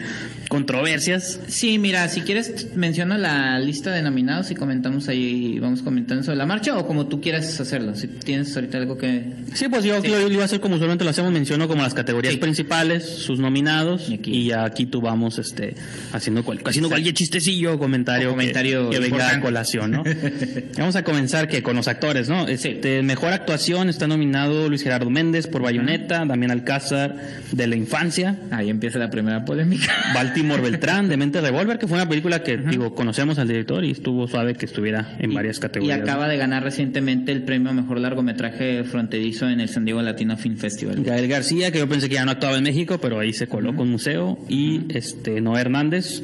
controversias. 0.48 1.40
Sí, 1.48 1.78
mira, 1.78 2.08
si 2.08 2.20
quieres 2.22 2.74
menciono 2.76 3.16
la 3.18 3.58
lista 3.58 3.90
de 3.92 4.02
nominados 4.02 4.50
y 4.50 4.54
comentamos 4.54 5.08
ahí, 5.08 5.58
vamos 5.58 5.82
comentando 5.82 6.22
sobre 6.22 6.36
la 6.38 6.46
marcha 6.46 6.76
o 6.76 6.86
como 6.86 7.06
tú 7.06 7.20
quieras 7.20 7.58
hacerlo. 7.60 7.94
Si 7.94 8.06
tienes 8.08 8.54
ahorita 8.54 8.78
algo 8.78 8.98
que... 8.98 9.24
Sí, 9.54 9.66
pues 9.68 9.84
yo, 9.84 10.02
yo, 10.02 10.20
yo 10.20 10.28
iba 10.28 10.42
a 10.42 10.44
hacer 10.46 10.60
como 10.60 10.74
usualmente 10.74 11.04
lo 11.04 11.10
hacemos, 11.10 11.32
menciono 11.32 11.68
como 11.68 11.82
las 11.82 11.94
categorías 11.94 12.34
Sí. 12.34 12.40
principales, 12.40 13.04
sus 13.08 13.38
nominados, 13.38 14.08
Y 14.08 14.12
y, 14.12 14.14
aquí. 14.16 14.44
ya 14.46 14.64
aquí 14.64 14.86
tú 14.86 15.00
vamos 15.00 15.38
este, 15.38 15.74
haciendo, 16.12 16.44
cual- 16.44 16.60
haciendo 16.64 16.88
cualquier 16.88 17.14
chistecillo 17.14 17.78
comentario, 17.78 18.28
O 18.28 18.32
comentario 18.32 18.90
que, 18.90 18.96
que 18.98 19.02
venga 19.02 19.30
a 19.30 19.40
colación, 19.40 19.90
¿no? 19.90 20.04
vamos 20.78 20.96
a 20.96 21.02
comenzar 21.12 21.48
que 21.48 21.62
con 21.62 21.76
los 21.76 21.88
actores, 21.88 22.28
¿no? 22.28 22.48
Este, 22.48 23.02
Mejor 23.02 23.32
actuación 23.32 23.88
está 23.88 24.06
nominado 24.06 24.68
Luis 24.68 24.82
Gerardo 24.82 25.10
Méndez 25.10 25.46
por 25.46 25.62
Bayonetta, 25.62 26.24
Damián 26.24 26.50
Alcázar 26.50 27.16
de 27.52 27.66
La 27.66 27.76
Infancia, 27.76 28.36
Ahí 28.50 28.70
empieza 28.70 28.98
la 28.98 29.10
primera 29.10 29.44
polémica. 29.44 29.92
Baltimore 30.14 30.60
Beltrán 30.62 31.08
de 31.08 31.16
Mente 31.16 31.40
Revolver, 31.40 31.78
que 31.78 31.86
fue 31.86 31.96
una 31.96 32.08
película 32.08 32.42
que, 32.42 32.56
digo, 32.56 32.94
conocemos 32.94 33.38
al 33.38 33.48
director 33.48 33.84
y 33.84 33.90
estuvo 33.90 34.26
suave 34.26 34.54
que 34.54 34.66
estuviera 34.66 35.16
en 35.18 35.32
varias 35.32 35.58
Y 35.58 35.60
categorías. 35.60 36.00
acaba 36.00 36.28
de 36.28 36.36
ganar 36.36 36.62
recientemente 36.62 37.32
el 37.32 37.42
premio 37.42 37.70
a 37.70 37.72
mejor 37.72 37.98
largometraje 38.00 38.84
fronterizo 38.84 39.48
en 39.48 39.60
el 39.60 39.68
San 39.68 39.84
Diego 39.84 40.02
Latino 40.02 40.36
Film 40.36 40.56
Festival. 40.56 41.02
Gael 41.02 41.28
García, 41.28 41.70
que 41.70 41.78
yo 41.78 41.88
pensé 41.88 42.08
que 42.08 42.14
ya 42.16 42.24
no 42.24 42.30
actuaba 42.32 42.56
en 42.56 42.64
México, 42.64 42.98
pero 43.00 43.18
ahí 43.18 43.32
se 43.32 43.46
coló 43.46 43.74
con 43.74 43.90
museo. 43.90 44.38
Y 44.48 44.82
este 44.88 45.40
Noé 45.40 45.60
Hernández. 45.60 46.22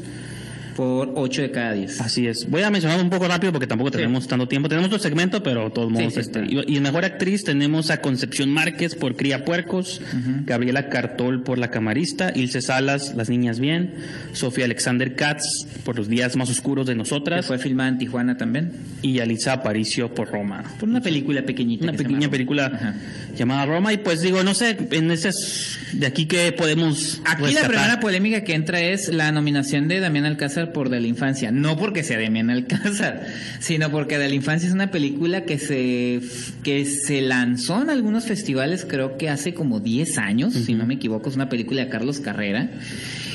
Por 0.79 1.11
8 1.17 1.43
de 1.43 1.51
cada 1.51 1.73
10. 1.73 2.01
Así 2.01 2.29
es. 2.29 2.49
Voy 2.49 2.63
a 2.63 2.71
mencionar 2.71 3.01
un 3.03 3.11
poco 3.11 3.27
rápido 3.27 3.53
porque 3.53 3.67
tampoco 3.67 3.91
tenemos 3.91 4.29
tanto 4.29 4.47
tiempo. 4.47 4.69
Tenemos 4.69 4.87
otro 4.87 5.01
segmento, 5.01 5.43
pero 5.43 5.73
todos 5.73 5.91
modos. 5.91 6.15
sí, 6.15 6.21
este, 6.21 6.43
está. 6.45 6.53
y, 6.71 6.77
y 6.77 6.79
mejor 6.81 7.05
actriz 7.05 7.43
tenemos 7.43 7.91
a 7.91 8.01
Concepción 8.01 8.49
Márquez 8.51 8.95
por 8.95 9.17
Cría 9.17 9.45
Puercos, 9.45 10.01
Gabriela 10.47 10.89
Cartol 10.89 11.43
por 11.43 11.59
La 11.59 11.73
Camarista, 11.73 12.31
Ilse 12.33 12.61
Salas, 12.63 13.15
Las 13.17 13.29
Niñas 13.29 13.59
Bien, 13.59 13.93
Sofía 14.35 14.67
Alexander 14.67 15.17
Katz 15.17 15.67
por 15.85 15.97
Los 15.99 16.09
Días 16.09 16.37
Más 16.37 16.49
Oscuros 16.49 16.87
de 16.87 16.93
Que 16.93 16.99
Nosotras 16.99 17.47
fue 17.47 17.59
filmada 17.59 17.89
en 17.89 17.99
Tijuana 17.99 18.37
también. 18.37 18.71
y 19.03 19.19
Alisa 19.19 19.55
Aparicio 19.55 20.15
por 20.15 20.31
Roma. 20.31 20.63
Por 20.79 20.89
una 20.89 21.01
película 21.01 21.43
pequeñita. 21.43 21.83
Una 21.83 21.93
que 21.93 21.99
pequeña 21.99 22.21
llama- 22.21 22.31
película 22.31 22.67
Ajá. 22.67 22.95
llamada 23.37 23.67
Roma. 23.67 23.93
Y 23.93 23.97
pues 23.97 24.21
digo, 24.21 24.45
no 24.45 24.55
sé, 24.55 24.77
en 24.93 25.11
esas. 25.11 25.77
De 25.93 26.07
aquí 26.07 26.27
que 26.27 26.53
podemos. 26.53 27.21
Aquí 27.25 27.43
la 27.43 27.49
rescatar? 27.49 27.69
primera 27.71 28.01
polémica 28.01 28.45
que 28.45 28.55
entra 28.55 28.81
es 28.81 29.09
la 29.09 29.33
nominación 29.33 29.89
de 29.89 29.99
Damián 29.99 30.25
Alcázar 30.25 30.68
por 30.73 30.89
De 30.91 31.01
la 31.01 31.07
Infancia. 31.07 31.51
No 31.51 31.77
porque 31.77 32.03
sea 32.03 32.21
Damián 32.21 32.51
Alcázar, 32.51 33.27
sino 33.61 33.91
porque 33.91 34.19
De 34.19 34.29
la 34.29 34.35
Infancia 34.35 34.69
es 34.69 34.75
una 34.75 34.91
película 34.91 35.45
que 35.45 35.59
se, 35.59 36.21
que 36.63 36.85
se 36.85 37.21
lanzó 37.21 37.83
en 37.83 37.91
algunos 37.91 38.25
festivales, 38.25 38.87
creo 38.89 39.17
que 39.17 39.29
hace 39.29 39.55
como 39.55 39.81
10 39.81 40.19
años, 40.19 40.55
si 40.55 40.75
no 40.75 40.87
me 40.87 40.95
equivoco, 40.95 41.29
es 41.29 41.37
una 41.37 41.49
película 41.49 41.85
de 41.85 41.89
Carlos 41.89 42.21
Carrera. 42.21 42.71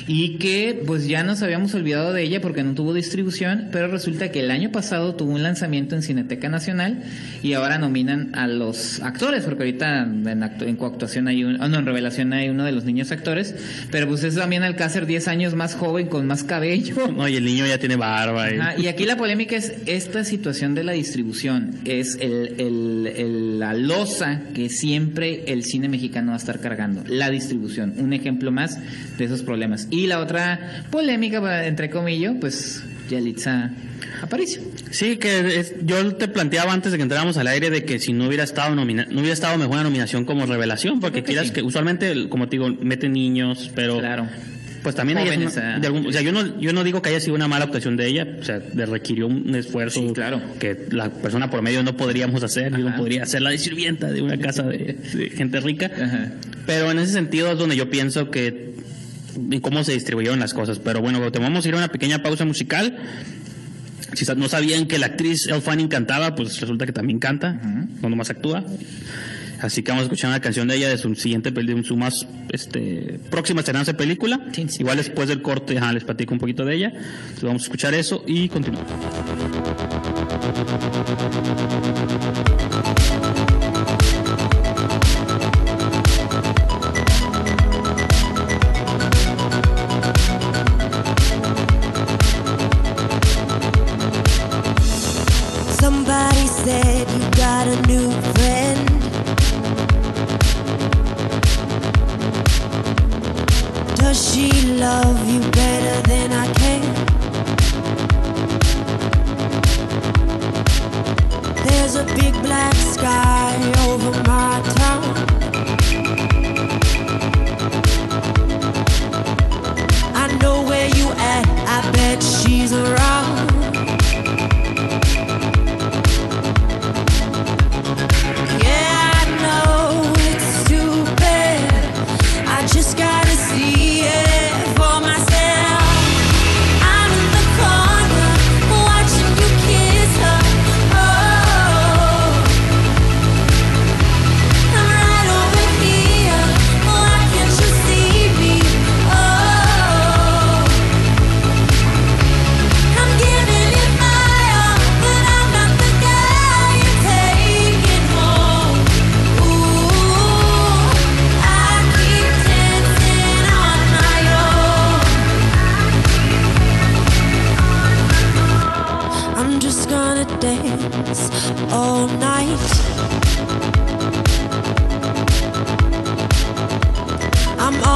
Y 0.07 0.37
que 0.37 0.83
pues 0.85 1.07
ya 1.07 1.23
nos 1.23 1.41
habíamos 1.43 1.73
olvidado 1.75 2.11
de 2.11 2.23
ella 2.23 2.41
porque 2.41 2.61
no 2.63 2.73
tuvo 2.73 2.93
distribución, 2.93 3.69
pero 3.71 3.87
resulta 3.87 4.31
que 4.31 4.41
el 4.41 4.51
año 4.51 4.71
pasado 4.71 5.15
tuvo 5.15 5.31
un 5.31 5.43
lanzamiento 5.43 5.95
en 5.95 6.01
Cineteca 6.01 6.49
Nacional 6.49 7.03
y 7.41 7.53
ahora 7.53 7.77
nominan 7.77 8.35
a 8.35 8.47
los 8.47 9.01
actores, 9.01 9.43
porque 9.45 9.63
ahorita 9.63 10.03
en, 10.03 10.23
actu- 10.41 10.67
en 10.67 10.75
coactuación 10.75 11.27
hay 11.29 11.43
un, 11.45 11.61
ah, 11.61 11.69
no, 11.69 11.79
en 11.79 11.85
revelación 11.85 12.33
hay 12.33 12.49
uno 12.49 12.65
de 12.65 12.73
los 12.73 12.83
niños 12.83 13.11
actores, 13.13 13.55
pero 13.91 14.07
pues 14.07 14.23
es 14.25 14.35
también 14.35 14.63
Alcácer 14.63 15.05
10 15.05 15.27
años 15.29 15.55
más 15.55 15.75
joven 15.75 16.07
con 16.07 16.27
más 16.27 16.43
cabello. 16.43 16.95
No, 17.13 17.27
y 17.27 17.35
el 17.37 17.45
niño 17.45 17.65
ya 17.65 17.77
tiene 17.77 17.95
barba. 17.95 18.51
y- 18.51 18.57
Ajá, 18.59 18.75
y 18.77 18.87
aquí 18.87 19.05
la 19.05 19.15
polémica 19.17 19.55
es 19.55 19.73
esta 19.85 20.23
situación 20.25 20.75
de 20.75 20.83
la 20.83 20.91
distribución, 20.93 21.75
es 21.85 22.17
el, 22.19 22.55
el- 22.59 23.07
el- 23.15 23.59
la 23.59 23.73
losa 23.73 24.41
que 24.53 24.67
siempre 24.69 25.43
el 25.47 25.63
cine 25.63 25.87
mexicano 25.87 26.29
va 26.29 26.33
a 26.33 26.37
estar 26.39 26.59
cargando, 26.59 27.03
la 27.07 27.29
distribución, 27.29 27.93
un 27.99 28.11
ejemplo 28.13 28.51
más 28.51 28.79
de 29.17 29.25
esos 29.25 29.43
problemas. 29.43 29.87
Y 29.93 30.07
la 30.07 30.19
otra 30.19 30.85
polémica, 30.89 31.65
entre 31.65 31.89
comillas, 31.89 32.33
pues 32.39 32.83
Yalitza 33.09 33.71
Aparicio. 34.21 34.61
Sí, 34.91 35.17
que 35.17 35.59
es- 35.59 35.75
yo 35.85 36.15
te 36.15 36.27
planteaba 36.27 36.71
antes 36.73 36.91
de 36.91 36.97
que 36.97 37.03
entráramos 37.03 37.37
al 37.37 37.47
aire 37.47 37.69
de 37.69 37.83
que 37.83 37.99
si 37.99 38.13
no 38.13 38.27
hubiera 38.27 38.43
estado 38.43 38.73
nomina- 38.75 39.05
no 39.09 39.19
hubiera 39.19 39.33
estado 39.33 39.57
mejor 39.57 39.73
una 39.75 39.83
nominación 39.83 40.25
como 40.25 40.45
revelación, 40.45 40.99
porque 40.99 41.23
quieras 41.23 41.47
sí. 41.47 41.53
que 41.53 41.61
usualmente, 41.61 42.27
como 42.29 42.47
te 42.47 42.57
digo, 42.57 42.69
meten 42.69 43.13
niños, 43.13 43.69
pero 43.75 43.99
Claro. 43.99 44.27
pues 44.81 44.95
también 44.95 45.17
hay 45.19 45.25
Jóvenes, 45.25 45.55
una- 45.57 45.75
ah. 45.75 45.79
de 45.79 45.87
algún- 45.87 46.07
o 46.07 46.11
sea, 46.11 46.21
yo 46.21 46.31
no 46.31 46.59
yo 46.59 46.73
no 46.73 46.83
digo 46.83 47.01
que 47.01 47.09
haya 47.09 47.19
sido 47.19 47.35
una 47.35 47.47
mala 47.47 47.65
actuación 47.65 47.97
de 47.97 48.07
ella, 48.07 48.27
o 48.39 48.43
sea, 48.43 48.61
le 48.73 48.85
requirió 48.85 49.27
un 49.27 49.53
esfuerzo 49.55 49.99
Sí, 49.99 50.13
claro. 50.13 50.41
que 50.59 50.77
la 50.91 51.09
persona 51.09 51.49
por 51.49 51.61
medio 51.61 51.83
no 51.83 51.95
podríamos 51.97 52.43
hacer, 52.43 52.71
yo 52.71 52.89
no 52.89 52.95
podría 52.95 53.25
ser 53.25 53.41
la 53.41 53.49
de 53.51 53.57
sirvienta 53.57 54.09
de 54.11 54.21
una 54.21 54.37
casa 54.37 54.63
de, 54.63 54.95
de 55.13 55.29
gente 55.31 55.59
rica. 55.59 55.91
Ajá. 55.95 56.31
Pero 56.65 56.89
en 56.91 56.99
ese 56.99 57.11
sentido 57.13 57.51
es 57.51 57.57
donde 57.57 57.75
yo 57.75 57.89
pienso 57.89 58.31
que 58.31 58.72
y 59.51 59.59
cómo 59.59 59.83
se 59.83 59.93
distribuyeron 59.93 60.39
las 60.39 60.53
cosas. 60.53 60.79
Pero 60.79 61.01
bueno, 61.01 61.31
te 61.31 61.39
vamos 61.39 61.65
a 61.65 61.67
ir 61.67 61.73
a 61.75 61.77
una 61.77 61.87
pequeña 61.89 62.21
pausa 62.21 62.45
musical. 62.45 62.97
Si 64.13 64.25
no 64.35 64.47
sabían 64.47 64.85
que 64.87 64.99
la 64.99 65.07
actriz 65.07 65.47
Elle 65.47 65.61
Fanning 65.61 65.87
cantaba, 65.87 66.35
pues 66.35 66.59
resulta 66.59 66.85
que 66.85 66.91
también 66.91 67.19
canta, 67.19 67.53
no 68.01 68.09
nomás 68.09 68.29
actúa. 68.29 68.63
Así 69.63 69.81
que 69.81 69.91
vamos 69.91 70.03
a 70.03 70.05
escuchar 70.07 70.29
una 70.29 70.41
canción 70.41 70.67
de 70.67 70.75
ella 70.75 70.89
de 70.89 70.97
su 70.97 71.15
siguiente, 71.15 71.49
de 71.49 71.83
su 71.83 71.95
más 71.95 72.27
este, 72.49 73.17
próxima 73.29 73.61
estrenarse 73.61 73.93
película. 73.93 74.41
Sí, 74.51 74.65
sí. 74.67 74.81
Igual 74.81 74.97
después 74.97 75.29
del 75.29 75.41
corte 75.41 75.77
ajá, 75.77 75.93
les 75.93 76.03
platico 76.03 76.33
un 76.33 76.39
poquito 76.39 76.65
de 76.65 76.75
ella. 76.75 76.87
Entonces 76.89 77.43
vamos 77.43 77.61
a 77.61 77.65
escuchar 77.65 77.93
eso 77.93 78.25
y 78.27 78.49
continuamos. 78.49 78.91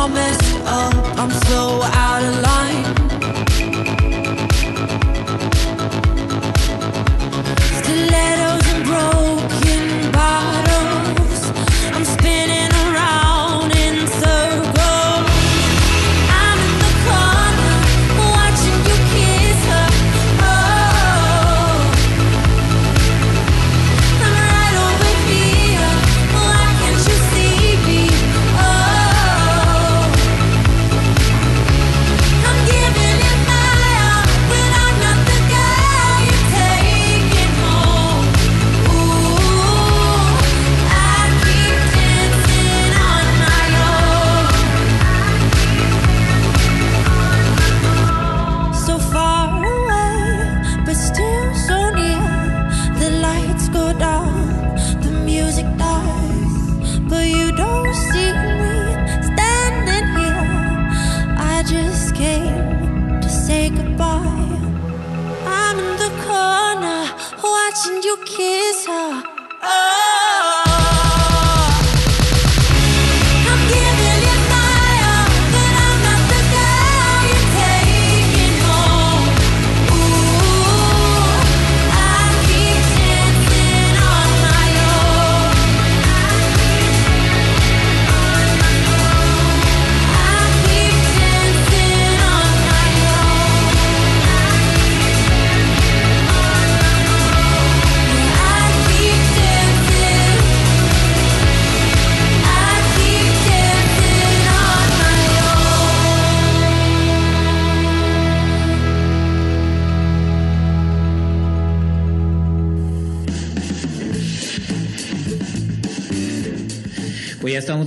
All 0.08 0.14
messed 0.14 0.56
up, 0.66 0.94
um, 0.94 1.20
I'm 1.20 1.32
so 1.32 1.97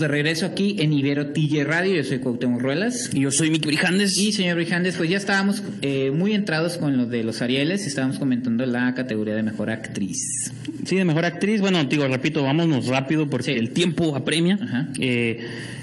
estamos 0.01 0.13
de 0.13 0.17
regreso 0.17 0.47
aquí 0.47 0.77
en 0.79 0.93
Ibero 0.95 1.27
TJ 1.33 1.65
Radio. 1.65 1.97
Yo 1.97 2.05
soy 2.05 2.19
Cuauhtémoc 2.21 2.61
Ruelas. 2.63 3.11
Y 3.13 3.21
yo 3.21 3.31
soy 3.31 3.51
Mickey 3.51 3.69
Brijandes. 3.69 4.17
Y 4.19 4.33
señor 4.33 4.57
Brijandes, 4.57 4.97
pues 4.97 5.11
ya 5.11 5.19
estábamos 5.19 5.63
eh, 5.83 6.11
muy 6.11 6.33
entrados 6.33 6.79
con 6.79 6.97
lo 6.97 7.05
de 7.07 7.23
los 7.23 7.43
Arieles. 7.43 7.87
Estábamos 7.87 8.19
comentando 8.19 8.65
la 8.65 8.95
categoría 8.95 9.35
de 9.35 9.43
mejor 9.43 9.69
actriz. 9.71 10.53
Sí, 10.87 10.97
de 10.97 11.05
mejor 11.05 11.25
actriz. 11.27 11.61
Bueno, 11.61 11.85
digo, 11.85 12.07
repito, 12.09 12.43
vámonos 12.43 12.87
rápido 12.87 13.29
porque 13.29 13.53
Sí. 13.53 13.59
el 13.59 13.71
tiempo 13.71 14.17
apremia. 14.17 14.59
Ajá. 14.63 14.89
Eh, 14.99 15.41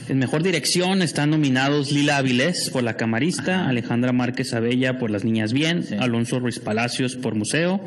en 0.09 0.17
mejor 0.19 0.41
dirección 0.41 1.01
están 1.03 1.29
nominados 1.29 1.91
Lila 1.91 2.17
Avilés 2.17 2.69
por 2.71 2.81
La 2.83 2.95
Camarista, 2.95 3.67
Alejandra 3.67 4.13
Márquez 4.13 4.53
Abella 4.53 4.97
por 4.99 5.11
Las 5.11 5.25
Niñas 5.25 5.53
Bien, 5.53 5.83
Sí. 5.83 5.95
Alonso 5.99 6.39
Ruiz 6.39 6.59
Palacios 6.59 7.15
por 7.17 7.35
Museo, 7.35 7.81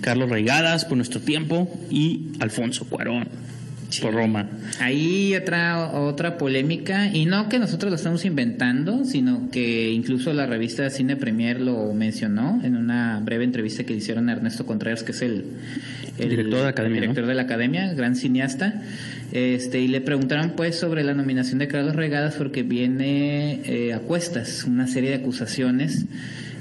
Carlos 0.00 0.28
Reigadas 0.30 0.84
por 0.84 0.96
Nuestro 0.96 1.20
Tiempo 1.20 1.70
y 1.90 2.32
Alfonso 2.40 2.84
Cuarón 2.86 3.28
por 4.00 4.14
Roma. 4.14 4.48
Ahí 4.78 5.34
otra 5.34 5.90
otra 5.92 6.38
polémica 6.38 7.08
y 7.08 7.26
no 7.26 7.48
que 7.48 7.58
nosotros 7.58 7.90
lo 7.90 7.96
estamos 7.96 8.24
inventando, 8.24 9.04
sino 9.04 9.50
que 9.50 9.90
incluso 9.90 10.32
la 10.32 10.46
revista 10.46 10.88
Cine 10.90 11.16
Premier 11.16 11.60
lo 11.60 11.92
mencionó 11.92 12.60
en 12.62 12.76
una 12.76 13.20
breve 13.20 13.44
entrevista 13.44 13.84
que 13.84 13.92
le 13.92 13.98
hicieron 13.98 14.28
a 14.28 14.32
Ernesto 14.32 14.66
Contreras, 14.66 15.02
que 15.02 15.12
es 15.12 15.22
el, 15.22 15.44
Director 16.18 16.58
de 16.58 16.62
la 16.62 16.68
academia, 16.68 16.96
el 16.96 17.00
director 17.00 17.22
¿no? 17.24 17.28
de 17.28 17.34
la 17.34 17.42
academia, 17.42 17.94
gran 17.94 18.14
cineasta. 18.14 18.82
Este, 19.32 19.80
y 19.80 19.88
le 19.88 20.00
preguntaron 20.00 20.52
pues 20.56 20.76
sobre 20.76 21.04
la 21.04 21.14
nominación 21.14 21.58
de 21.58 21.68
Carlos 21.68 21.96
Regadas 21.96 22.34
porque 22.34 22.62
viene 22.62 23.60
eh, 23.64 23.94
a 23.94 24.00
cuestas 24.00 24.64
una 24.64 24.86
serie 24.86 25.10
de 25.10 25.16
acusaciones 25.16 26.04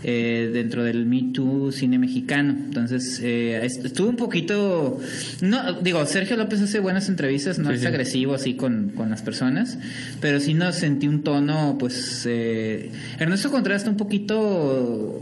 eh, 0.03 0.49
dentro 0.53 0.83
del 0.83 1.05
Me 1.05 1.31
Too 1.33 1.71
cine 1.71 1.97
mexicano. 1.99 2.51
Entonces, 2.51 3.19
eh, 3.23 3.59
est- 3.63 3.83
estuvo 3.85 4.09
un 4.09 4.15
poquito. 4.15 4.99
No, 5.41 5.73
digo, 5.81 6.05
Sergio 6.05 6.37
López 6.37 6.61
hace 6.61 6.79
buenas 6.79 7.09
entrevistas, 7.09 7.59
no 7.59 7.69
Sí, 7.69 7.75
es 7.75 7.81
sí. 7.81 7.87
agresivo 7.87 8.33
así 8.33 8.53
con, 8.55 8.89
con 8.95 9.09
las 9.09 9.21
personas, 9.21 9.77
pero 10.21 10.39
sí 10.39 10.53
nos 10.53 10.75
sentí 10.75 11.07
un 11.07 11.23
tono, 11.23 11.77
pues. 11.79 12.23
Eh, 12.27 12.91
Ernesto 13.19 13.51
Contreras 13.51 13.85
un 13.87 13.97
poquito. 13.97 15.21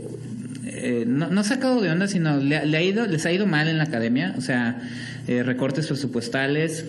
eh, 0.66 1.04
no, 1.06 1.28
no 1.28 1.42
sacado 1.44 1.80
de 1.80 1.90
onda, 1.90 2.06
sino 2.06 2.36
le, 2.38 2.64
le 2.64 2.76
ha 2.76 2.82
ido, 2.82 3.06
les 3.06 3.26
ha 3.26 3.32
ido 3.32 3.46
mal 3.46 3.68
en 3.68 3.78
la 3.78 3.84
academia, 3.84 4.34
o 4.36 4.40
sea, 4.40 4.80
eh, 5.26 5.42
recortes 5.42 5.86
presupuestales, 5.88 6.84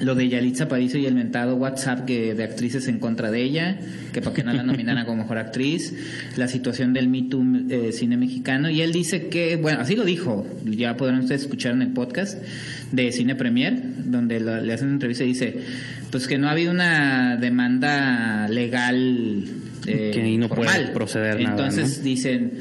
lo 0.00 0.14
de 0.16 0.28
Yalitza 0.28 0.64
Aparicio 0.64 0.98
y 0.98 1.06
el 1.06 1.14
mentado 1.14 1.54
WhatsApp 1.54 2.04
que 2.04 2.34
de 2.34 2.42
actrices 2.42 2.88
en 2.88 2.98
contra 2.98 3.30
de 3.30 3.42
ella, 3.42 3.78
que 4.12 4.20
para 4.20 4.34
que 4.34 4.42
no 4.42 4.52
la 4.52 4.62
nominaran 4.64 5.04
como 5.06 5.22
mejor 5.22 5.38
actriz, 5.38 5.94
la 6.36 6.48
situación 6.48 6.92
del 6.92 7.08
Me 7.08 7.22
Too 7.22 7.44
eh, 7.70 7.92
cine 7.92 8.16
mexicano, 8.16 8.68
y 8.70 8.80
él 8.82 8.90
dice 8.92 9.28
que, 9.28 9.54
bueno, 9.56 9.80
así 9.80 9.94
lo 9.94 10.04
dijo, 10.04 10.46
ya 10.64 10.96
podrán 10.96 11.20
ustedes 11.20 11.42
escuchar 11.42 11.72
en 11.74 11.82
el 11.82 11.88
podcast 11.92 12.42
de 12.90 13.12
Cine 13.12 13.36
Premier, 13.36 13.80
donde 14.04 14.40
lo- 14.40 14.60
le 14.60 14.72
hacen 14.72 14.86
una 14.88 14.94
entrevista 14.96 15.22
y 15.24 15.28
dice, 15.28 15.58
pues 16.10 16.26
que 16.26 16.38
no 16.38 16.48
ha 16.48 16.52
habido 16.52 16.72
una 16.72 17.36
demanda 17.36 18.48
legal 18.48 19.44
eh, 19.86 20.10
Que 20.12 20.22
ahí 20.22 20.38
no 20.38 20.48
puede 20.48 20.68
formal. 20.70 20.90
proceder 20.92 21.40
nada, 21.40 21.50
Entonces 21.50 21.98
¿no? 21.98 22.04
dicen 22.04 22.52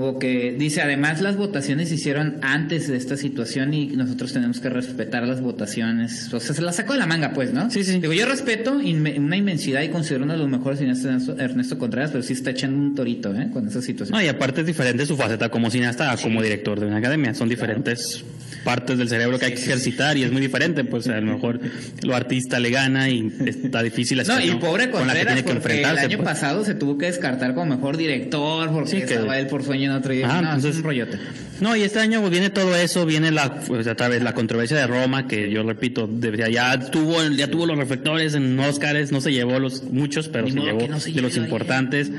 como 0.00 0.18
que 0.18 0.54
dice 0.58 0.82
además 0.82 1.20
las 1.20 1.36
votaciones 1.36 1.88
se 1.88 1.94
hicieron 1.96 2.36
antes 2.42 2.88
de 2.88 2.96
esta 2.96 3.16
situación 3.16 3.72
y 3.74 3.88
nosotros 3.88 4.32
tenemos 4.32 4.60
que 4.60 4.68
respetar 4.68 5.26
las 5.26 5.40
votaciones 5.40 6.32
o 6.32 6.40
sea 6.40 6.54
se 6.54 6.62
las 6.62 6.76
sacó 6.76 6.92
de 6.92 6.98
la 6.98 7.06
manga 7.06 7.32
pues 7.32 7.52
no 7.52 7.70
Sí, 7.70 7.82
sí. 7.84 7.98
digo 8.00 8.12
yo 8.12 8.26
respeto 8.26 8.80
inme- 8.80 9.18
una 9.18 9.36
inmensidad 9.36 9.82
y 9.82 9.88
considero 9.88 10.24
uno 10.24 10.34
de 10.34 10.38
los 10.38 10.48
mejores 10.48 10.78
cineastas 10.78 11.28
Ernesto, 11.38 11.78
Contreras 11.78 12.10
pero 12.10 12.22
sí 12.22 12.32
está 12.34 12.50
echando 12.50 12.78
un 12.78 12.94
torito 12.94 13.34
eh 13.34 13.48
con 13.52 13.66
esa 13.68 13.80
situación. 13.82 14.16
No, 14.18 14.22
y 14.24 14.28
aparte 14.28 14.60
es 14.60 14.66
diferente 14.66 15.06
su 15.06 15.16
faceta 15.16 15.48
como 15.48 15.70
cineasta 15.70 16.16
como 16.22 16.42
director 16.42 16.78
de 16.78 16.86
una 16.86 16.98
academia. 16.98 17.34
Son 17.34 17.48
diferentes 17.48 18.24
partes 18.66 18.98
del 18.98 19.08
cerebro 19.08 19.38
que 19.38 19.46
hay 19.46 19.54
que 19.54 19.62
ejercitar 19.62 20.16
y 20.18 20.24
es 20.24 20.32
muy 20.32 20.42
diferente. 20.42 20.84
Pues 20.84 21.06
a 21.06 21.18
lo 21.20 21.32
mejor 21.34 21.60
lo 22.02 22.14
artista 22.14 22.58
le 22.60 22.70
gana 22.70 23.08
y 23.08 23.32
está 23.46 23.82
difícil 23.82 24.20
no, 24.26 24.40
y 24.40 24.48
¿no? 24.48 24.58
pobre 24.58 24.90
con 24.90 25.06
la 25.06 25.14
que 25.14 25.20
tiene 25.24 25.36
que 25.36 25.42
porque 25.44 25.50
el 25.52 25.56
enfrentarse. 25.58 26.00
año 26.06 26.16
pues. 26.18 26.28
pasado 26.28 26.64
se 26.64 26.74
tuvo 26.74 26.98
que 26.98 27.06
descartar 27.06 27.54
como 27.54 27.76
mejor 27.76 27.96
director 27.96 28.70
porque 28.72 28.90
Sí, 28.90 28.96
que- 28.98 29.04
estaba 29.04 29.38
él 29.38 29.46
por 29.46 29.62
sueño 29.62 29.90
en 29.92 29.96
otro 29.96 30.12
día 30.12 30.26
Ah, 30.28 30.42
no, 30.42 30.48
es 30.50 30.54
entonces- 30.56 30.76
un 30.78 30.82
rollote 30.84 31.18
No, 31.60 31.76
y 31.76 31.82
este 31.82 32.00
año 32.00 32.20
pues, 32.20 32.30
viene 32.32 32.50
todo 32.50 32.74
eso, 32.76 33.06
viene 33.06 33.30
la 33.30 33.54
pues, 33.60 33.86
otra 33.86 34.08
vez 34.08 34.22
la 34.22 34.34
controversia 34.34 34.76
de 34.76 34.86
Roma, 34.86 35.26
que 35.28 35.48
yo 35.50 35.62
repito, 35.62 36.10
ya 36.50 36.78
tuvo 36.90 37.22
ya 37.30 37.48
tuvo 37.48 37.66
los 37.66 37.78
reflectores 37.78 38.34
en 38.34 38.58
Oscars, 38.58 39.12
no 39.12 39.20
se 39.20 39.32
llevó 39.32 39.58
los 39.60 39.84
muchos, 39.84 40.28
pero 40.28 40.44
Ni 40.46 40.52
se 40.52 40.60
llevó 40.60 40.78
que 40.78 40.88
no 40.88 41.00
se 41.00 41.12
de 41.12 41.22
los 41.22 41.36
importantes. 41.36 42.10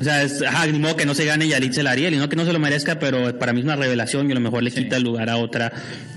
O 0.00 0.04
sea, 0.04 0.22
es, 0.22 0.40
ajá, 0.40 0.66
ni 0.66 0.78
modo 0.78 0.96
que 0.96 1.04
no 1.04 1.14
se 1.14 1.26
gane 1.26 1.46
Yalitza 1.46 1.82
el 1.82 1.86
Ariel, 1.86 2.14
y 2.14 2.16
no 2.16 2.28
que 2.30 2.36
no 2.36 2.46
se 2.46 2.52
lo 2.54 2.58
merezca, 2.58 2.98
pero 2.98 3.38
para 3.38 3.52
mí 3.52 3.58
es 3.60 3.64
una 3.66 3.76
revelación 3.76 4.28
y 4.28 4.32
a 4.32 4.34
lo 4.34 4.40
mejor 4.40 4.62
le 4.62 4.70
quita 4.70 4.96
el 4.96 5.02
lugar 5.02 5.28
a 5.28 5.36
otra 5.36 5.70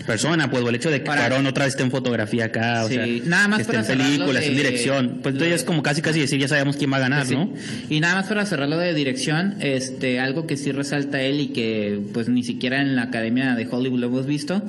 persona, 0.08 0.50
pues 0.50 0.63
o 0.63 0.69
el 0.69 0.76
hecho 0.76 0.89
de 0.89 1.00
que 1.00 1.06
Para- 1.06 1.28
Cuarón 1.28 1.46
otra 1.48 1.65
vez 1.65 1.74
esté 1.74 1.84
en 1.84 1.91
fotografía 1.91 2.46
acá, 2.46 2.86
o 2.86 2.88
sea, 2.88 3.06
nada 3.26 3.48
más 3.50 3.58
que 3.58 3.62
esté 3.63 3.74
para 3.74 3.88
en 3.93 4.00
películas, 4.00 4.43
en 4.43 4.52
de- 4.52 4.58
dirección, 4.63 5.19
pues 5.22 5.34
entonces 5.36 5.56
es 5.58 5.63
como 5.65 5.84
casi 5.84 6.02
casi 6.02 6.19
decir, 6.22 6.39
ya 6.39 6.48
sabemos 6.48 6.78
quién 6.78 6.91
va 6.93 6.98
a 6.98 7.02
ganar, 7.02 7.26
Sí. 7.26 7.36
¿no? 7.36 7.52
Y 7.89 8.00
nada 8.00 8.15
más 8.15 8.28
para 8.28 8.46
cerrar 8.46 8.69
lo 8.69 8.78
de 8.78 8.93
dirección, 8.93 9.56
este, 9.60 10.19
algo 10.22 10.48
que 10.48 10.56
sí 10.58 10.72
resalta 10.72 11.22
él 11.22 11.41
y 11.41 11.48
que 11.50 12.00
pues 12.13 12.30
ni 12.30 12.43
siquiera 12.43 12.82
en 12.82 12.96
la 12.96 13.04
Academia 13.04 13.54
de 13.56 13.67
Hollywood 13.69 14.00
lo 14.00 14.08
hemos 14.08 14.26
visto, 14.26 14.62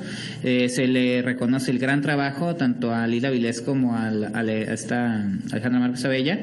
eh, 0.43 0.69
se 0.69 0.87
le 0.89 1.23
reconoce 1.23 1.71
el 1.71 1.79
gran 1.79 2.01
trabajo 2.03 2.57
tanto 2.57 2.93
a 2.95 3.07
Lila 3.07 3.31
Vilés 3.31 3.61
como 3.61 3.95
a, 3.97 4.09
a 4.09 4.41
a 4.41 4.43
esta 4.75 5.25
Alejandra 5.53 5.81
Márquez 5.81 6.05
Abella 6.05 6.39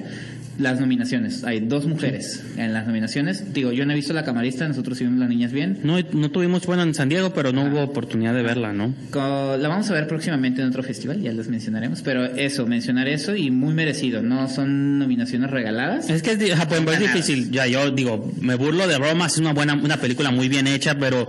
las 0.61 0.79
nominaciones. 0.79 1.43
Hay 1.43 1.59
dos 1.61 1.85
mujeres 1.85 2.43
en 2.57 2.73
las 2.73 2.85
nominaciones. 2.87 3.53
Digo, 3.53 3.71
yo 3.71 3.85
no 3.85 3.93
he 3.93 3.95
visto 3.95 4.13
La 4.13 4.23
Camarista, 4.23 4.67
nosotros 4.67 4.97
sí 4.97 5.03
vimos 5.03 5.19
Las 5.19 5.29
Niñas 5.29 5.51
Bien. 5.51 5.79
No, 5.83 5.97
no 6.13 6.31
tuvimos, 6.31 6.65
bueno, 6.65 6.83
en 6.83 6.93
San 6.93 7.09
Diego, 7.09 7.33
pero 7.33 7.51
no 7.51 7.65
hubo 7.65 7.81
oportunidad 7.81 8.33
de 8.33 8.43
verla, 8.43 8.73
¿no? 8.73 8.93
La 9.13 9.67
vamos 9.67 9.89
a 9.89 9.93
ver 9.93 10.07
próximamente 10.07 10.61
en 10.61 10.67
otro 10.67 10.83
festival, 10.83 11.21
ya 11.21 11.31
les 11.31 11.47
mencionaremos. 11.47 12.01
Pero 12.01 12.25
eso, 12.25 12.65
mencionar 12.67 13.07
eso 13.07 13.35
y 13.35 13.51
muy 13.51 13.73
merecido. 13.73 14.21
No 14.21 14.47
son 14.47 14.99
nominaciones 14.99 15.49
regaladas. 15.49 16.09
Es 16.09 16.21
que 16.21 16.31
es, 16.31 16.37
pues, 16.37 16.81
es 16.93 16.99
difícil. 16.99 17.51
Ya 17.51 17.67
yo 17.67 17.91
digo, 17.91 18.31
me 18.39 18.55
burlo 18.55 18.87
de 18.87 18.97
Roma, 18.97 19.27
es 19.27 19.37
una 19.37 19.53
buena, 19.53 19.73
una 19.73 19.97
película 19.97 20.31
muy 20.31 20.47
bien 20.49 20.67
hecha, 20.67 20.95
pero 20.97 21.27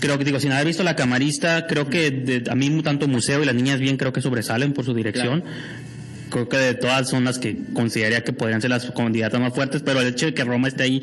creo 0.00 0.18
que 0.18 0.24
digo, 0.24 0.38
sin 0.38 0.52
haber 0.52 0.66
visto 0.66 0.82
La 0.82 0.94
Camarista, 0.94 1.66
creo 1.66 1.88
que 1.88 2.10
de- 2.10 2.50
a 2.50 2.54
mí 2.54 2.82
tanto 2.82 3.08
Museo 3.08 3.42
y 3.42 3.46
las 3.46 3.54
niñas 3.54 3.80
bien 3.80 3.96
creo 3.96 4.12
que 4.12 4.20
sobresalen 4.20 4.72
por 4.72 4.84
su 4.84 4.94
dirección. 4.94 5.42
Creo 6.30 6.48
que 6.48 6.56
de 6.56 6.74
todas 6.74 7.08
son 7.08 7.24
las 7.24 7.38
que 7.38 7.56
consideraría 7.72 8.24
que 8.24 8.32
podrían 8.32 8.60
ser 8.60 8.70
las 8.70 8.90
candidatas 8.90 9.40
más 9.40 9.54
fuertes, 9.54 9.82
pero 9.84 10.00
el 10.00 10.08
hecho 10.08 10.26
de 10.26 10.34
que 10.34 10.44
Roma 10.44 10.68
esté 10.68 10.82
ahí, 10.82 11.02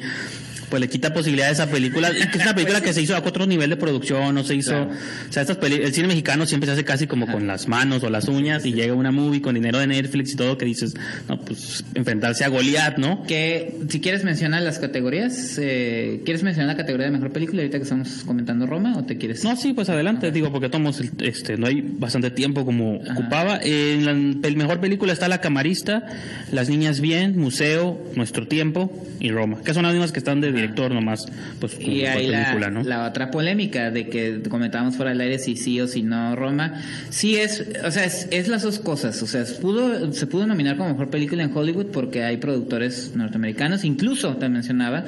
pues 0.74 0.82
le 0.82 0.90
quita 0.90 1.14
posibilidad 1.14 1.50
a 1.50 1.52
esa 1.52 1.68
película. 1.68 2.10
Y 2.10 2.32
que 2.32 2.40
es 2.40 2.44
una 2.44 2.56
película 2.56 2.82
que 2.82 2.94
se 2.94 3.02
hizo 3.04 3.16
a 3.16 3.20
otro 3.20 3.46
nivel 3.46 3.70
de 3.70 3.78
producción, 3.78 4.34
no 4.34 4.44
se 4.44 4.56
hizo. 4.56 4.72
Claro. 4.72 4.90
O 5.30 5.32
sea, 5.32 5.44
estas 5.44 5.60
el 5.62 5.94
cine 5.94 6.08
mexicano 6.08 6.48
siempre 6.48 6.66
se 6.66 6.74
hace 6.74 6.84
casi 6.84 7.06
como 7.06 7.28
con 7.28 7.46
las 7.46 7.68
manos 7.68 8.02
o 8.02 8.10
las 8.10 8.28
uñas 8.28 8.66
y 8.66 8.74
llega 8.74 8.96
una 8.96 9.12
movie 9.12 9.40
con 9.40 9.54
dinero 9.54 9.78
de 9.78 9.86
Netflix 9.86 10.34
y 10.34 10.36
todo 10.36 10.58
que 10.58 10.66
dices, 10.66 10.96
no, 11.30 11.40
pues 11.40 11.86
enfrentarse 11.94 12.44
a 12.44 12.48
Goliat, 12.48 12.98
¿no? 12.98 13.22
Que 13.22 13.82
si 13.88 14.02
quieres 14.02 14.24
mencionar 14.24 14.64
las 14.64 14.80
categorías, 14.80 15.60
eh, 15.62 16.22
¿quieres 16.26 16.42
mencionar 16.42 16.76
la 16.76 16.78
categoría 16.78 17.06
de 17.06 17.12
mejor 17.12 17.32
película 17.32 17.62
ahorita 17.62 17.78
que 17.78 17.84
estamos 17.84 18.24
comentando 18.26 18.66
Roma 18.66 18.98
o 18.98 19.04
te 19.04 19.20
quieres? 19.20 19.44
No, 19.44 19.56
sí, 19.56 19.74
pues 19.74 19.90
adelante, 19.90 20.32
digo, 20.32 20.52
porque 20.52 20.70
tomamos, 20.70 21.04
este, 21.20 21.56
no 21.56 21.68
hay 21.68 21.82
bastante 21.82 22.32
tiempo 22.32 22.66
como 22.66 22.96
ocupaba. 22.96 23.60
En 23.62 24.06
la 24.06 24.14
el 24.48 24.58
mejor 24.58 24.80
película 24.80 25.14
está 25.14 25.28
La 25.28 25.40
Camarista, 25.40 26.08
Las 26.52 26.68
Niñas 26.68 27.00
Bien, 27.00 27.38
Museo, 27.38 28.02
Nuestro 28.16 28.48
Tiempo 28.48 28.92
y 29.20 29.30
Roma, 29.30 29.60
que 29.64 29.76
son 29.76 29.84
las 29.84 29.94
mismas 29.94 30.12
que 30.12 30.20
están 30.20 30.42
de 30.42 30.63
director 30.64 30.92
nomás, 30.92 31.26
pues 31.60 31.78
Y 31.80 32.06
ahí 32.06 32.28
la, 32.28 32.44
película, 32.46 32.70
¿no? 32.70 32.84
la 32.84 33.08
otra 33.08 33.32
polémica 33.32 33.92
de 33.92 34.08
que 34.08 34.42
comentábamos 34.50 34.96
fuera 34.96 35.12
del 35.12 35.22
aire 35.22 35.40
si 35.40 35.56
sí 35.56 35.80
o 35.80 35.88
si 35.88 36.04
no 36.04 36.36
Roma. 36.36 36.82
Sí 37.10 37.36
es, 37.36 37.64
o 37.86 37.92
sea, 37.92 38.06
es, 38.06 38.28
es 38.32 38.48
las 38.48 38.64
dos 38.64 38.80
cosas. 38.80 39.22
O 39.22 39.28
sea, 39.28 39.46
se 39.46 39.56
pudo, 39.62 40.12
se 40.14 40.28
pudo 40.28 40.48
nominar 40.48 40.78
como 40.78 40.90
mejor 40.90 41.10
película 41.10 41.44
en 41.44 41.56
Hollywood 41.56 41.88
porque 41.88 42.24
hay 42.24 42.38
productores 42.38 43.12
norteamericanos. 43.16 43.84
Incluso 43.84 44.36
te 44.38 44.50
mencionaba 44.50 45.04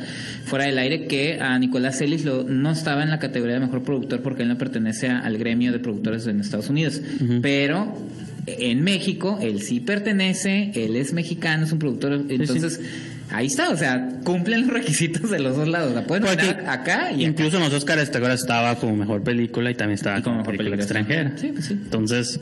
fuera 0.46 0.66
del 0.66 0.78
aire 0.78 1.08
que 1.08 1.40
a 1.40 1.58
Nicolás 1.60 2.00
Ellis 2.02 2.26
lo, 2.26 2.44
no 2.44 2.72
estaba 2.72 3.04
en 3.04 3.10
la 3.10 3.20
categoría 3.20 3.56
de 3.56 3.62
mejor 3.62 3.84
productor 3.84 4.22
porque 4.22 4.44
él 4.44 4.50
no 4.50 4.58
pertenece 4.58 5.08
a- 5.08 5.20
al 5.20 5.38
gremio 5.38 5.72
de 5.72 5.80
productores 5.80 6.28
en 6.28 6.40
Estados 6.40 6.70
Unidos. 6.70 7.02
Pero 7.42 7.98
en 8.48 8.84
México 8.84 9.40
él 9.42 9.62
sí 9.62 9.80
pertenece, 9.80 10.72
él 10.76 10.96
es 10.96 11.14
mexicano, 11.14 11.64
es 11.66 11.72
un 11.72 11.80
productor. 11.80 12.26
Entonces. 12.30 12.80
Ahí 13.32 13.48
está, 13.48 13.70
o 13.70 13.78
sea, 13.78 14.08
cumplen 14.24 14.62
los 14.62 14.70
requisitos 14.72 15.30
de 15.32 15.40
los 15.40 15.58
dos 15.58 15.68
lados. 15.68 15.94
La 15.94 16.04
pueden 16.04 16.24
nominar 16.24 16.60
acá 16.70 17.12
y 17.12 17.24
acá. 17.26 17.32
Incluso 17.32 17.58
en 17.58 17.64
los 17.64 17.74
Oscars 17.74 18.12
¿te 18.12 18.18
acuerdas? 18.18 18.42
estaba 18.42 18.76
como 18.76 18.96
mejor 18.96 19.24
película 19.24 19.72
y 19.72 19.76
también 19.76 19.96
estaba 19.96 20.20
Y 20.20 20.22
como 20.22 20.38
como 20.38 20.52
mejor 20.52 20.58
película 20.58 20.78
película 20.78 21.00
extranjera. 21.02 21.38
Sí, 21.38 21.52
pues 21.52 21.66
sí. 21.66 21.74
Entonces, 21.74 22.40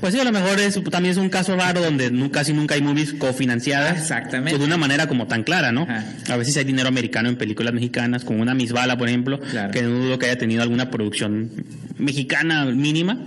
pues 0.00 0.12
sí, 0.14 0.18
a 0.20 0.24
lo 0.24 0.32
mejor 0.32 0.58
es, 0.58 0.74
también 0.90 1.12
es 1.12 1.16
un 1.18 1.28
caso 1.28 1.54
raro 1.56 1.80
donde 1.80 2.10
casi 2.32 2.52
nunca 2.52 2.74
hay 2.74 2.82
movies 2.82 3.12
cofinanciadas. 3.14 3.98
Exactamente. 3.98 4.50
pues, 4.50 4.60
de 4.60 4.66
una 4.66 4.76
manera 4.76 5.06
como 5.06 5.28
tan 5.28 5.44
clara, 5.44 5.70
¿no? 5.70 5.82
Ajá. 5.82 6.04
A 6.30 6.36
veces 6.36 6.56
hay 6.56 6.64
dinero 6.64 6.88
americano 6.88 7.28
en 7.28 7.36
películas 7.36 7.72
mexicanas, 7.72 8.24
como 8.24 8.42
una 8.42 8.52
Miss 8.54 8.72
Bala, 8.72 8.98
por 8.98 9.08
ejemplo, 9.08 9.38
Claro. 9.38 9.70
que 9.70 9.82
no 9.82 9.90
dudo 9.90 10.18
que 10.18 10.26
haya 10.26 10.36
tenido 10.38 10.62
alguna 10.62 10.90
producción 10.90 11.50
mexicana 12.02 12.64
mínima, 12.66 13.18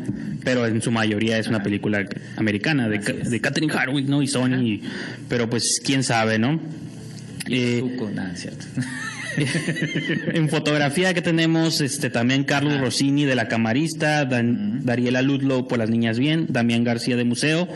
pero 0.43 0.65
en 0.67 0.81
su 0.81 0.91
mayoría 0.91 1.37
es 1.37 1.47
una 1.47 1.63
película 1.63 2.05
americana 2.37 2.87
de, 2.87 2.99
de 2.99 3.41
Catherine 3.41 3.71
Hardwick, 3.73 4.07
¿no? 4.07 4.21
Y 4.21 4.27
Sony, 4.27 4.81
pero 5.27 5.49
pues 5.49 5.81
quién 5.83 6.03
sabe, 6.03 6.37
¿no? 6.37 6.59
Eh, 7.47 7.83
cierto. 8.35 8.65
en 10.33 10.49
fotografía 10.49 11.13
que 11.13 11.21
tenemos 11.21 11.81
este 11.81 12.09
también 12.09 12.43
Carlos 12.43 12.79
Rossini 12.79 13.25
de 13.25 13.35
La 13.35 13.47
Camarista, 13.47 14.25
Dan- 14.25 14.85
Dariela 14.85 15.21
Ludlow 15.21 15.67
por 15.67 15.77
Las 15.77 15.89
Niñas 15.89 16.17
Bien, 16.19 16.45
Damián 16.49 16.83
García 16.83 17.15
de 17.17 17.25
Museo, 17.25 17.67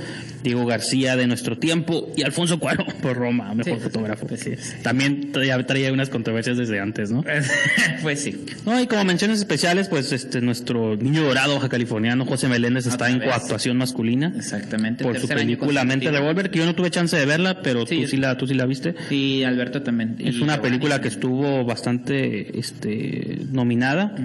Diego 0.43 0.65
García 0.65 1.15
de 1.15 1.27
Nuestro 1.27 1.57
Tiempo 1.57 2.11
y 2.15 2.23
Alfonso 2.23 2.59
Cuarón 2.59 2.87
por 3.01 3.17
Roma, 3.17 3.53
mejor 3.53 3.75
Sí, 3.77 3.83
fotógrafo. 3.83 4.27
pues 4.27 4.41
sí. 4.41 4.51
También 4.83 5.31
traía, 5.31 5.61
traía 5.65 5.91
unas 5.91 6.09
controversias 6.09 6.57
desde 6.57 6.79
antes, 6.79 7.11
¿no? 7.11 7.23
pues 8.01 8.21
sí. 8.21 8.45
No, 8.65 8.79
y 8.81 8.87
como 8.87 9.03
menciones 9.03 9.39
especiales, 9.39 9.87
pues 9.89 10.11
este 10.11 10.41
nuestro 10.41 10.95
niño 10.95 11.23
dorado 11.23 11.59
californiano 11.69 12.25
José 12.25 12.47
Meléndez 12.47 12.85
está 12.87 13.09
en 13.09 13.19
vez. 13.19 13.29
coactuación 13.29 13.77
masculina 13.77 14.33
Exactamente. 14.35 15.03
por 15.03 15.19
su 15.19 15.27
película 15.27 15.83
Mente. 15.83 16.09
Revolver, 16.11 16.49
que 16.49 16.59
yo 16.59 16.65
no 16.65 16.75
tuve 16.75 16.89
chance 16.91 17.15
de 17.17 17.25
verla, 17.25 17.61
pero 17.61 17.85
Sí, 17.85 17.95
tú 17.97 18.01
sí 18.03 18.07
sí. 18.11 18.17
la 18.17 18.37
tú 18.37 18.47
sí 18.47 18.53
la 18.53 18.65
viste. 18.65 18.95
Y 19.09 19.43
Alberto 19.43 19.81
también. 19.81 20.15
Es 20.19 20.35
Y 20.35 20.41
una 20.41 20.55
Giovanni 20.55 20.61
película 20.61 21.01
que 21.01 21.07
estuvo 21.07 21.63
bastante 21.65 22.57
este, 22.59 23.39
nominada. 23.51 24.15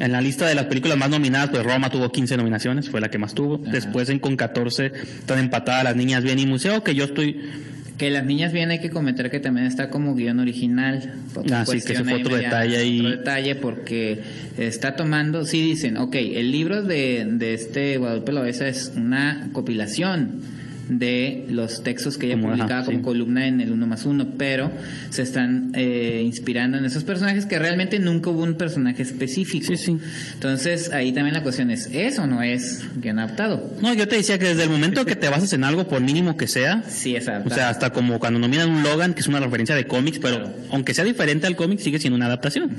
En 0.00 0.12
la 0.12 0.20
lista 0.20 0.46
de 0.46 0.54
las 0.54 0.66
películas 0.66 0.96
más 0.96 1.10
nominadas, 1.10 1.50
pues 1.50 1.64
Roma 1.64 1.90
tuvo 1.90 2.10
15 2.10 2.36
nominaciones, 2.36 2.88
fue 2.88 3.00
la 3.00 3.10
que 3.10 3.18
más 3.18 3.34
tuvo. 3.34 3.58
Después 3.58 4.08
en 4.10 4.18
con 4.18 4.36
14 4.36 4.86
están 4.86 5.38
empatadas 5.38 5.84
Las 5.84 5.96
Niñas 5.96 6.22
Bien 6.22 6.38
y 6.38 6.46
Museo, 6.46 6.82
que 6.82 6.94
yo 6.94 7.04
estoy... 7.04 7.40
Que 7.96 8.10
las 8.10 8.24
niñas 8.24 8.52
bien 8.52 8.70
hay 8.70 8.78
que 8.78 8.90
comentar 8.90 9.28
que 9.28 9.40
también 9.40 9.66
está 9.66 9.90
como 9.90 10.14
guion 10.14 10.38
original. 10.38 11.14
Otra 11.34 11.62
Ah, 11.62 11.64
que 11.64 11.78
ese 11.78 12.04
fue 12.04 12.14
otro 12.14 12.36
detalle 12.36 12.76
ahí. 12.76 13.00
Otro 13.00 13.10
detalle 13.10 13.54
porque 13.56 14.20
está 14.56 14.94
tomando, 14.94 15.44
sí 15.44 15.60
dicen, 15.60 15.96
ok, 15.96 16.14
el 16.14 16.52
libro 16.52 16.84
de, 16.84 17.26
de 17.28 17.54
este 17.54 17.96
Guadalupe 17.98 18.30
Loesa 18.30 18.68
es 18.68 18.92
una 18.94 19.48
compilación 19.52 20.57
de 20.88 21.44
los 21.50 21.82
textos 21.82 22.16
que 22.18 22.26
ella 22.26 22.36
Como, 22.36 22.48
ajá, 22.48 22.56
publicaba 22.56 22.84
como 22.84 22.98
sí. 22.98 23.04
columna 23.04 23.46
en 23.46 23.60
el 23.60 23.72
uno 23.72 23.86
más 23.86 24.04
uno, 24.06 24.26
pero 24.38 24.70
se 25.10 25.22
están 25.22 25.70
eh, 25.74 26.22
inspirando 26.24 26.78
en 26.78 26.84
esos 26.84 27.04
personajes 27.04 27.46
que 27.46 27.58
realmente 27.58 27.98
nunca 27.98 28.30
hubo 28.30 28.42
un 28.42 28.54
personaje 28.54 29.02
específico. 29.02 29.66
Sí, 29.66 29.76
sí. 29.76 29.98
Entonces 30.34 30.90
ahí 30.92 31.12
también 31.12 31.34
la 31.34 31.42
cuestión 31.42 31.70
es, 31.70 31.88
¿es 31.92 32.18
o 32.18 32.26
no 32.26 32.42
es 32.42 32.84
guion 32.96 33.18
adaptado? 33.18 33.76
No, 33.82 33.92
yo 33.94 34.08
te 34.08 34.16
decía 34.16 34.38
que 34.38 34.46
desde 34.46 34.64
el 34.64 34.70
momento 34.70 35.04
que 35.04 35.16
te 35.16 35.28
basas 35.28 35.52
en 35.52 35.64
algo, 35.64 35.86
por 35.88 36.00
mínimo 36.00 36.36
que 36.36 36.46
sea, 36.46 36.82
Sí, 36.88 37.16
es 37.16 37.26
o 37.28 37.30
adaptado. 37.32 37.54
sea, 37.54 37.68
hasta 37.68 37.90
como 37.90 38.18
cuando 38.18 38.38
nominan 38.38 38.70
un 38.70 38.82
Logan, 38.82 39.14
que 39.14 39.20
es 39.20 39.26
una 39.28 39.40
referencia 39.40 39.74
de 39.74 39.86
cómics, 39.86 40.18
pero 40.18 40.36
Claro. 40.38 40.54
aunque 40.70 40.94
sea 40.94 41.04
diferente 41.04 41.46
al 41.46 41.56
cómic, 41.56 41.80
sigue 41.80 41.98
siendo 41.98 42.16
una 42.16 42.26
adaptación. 42.26 42.70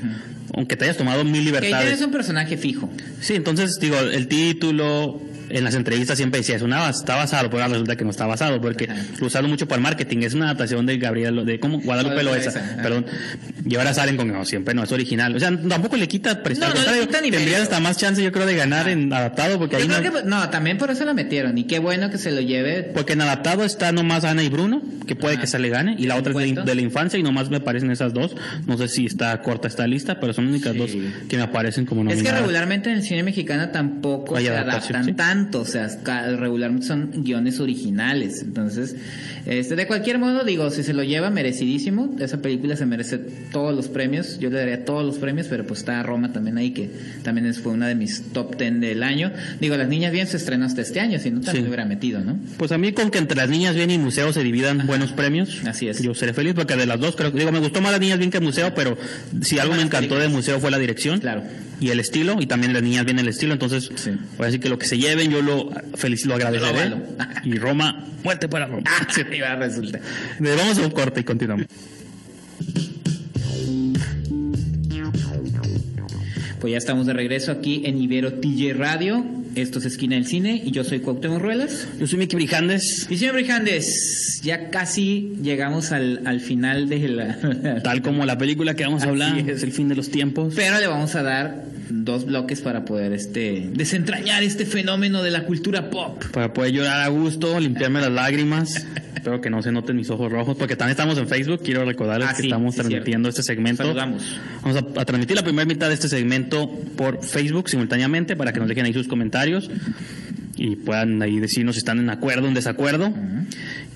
Aunque 0.53 0.75
te 0.75 0.85
hayas 0.85 0.97
tomado 0.97 1.23
mil 1.23 1.33
que 1.33 1.37
ahí 1.39 1.45
libertades. 1.45 1.85
tienes 1.85 2.01
un 2.05 2.11
personaje 2.11 2.57
fijo. 2.57 2.89
Sí, 3.21 3.35
entonces 3.35 3.79
digo, 3.79 3.97
el 3.99 4.27
título 4.27 5.21
en 5.49 5.63
las 5.63 5.75
entrevistas 5.75 6.17
siempre 6.17 6.39
decía, 6.39 6.55
es 6.55 6.62
una, 6.62 6.89
está 6.89 7.15
basado, 7.15 7.49
pero 7.49 7.63
ahora 7.63 7.73
resulta 7.73 7.95
que 7.95 8.03
no 8.03 8.12
está 8.12 8.25
basado, 8.25 8.62
porque 8.62 8.85
Ajá. 8.89 9.01
lo 9.19 9.27
usaron 9.27 9.49
mucho 9.49 9.67
para 9.67 9.77
el 9.77 9.83
marketing, 9.83 10.19
es 10.23 10.33
una 10.33 10.45
adaptación 10.45 10.85
de 10.85 10.97
Gabriel, 10.97 11.45
de 11.45 11.59
como 11.59 11.79
Guadalupe 11.79 12.23
Loesa, 12.23 12.77
perdón, 12.81 13.05
y 13.65 13.75
ahora 13.75 13.93
salen 13.93 14.17
con, 14.17 14.27
no, 14.27 14.45
siempre 14.45 14.73
no, 14.73 14.83
es 14.83 14.91
original, 14.91 15.35
o 15.35 15.39
sea, 15.39 15.51
tampoco 15.67 15.97
le 15.97 16.07
quita 16.07 16.35
No, 16.35 16.67
no 16.67 16.91
le 16.93 17.01
quita 17.01 17.21
ni 17.21 17.31
tendrías 17.31 17.62
hasta 17.62 17.79
más 17.79 17.97
chance 17.97 18.23
yo 18.23 18.31
creo 18.31 18.45
de 18.45 18.55
ganar 18.55 18.88
en 18.89 19.12
adaptado, 19.12 19.57
porque 19.59 19.75
ahí 19.77 19.88
no, 19.88 20.01
que, 20.01 20.12
no, 20.25 20.49
también 20.49 20.77
por 20.77 20.91
eso 20.91 21.05
la 21.05 21.13
metieron. 21.13 21.57
Y 21.57 21.65
qué 21.65 21.79
bueno 21.79 22.09
que 22.09 22.17
se 22.17 22.31
lo 22.31 22.41
lleve. 22.41 22.83
porque 22.93 23.13
en 23.13 23.21
adaptado 23.21 23.63
está 23.63 23.91
nomás 23.91 24.23
Ana 24.23 24.43
y 24.43 24.49
Bruno, 24.49 24.81
que 25.07 25.15
puede 25.15 25.35
Ajá. 25.35 25.41
que 25.41 25.47
se 25.47 25.59
le 25.59 25.69
gane, 25.69 25.95
y 25.97 26.05
la 26.07 26.15
¿Un 26.15 26.21
otra 26.21 26.43
es 26.43 26.55
de, 26.65 26.75
la 26.75 26.81
infancia, 26.81 27.19
y 27.19 27.23
nomás 27.23 27.49
me 27.49 27.57
aparecen 27.57 27.91
esas 27.91 28.13
dos, 28.13 28.35
no 28.67 28.77
sé 28.77 28.88
si 28.88 29.05
está 29.05 29.41
corta 29.41 29.67
esta 29.67 29.88
lista, 29.88 30.19
pero 30.19 30.33
son 30.33 30.45
las 30.45 30.53
únicas 30.53 30.73
Sí. 30.73 30.77
dos 30.77 30.91
que 31.27 31.38
me 31.38 31.43
aparecen 31.43 31.85
como 31.85 32.01
Es 32.01 32.05
nominadas. 32.07 32.33
que 32.33 32.39
regularmente 32.39 32.89
en 32.89 32.97
el 32.97 33.03
cine 33.03 33.23
mexicano 33.23 33.69
tampoco 33.69 34.35
Hay 34.35 34.45
se 34.45 34.55
adaptan 34.55 35.03
sí. 35.05 35.13
Tanto, 35.39 35.62
o 35.62 35.65
sea, 35.65 35.88
regularmente 36.38 36.86
son 36.88 37.12
guiones 37.23 37.60
originales. 37.60 38.41
Entonces, 38.41 38.95
este, 39.45 39.75
de 39.75 39.88
cualquier 39.88 40.19
modo, 40.19 40.43
digo, 40.43 40.69
si 40.69 40.84
se 40.84 40.93
lo 40.93 41.04
lleva, 41.04 41.30
merecidísimo. 41.30 42.15
Esa 42.19 42.41
película 42.41 42.75
se 42.75 42.86
merece 42.86 43.17
todos 43.52 43.75
los 43.75 43.88
premios. 43.88 44.38
Yo 44.39 44.49
le 44.49 44.58
daría 44.58 44.86
todos 44.86 45.06
los 45.06 45.17
premios, 45.17 45.47
pero 45.49 45.65
pues 45.65 45.80
está 45.80 46.02
Roma 46.04 46.34
también 46.34 46.58
ahí, 46.58 46.71
que 46.71 46.89
también 47.23 47.54
fue 47.54 47.71
una 47.71 47.88
de 47.88 47.95
mis 47.95 48.23
top 48.34 48.58
ten 48.58 48.80
del 48.82 49.04
año. 49.04 49.32
Digo, 49.60 49.78
Las 49.78 49.88
Niñas 49.88 50.12
Bien 50.12 50.28
se 50.28 50.38
estrenó 50.38 50.65
hasta 50.65 50.82
este 50.82 50.99
año, 50.99 51.19
si 51.19 51.32
no 51.32 51.41
también 51.41 51.63
Sí. 51.65 51.67
hubiera 51.67 51.86
metido, 51.86 52.19
¿no? 52.21 52.38
Pues 52.58 52.71
a 52.71 52.78
mí 52.78 52.91
con 52.91 53.12
que 53.12 53.17
entre 53.17 53.38
las 53.38 53.49
niñas 53.49 53.75
bien 53.75 53.91
y 53.91 53.97
museo 53.97 54.34
se 54.34 54.43
dividan 54.43 54.86
buenos 54.88 55.12
premios. 55.13 55.62
Así 55.65 55.88
es. 55.88 56.02
Yo 56.02 56.13
seré 56.13 56.34
feliz 56.34 56.54
porque 56.54 56.75
de 56.75 56.86
las 56.86 56.99
dos 56.99 57.15
creo 57.15 57.32
que 57.32 57.39
digo 57.39 57.52
me 57.52 57.60
gustó 57.60 57.82
más 57.82 57.91
las 57.91 58.02
niñas 58.02 58.17
bien 58.19 58.32
que 58.32 58.39
museo, 58.39 58.73
pero 58.75 58.97
si 59.41 59.60
algo 59.60 59.75
me 59.75 59.82
encantó 59.82 60.17
de 60.19 60.28
museo 60.28 60.60
fue 60.60 60.71
la 60.71 60.80
dirección. 60.80 61.19
Claro. 61.19 61.43
Y 61.79 61.89
el 61.91 61.99
estilo 61.99 62.41
y 62.41 62.45
también 62.45 62.73
las 62.73 62.83
niñas 62.83 63.05
bien 63.05 63.19
el 63.19 63.27
estilo, 63.29 63.53
entonces 63.53 63.89
Sí. 63.95 64.11
voy 64.37 64.43
a 64.43 64.45
decir 64.47 64.59
que 64.59 64.67
lo 64.69 64.77
que 64.77 64.85
se 64.85 64.97
lleven 64.97 65.31
yo 65.31 65.41
lo 65.41 65.69
feliz 65.95 66.25
lo 66.25 66.35
agradeceré. 66.35 66.89
Lo 66.89 66.97
y 67.45 67.57
Roma, 67.57 68.05
muerte 68.23 68.49
para 68.49 68.65
Roma. 68.67 68.83
Ah, 68.85 69.07
sí, 69.13 69.21
iba 69.33 69.51
a 69.51 69.55
resultar. 69.55 70.01
Eh, 70.01 70.55
Vamos 70.57 70.77
a 70.77 70.81
un 70.81 70.91
corte 70.91 71.21
y 71.21 71.23
continuamos. 71.23 71.67
Pues 76.59 76.71
ya 76.71 76.77
estamos 76.77 77.05
de 77.07 77.13
regreso 77.13 77.51
aquí 77.53 77.83
en 77.85 78.01
Ibero 78.01 78.33
TJ 78.33 78.73
Radio. 78.73 79.23
Esto 79.61 79.79
es 79.79 79.85
Esquina 79.85 80.15
del 80.15 80.25
Cine 80.25 80.61
y 80.63 80.71
yo 80.71 80.83
soy 80.83 80.99
Cuauhtémoc 80.99 81.41
Ruelas. 81.41 81.87
Yo 81.99 82.07
soy 82.07 82.17
Miki 82.19 82.35
Brijandes, 82.35 83.07
Y 83.09 83.17
señor 83.17 83.35
Brijandes, 83.35 84.39
ya 84.43 84.69
casi 84.69 85.33
llegamos 85.41 85.91
al, 85.91 86.21
al 86.25 86.39
final 86.39 86.87
de 86.87 87.07
la... 87.09 87.81
tal 87.83 88.01
como 88.01 88.25
la 88.25 88.37
película 88.37 88.75
que 88.75 88.83
vamos 88.83 89.03
a 89.03 89.09
hablar, 89.09 89.37
es. 89.37 89.63
el 89.63 89.71
fin 89.71 89.89
de 89.89 89.95
los 89.95 90.09
tiempos. 90.09 90.53
Pero 90.55 90.79
le 90.79 90.87
vamos 90.87 91.15
a 91.15 91.23
dar 91.23 91.63
dos 91.89 92.25
bloques 92.25 92.61
para 92.61 92.85
poder 92.85 93.13
este 93.13 93.69
desentrañar 93.73 94.43
este 94.43 94.65
fenómeno 94.65 95.23
de 95.23 95.31
la 95.31 95.45
cultura 95.45 95.89
pop. 95.89 96.23
Para 96.31 96.53
poder 96.53 96.71
llorar 96.71 97.01
a 97.01 97.07
gusto, 97.09 97.59
limpiarme 97.59 97.99
las 98.01 98.11
lágrimas. 98.11 98.85
Espero 99.15 99.41
que 99.41 99.49
no 99.49 99.61
se 99.61 99.71
noten 99.73 99.97
mis 99.97 100.09
ojos 100.11 100.31
rojos, 100.31 100.55
porque 100.57 100.77
también 100.77 100.91
estamos 100.91 101.17
en 101.17 101.27
Facebook. 101.27 101.61
Quiero 101.61 101.83
recordarles 101.83 102.29
Ah, 102.29 102.33
que 102.33 102.43
sí, 102.43 102.47
estamos 102.47 102.73
sí, 102.75 102.79
transmitiendo 102.79 103.27
este 103.27 103.43
segmento. 103.43 103.83
Saludamos. 103.83 104.23
Vamos 104.63 104.77
a, 104.77 105.01
a 105.01 105.05
transmitir 105.05 105.35
la 105.35 105.43
primera 105.43 105.65
mitad 105.65 105.89
de 105.89 105.95
este 105.95 106.07
segmento 106.07 106.71
por 106.95 107.21
Facebook 107.21 107.67
simultáneamente 107.67 108.37
para 108.37 108.53
que 108.53 108.59
nos 108.59 108.69
dejen 108.69 108.85
ahí 108.85 108.93
sus 108.93 109.09
comentarios 109.09 109.48
y 110.57 110.75
puedan 110.75 111.21
ahí 111.21 111.39
decirnos 111.39 111.75
si 111.75 111.79
están 111.79 111.99
en 111.99 112.09
acuerdo 112.09 112.45
o 112.45 112.47
en 112.47 112.53
desacuerdo. 112.53 113.13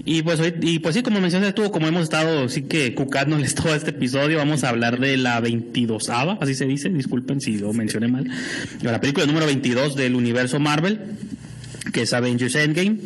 Y 0.05 0.21
pues 0.21 0.39
y 0.61 0.79
pues 0.79 0.95
sí, 0.95 1.01
como 1.01 1.21
mencionaste 1.21 1.53
tú, 1.53 1.71
como 1.71 1.87
hemos 1.87 2.03
estado 2.03 2.49
sí 2.49 2.63
que 2.63 2.93
cucándoles 2.93 3.55
todo 3.55 3.73
este 3.73 3.91
episodio, 3.91 4.37
vamos 4.37 4.63
a 4.63 4.69
hablar 4.69 4.99
de 4.99 5.17
la 5.17 5.39
22 5.39 6.09
así 6.09 6.55
se 6.55 6.65
dice, 6.65 6.89
disculpen 6.89 7.41
si 7.41 7.57
lo 7.57 7.71
mencioné 7.73 8.07
mal. 8.07 8.29
La 8.81 8.99
película 8.99 9.25
número 9.25 9.45
22 9.45 9.95
del 9.95 10.15
universo 10.15 10.59
Marvel, 10.59 10.99
que 11.91 12.01
es 12.03 12.13
Avengers 12.13 12.55
Endgame. 12.55 12.97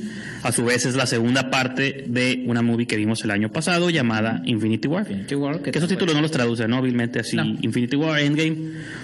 A 0.44 0.52
su 0.52 0.64
vez 0.66 0.86
es 0.86 0.96
la 0.96 1.06
segunda 1.06 1.50
parte 1.50 2.06
de 2.08 2.44
una 2.46 2.62
movie 2.62 2.86
que 2.88 2.96
vimos 2.96 3.24
el 3.24 3.32
año 3.32 3.52
pasado 3.52 3.90
llamada 3.90 4.42
Infinity 4.46 4.88
War. 4.88 5.02
Infinity 5.10 5.36
War, 5.36 5.62
que 5.62 5.72
que 5.72 5.78
esos 5.80 5.90
títulos 5.90 6.16
no 6.16 6.22
los 6.22 6.32
traducen, 6.32 6.70
¿no? 6.70 6.78
Hábilmente 6.78 7.20
así. 7.20 7.36
No. 7.36 7.46
Infinity 7.62 7.96
War, 7.96 8.20
Endgame. 8.20 8.58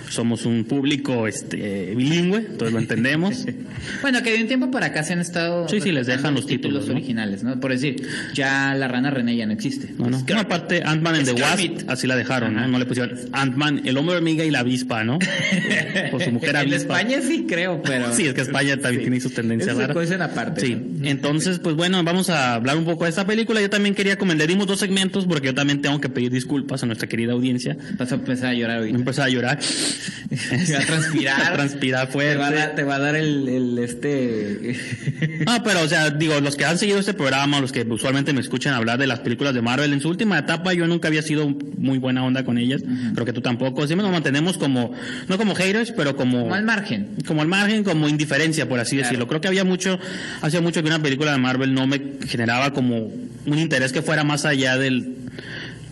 Somos 0.09 0.45
un 0.45 0.63
público 0.65 1.27
este, 1.27 1.93
bilingüe, 1.95 2.37
entonces 2.39 2.71
lo 2.73 2.79
entendemos. 2.79 3.45
Bueno, 4.01 4.21
que 4.23 4.31
de 4.31 4.41
un 4.41 4.47
tiempo 4.47 4.71
para 4.71 4.87
acá 4.87 5.03
se 5.03 5.11
han 5.13 5.19
estado. 5.19 5.67
Sí, 5.67 5.81
sí, 5.81 5.91
les 5.91 6.07
dejan 6.07 6.33
los 6.33 6.45
títulos, 6.45 6.87
¿no? 6.87 6.93
originales, 6.93 7.43
¿no? 7.43 7.59
Por 7.59 7.71
decir, 7.71 8.01
ya 8.33 8.73
la 8.75 8.87
rana 8.87 9.11
René 9.11 9.35
ya 9.35 9.45
no 9.45 9.51
existe. 9.53 9.93
No, 9.97 10.09
no. 10.09 10.23
Una 10.29 10.47
parte 10.47 10.83
Ant-Man 10.85 11.15
and 11.15 11.25
the 11.25 11.33
Wasp, 11.33 11.89
así 11.89 12.07
la 12.07 12.15
dejaron, 12.15 12.53
¿no? 12.53 12.59
Ajá. 12.59 12.67
No 12.69 12.79
le 12.79 12.85
pusieron 12.85 13.17
Ant-Man, 13.33 13.81
el 13.85 13.97
hombre 13.97 14.15
hormiga 14.15 14.45
y 14.45 14.51
la 14.51 14.59
avispa, 14.59 15.03
¿no? 15.03 15.19
Por 16.11 16.23
su 16.23 16.31
mujer 16.31 16.51
en 16.51 16.55
avispa. 16.57 16.77
España 17.01 17.17
sí 17.21 17.45
creo, 17.47 17.81
pero. 17.81 18.05
Sí, 18.13 18.27
es 18.27 18.33
que 18.33 18.41
España 18.41 18.77
también 18.77 18.93
Sí. 18.95 19.01
tiene 19.01 19.19
sus 19.19 19.33
tendencias 19.33 19.75
raras. 19.75 19.93
cuecen 19.93 20.21
aparte, 20.21 20.61
Sí, 20.61 20.75
¿no? 20.75 21.07
Entonces, 21.23 21.59
pues 21.59 21.75
bueno, 21.75 22.03
vamos 22.03 22.29
a 22.29 22.55
hablar 22.55 22.77
un 22.77 22.85
poco 22.85 23.05
de 23.05 23.09
esta 23.09 23.25
película. 23.25 23.61
Yo 23.61 23.69
también 23.69 23.95
quería 23.95 24.17
comentar, 24.17 24.47
dimos 24.47 24.67
dos 24.67 24.79
segmentos 24.79 25.25
porque 25.25 25.47
yo 25.47 25.53
también 25.53 25.81
tengo 25.81 25.99
que 26.01 26.09
pedir 26.09 26.31
disculpas 26.31 26.83
a 26.83 26.85
nuestra 26.85 27.07
querida 27.07 27.31
audiencia. 27.33 27.77
Vas 27.97 28.11
a 28.11 28.15
empezar 28.15 28.49
a 28.49 28.53
llorar 28.53 28.77
ahorita. 28.79 28.97
Empezar 28.97 29.25
a 29.27 29.29
llorar. 29.29 29.59
Te 30.29 30.73
va 30.73 30.79
a 30.79 30.85
transpirar. 30.85 31.41
A 31.41 31.53
transpirar 31.53 32.07
Te 32.09 32.17
va 32.17 32.47
a 32.47 32.47
fuerte. 32.47 32.55
dar, 32.55 32.75
te 32.75 32.83
va 32.83 32.95
a 32.95 32.99
dar 32.99 33.15
el, 33.15 33.47
el 33.47 33.79
este. 33.79 34.75
No, 35.45 35.63
pero 35.63 35.81
o 35.81 35.87
sea, 35.87 36.09
digo, 36.09 36.39
los 36.41 36.55
que 36.55 36.65
han 36.65 36.77
seguido 36.77 36.99
este 36.99 37.13
programa, 37.13 37.59
los 37.61 37.71
que 37.71 37.81
usualmente 37.83 38.33
me 38.33 38.41
escuchan 38.41 38.73
hablar 38.73 38.97
de 38.97 39.07
las 39.07 39.19
películas 39.19 39.53
de 39.53 39.61
Marvel, 39.61 39.93
en 39.93 40.01
su 40.01 40.09
última 40.09 40.37
etapa 40.39 40.73
yo 40.73 40.87
nunca 40.87 41.07
había 41.07 41.21
sido 41.21 41.47
muy 41.77 41.97
buena 41.97 42.23
onda 42.23 42.43
con 42.45 42.57
ellas, 42.57 42.81
creo 43.13 43.25
que 43.25 43.33
tú 43.33 43.41
tampoco, 43.41 43.85
siempre 43.87 44.03
nos 44.03 44.11
mantenemos 44.13 44.57
como, 44.57 44.91
no 45.27 45.37
como 45.37 45.55
haters, 45.55 45.91
pero 45.91 46.15
como... 46.15 46.41
Como 46.43 46.55
al 46.55 46.63
margen. 46.63 47.09
como 47.27 47.41
al 47.41 47.47
margen, 47.47 47.83
como 47.83 48.07
indiferencia, 48.09 48.67
por 48.67 48.79
así 48.79 48.95
Claro. 48.95 49.07
decirlo. 49.09 49.27
Creo 49.27 49.41
que 49.41 49.47
había 49.47 49.63
mucho, 49.63 49.99
hacía 50.41 50.61
mucho 50.61 50.81
que 50.81 50.87
una 50.87 51.01
película 51.01 51.12
de 51.17 51.37
Marvel 51.37 51.73
no 51.73 51.87
me 51.87 52.01
generaba 52.27 52.73
como 52.73 52.97
un 53.45 53.59
interés 53.59 53.91
que 53.91 54.01
fuera 54.01 54.23
más 54.23 54.45
allá 54.45 54.77
del 54.77 55.15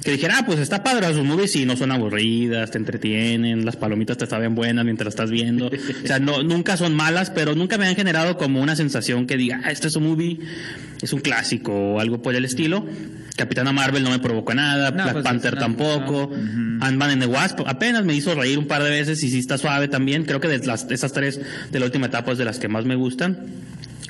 que 0.04 0.12
dijera, 0.12 0.40
ah, 0.40 0.46
pues 0.46 0.60
está 0.60 0.84
padre, 0.84 1.14
sus 1.14 1.24
movies 1.24 1.56
y 1.56 1.66
no 1.66 1.78
son 1.78 1.92
aburridas, 1.92 2.72
te 2.72 2.80
entretienen, 2.80 3.66
las 3.66 3.76
palomitas 3.76 4.18
te 4.18 4.26
saben 4.26 4.56
buenas 4.56 4.84
mientras 4.84 5.10
estás 5.10 5.30
viendo. 5.30 5.68
O 5.68 6.08
sea, 6.08 6.18
no, 6.18 6.42
nunca 6.42 6.76
son 6.76 6.96
malas, 6.96 7.30
pero 7.30 7.54
nunca 7.54 7.78
me 7.78 7.86
han 7.86 7.96
generado 7.96 8.38
como 8.38 8.62
una 8.62 8.76
sensación 8.76 9.28
que 9.28 9.38
diga, 9.38 9.62
ah, 9.64 9.72
este 9.72 9.90
es 9.90 9.96
un 9.96 10.08
movie, 10.08 10.40
es 11.02 11.14
un 11.14 11.20
clásico 11.20 11.72
o 11.72 12.00
algo 12.00 12.22
por 12.22 12.36
el 12.36 12.46
estilo. 12.46 12.86
Capitana 13.36 13.72
Marvel 13.72 14.04
no 14.04 14.10
me 14.10 14.20
provocó 14.20 14.56
nada, 14.56 14.90
No, 14.90 15.04
Black 15.04 15.14
pues, 15.14 15.24
Panther 15.24 15.54
no, 15.56 15.60
tampoco, 15.60 16.32
no. 16.36 16.84
Ant-Man 16.84 17.12
and 17.12 17.22
the 17.22 17.28
Wasp 17.28 17.60
apenas 17.68 18.04
me 18.04 18.16
hizo 18.16 18.34
reír 18.34 18.58
un 18.58 18.68
par 18.68 18.84
de 18.84 18.90
veces 18.90 19.22
y 19.24 19.30
sí 19.30 19.38
está 19.38 19.60
suave 19.60 19.88
también. 19.88 20.26
Creo 20.26 20.40
que 20.40 20.48
de 20.48 20.66
las, 20.66 20.90
esas 20.90 21.14
tres 21.14 21.40
de 21.72 21.80
la 21.80 21.86
última 21.86 22.08
etapa 22.08 22.32
es 22.32 22.40
de 22.40 22.46
las 22.46 22.58
que 22.58 22.68
más 22.68 22.86
me 22.86 22.96
gustan. 22.96 23.38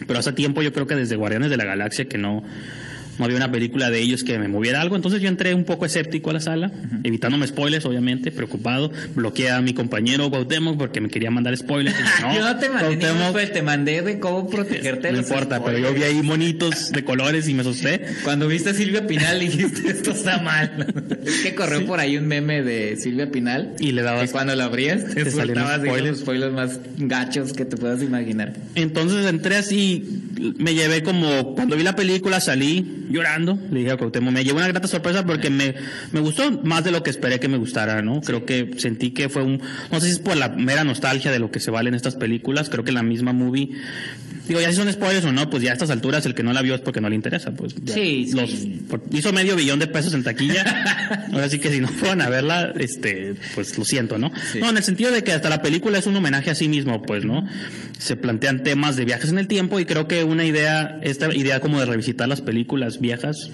Pero 0.08 0.20
hace 0.20 0.34
tiempo 0.34 0.62
yo 0.62 0.74
creo 0.74 0.88
que 0.88 0.96
desde 0.96 1.16
Guardianes 1.16 1.50
de 1.50 1.58
la 1.58 1.66
Galaxia 1.66 2.06
que 2.06 2.18
no, 2.18 2.44
no 3.20 3.26
había 3.26 3.38
una 3.38 3.52
película 3.52 3.90
de 3.90 4.00
ellos 4.00 4.24
que 4.24 4.38
me 4.40 4.48
moviera 4.48 4.82
algo. 4.82 4.96
Entonces 4.96 5.22
yo 5.22 5.28
entré 5.28 5.54
un 5.54 5.64
poco 5.64 5.86
escéptico 5.86 6.30
a 6.30 6.34
la 6.34 6.40
sala, 6.40 6.72
evitándome 7.04 7.48
spoilers, 7.48 7.86
obviamente, 7.86 8.32
preocupado. 8.32 8.92
Bloqueé 9.16 9.52
a 9.52 9.62
mi 9.62 9.74
compañero 9.74 10.30
Cuauhtémoc 10.30 10.78
porque 10.78 11.02
me 11.02 11.10
quería 11.10 11.32
mandar 11.32 11.56
spoilers. 11.58 11.96
Y 12.00 12.22
yo, 12.22 12.34
yo 12.36 12.44
no 12.54 12.58
te 12.60 12.70
mandé 12.70 13.48
te 13.48 13.62
mandé 13.62 14.02
de 14.02 14.20
cómo 14.20 14.50
protegerte 14.50 15.12
no 15.12 15.20
importa, 15.20 15.64
pero 15.64 15.78
yo 15.78 15.94
vi 15.94 16.04
ahí 16.04 16.22
monitos 16.22 16.92
de 16.92 17.04
colores 17.04 17.48
y 17.48 17.54
me 17.54 17.62
asusté. 17.62 18.02
Cuando 18.24 18.48
viste 18.48 18.70
a 18.72 18.74
Silvia 18.74 19.06
Pinal 19.08 19.40
dijiste 19.42 19.90
esto 19.90 20.12
está 20.12 20.42
mal. 20.42 20.88
es 21.26 21.42
que 21.42 21.56
corrió 21.56 21.86
por 21.86 22.00
ahí 22.00 22.18
un 22.18 22.28
meme 22.28 22.64
de 22.64 22.96
Silvia 22.98 23.30
Pinal. 23.32 23.76
Y 23.80 23.92
le 23.92 24.04
dabas- 24.04 24.32
cuando 24.32 24.56
lo 24.56 24.64
abrías 24.64 25.06
te, 25.14 25.24
te 25.24 25.32
soltabas 25.32 25.82
spoilers. 25.82 26.08
los 26.08 26.20
spoilers 26.20 26.54
más 26.54 26.80
gachos 26.98 27.54
que 27.54 27.66
te 27.66 27.78
puedas 27.78 28.02
imaginar. 28.02 28.54
Entonces 28.76 29.26
entré 29.26 29.56
así, 29.58 30.22
me 30.58 30.74
llevé 30.74 31.04
como, 31.04 31.56
cuando 31.56 31.76
vi 31.76 31.84
la 31.84 31.96
película 31.96 32.40
salí 32.40 33.08
llorando, 33.12 33.58
le 33.72 33.80
dije 33.80 33.92
a 33.92 33.98
Cuauhtémoc, 33.98 34.34
me 34.34 34.44
llevó 34.44 34.58
una 34.58 34.68
grata 34.68 34.88
sorpresa 34.88 35.26
porque 35.26 35.50
me, 35.50 35.76
me 36.12 36.20
gustó 36.20 36.52
más 36.64 36.84
de 36.84 36.92
lo 36.92 37.04
que 37.04 37.10
esperé 37.10 37.40
que 37.40 37.48
me 37.48 37.58
gustara, 37.58 38.02
¿no? 38.02 38.22
Creo 38.22 38.46
que 38.46 38.72
sentí 38.78 39.12
que 39.12 39.30
fue 39.30 39.44
un, 39.44 39.62
no 39.92 40.00
sé 40.00 40.08
si 40.08 40.12
es 40.14 40.20
por 40.20 40.38
la 40.38 40.50
mera 40.50 40.84
nostalgia 40.84 41.32
de 41.32 41.40
lo 41.40 41.52
que 41.52 41.60
se 41.60 41.72
valen 41.72 41.94
estas 41.94 42.16
películas, 42.16 42.70
creo 42.70 42.84
que 42.84 42.92
la 42.92 43.04
misma 43.04 43.34
movie, 43.34 43.72
digo, 44.48 44.60
ya 44.62 44.70
si 44.70 44.76
son 44.76 44.92
spoilers 44.92 45.26
o 45.26 45.32
no, 45.32 45.50
pues 45.50 45.64
ya 45.64 45.72
a 45.72 45.74
estas 45.74 45.90
alturas 45.90 46.26
el 46.26 46.34
que 46.34 46.44
no 46.44 46.54
la 46.54 46.62
vio 46.62 46.76
es 46.76 46.82
porque 46.82 47.02
no 47.02 47.10
le 47.10 47.16
interesa, 47.16 47.52
pues. 47.52 47.74
Sí, 47.86 48.26
sí. 48.28 48.34
Los, 48.34 48.50
por- 48.90 49.02
hizo 49.12 49.32
medio 49.34 49.56
billón 49.56 49.80
de 49.80 49.88
pesos 49.88 50.14
en 50.14 50.24
taquilla, 50.24 51.28
ahora 51.34 51.50
sí 51.50 51.60
que 51.60 51.72
si 51.72 51.80
no 51.80 51.88
fueron 51.88 52.22
a 52.22 52.30
verla, 52.30 52.74
este, 52.78 53.36
pues 53.56 53.78
lo 53.78 53.86
siento, 53.86 54.18
¿no? 54.18 54.32
Sí. 54.52 54.60
No, 54.60 54.70
en 54.70 54.78
el 54.78 54.84
sentido 54.84 55.12
de 55.12 55.24
que 55.24 55.32
hasta 55.32 55.50
la 55.50 55.62
película 55.62 55.98
es 56.00 56.08
un 56.08 56.16
homenaje 56.16 56.50
a 56.52 56.56
sí 56.56 56.68
mismo, 56.68 57.02
pues, 57.02 57.26
¿no? 57.26 57.48
Se 57.98 58.16
plantean 58.16 58.64
temas 58.64 58.96
de 58.96 59.06
viajes 59.06 59.30
en 59.30 59.38
el 59.38 59.48
tiempo 59.48 59.80
y 59.80 59.86
creo 59.86 60.08
que 60.08 60.24
una 60.24 60.44
idea, 60.46 61.00
esta 61.04 61.34
idea 61.34 61.60
como 61.60 61.80
de 61.80 61.86
revisitar 61.86 62.28
las 62.28 62.42
películas 62.42 63.00
viejas, 63.00 63.50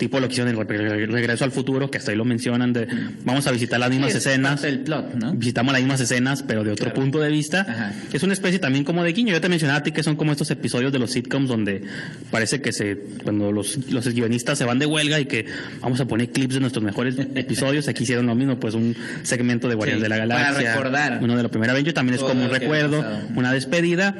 tipo 0.00 0.18
lo 0.18 0.26
que 0.26 0.32
hicieron 0.32 0.52
en 0.52 0.66
Re- 0.68 1.06
Regreso 1.06 1.44
al 1.44 1.52
Futuro, 1.52 1.90
que 1.90 1.98
hasta 1.98 2.10
ahí 2.10 2.16
lo 2.16 2.24
mencionan, 2.24 2.72
de 2.72 2.88
vamos 3.24 3.46
a 3.46 3.52
visitar 3.52 3.78
las 3.78 3.90
mismas 3.90 4.10
Es 4.10 4.16
escenas. 4.16 4.62
del 4.62 4.80
plot, 4.80 5.14
¿no? 5.14 5.32
Visitamos 5.34 5.72
las 5.72 5.80
mismas 5.82 6.00
escenas, 6.00 6.42
pero 6.42 6.64
de 6.64 6.72
otro 6.72 6.86
Claro. 6.86 7.00
punto 7.00 7.20
de 7.20 7.28
vista. 7.30 7.60
Ajá. 7.68 7.92
Es 8.12 8.22
una 8.24 8.32
especie 8.32 8.58
también 8.58 8.82
como 8.84 9.04
de 9.04 9.12
guiño. 9.12 9.32
Yo 9.32 9.40
te 9.40 9.48
mencionaba 9.48 9.78
a 9.78 9.82
ti 9.84 9.92
que 9.92 10.02
son 10.02 10.16
como 10.16 10.32
estos 10.32 10.50
episodios 10.50 10.90
de 10.92 10.98
los 10.98 11.12
sitcoms 11.12 11.48
donde 11.48 11.82
parece 12.30 12.60
que 12.60 12.72
se, 12.72 12.96
cuando 13.22 13.52
los, 13.52 13.76
los 13.92 14.08
guionistas 14.08 14.58
se 14.58 14.64
van 14.64 14.78
de 14.80 14.86
huelga 14.86 15.20
y 15.20 15.26
que 15.26 15.46
vamos 15.80 16.00
a 16.00 16.06
poner 16.06 16.30
clips 16.30 16.54
de 16.54 16.60
nuestros 16.60 16.82
mejores 16.84 17.14
episodios, 17.36 17.86
aquí 17.86 18.02
hicieron 18.02 18.26
lo 18.26 18.34
mismo, 18.34 18.58
pues 18.58 18.74
un 18.74 18.96
segmento 19.22 19.68
de 19.68 19.74
Guardianes 19.74 20.00
Sí, 20.04 20.10
de 20.10 20.18
la 20.18 20.26
para 20.26 20.42
Galaxia. 20.42 20.72
recordar. 20.74 21.18
Uno 21.22 21.36
de 21.36 21.42
la 21.42 21.48
primera 21.50 21.72
vez, 21.74 21.92
también 21.94 22.14
es 22.16 22.22
como 22.22 22.42
un 22.44 22.50
recuerdo, 22.50 23.04
una 23.36 23.52
despedida. 23.52 24.14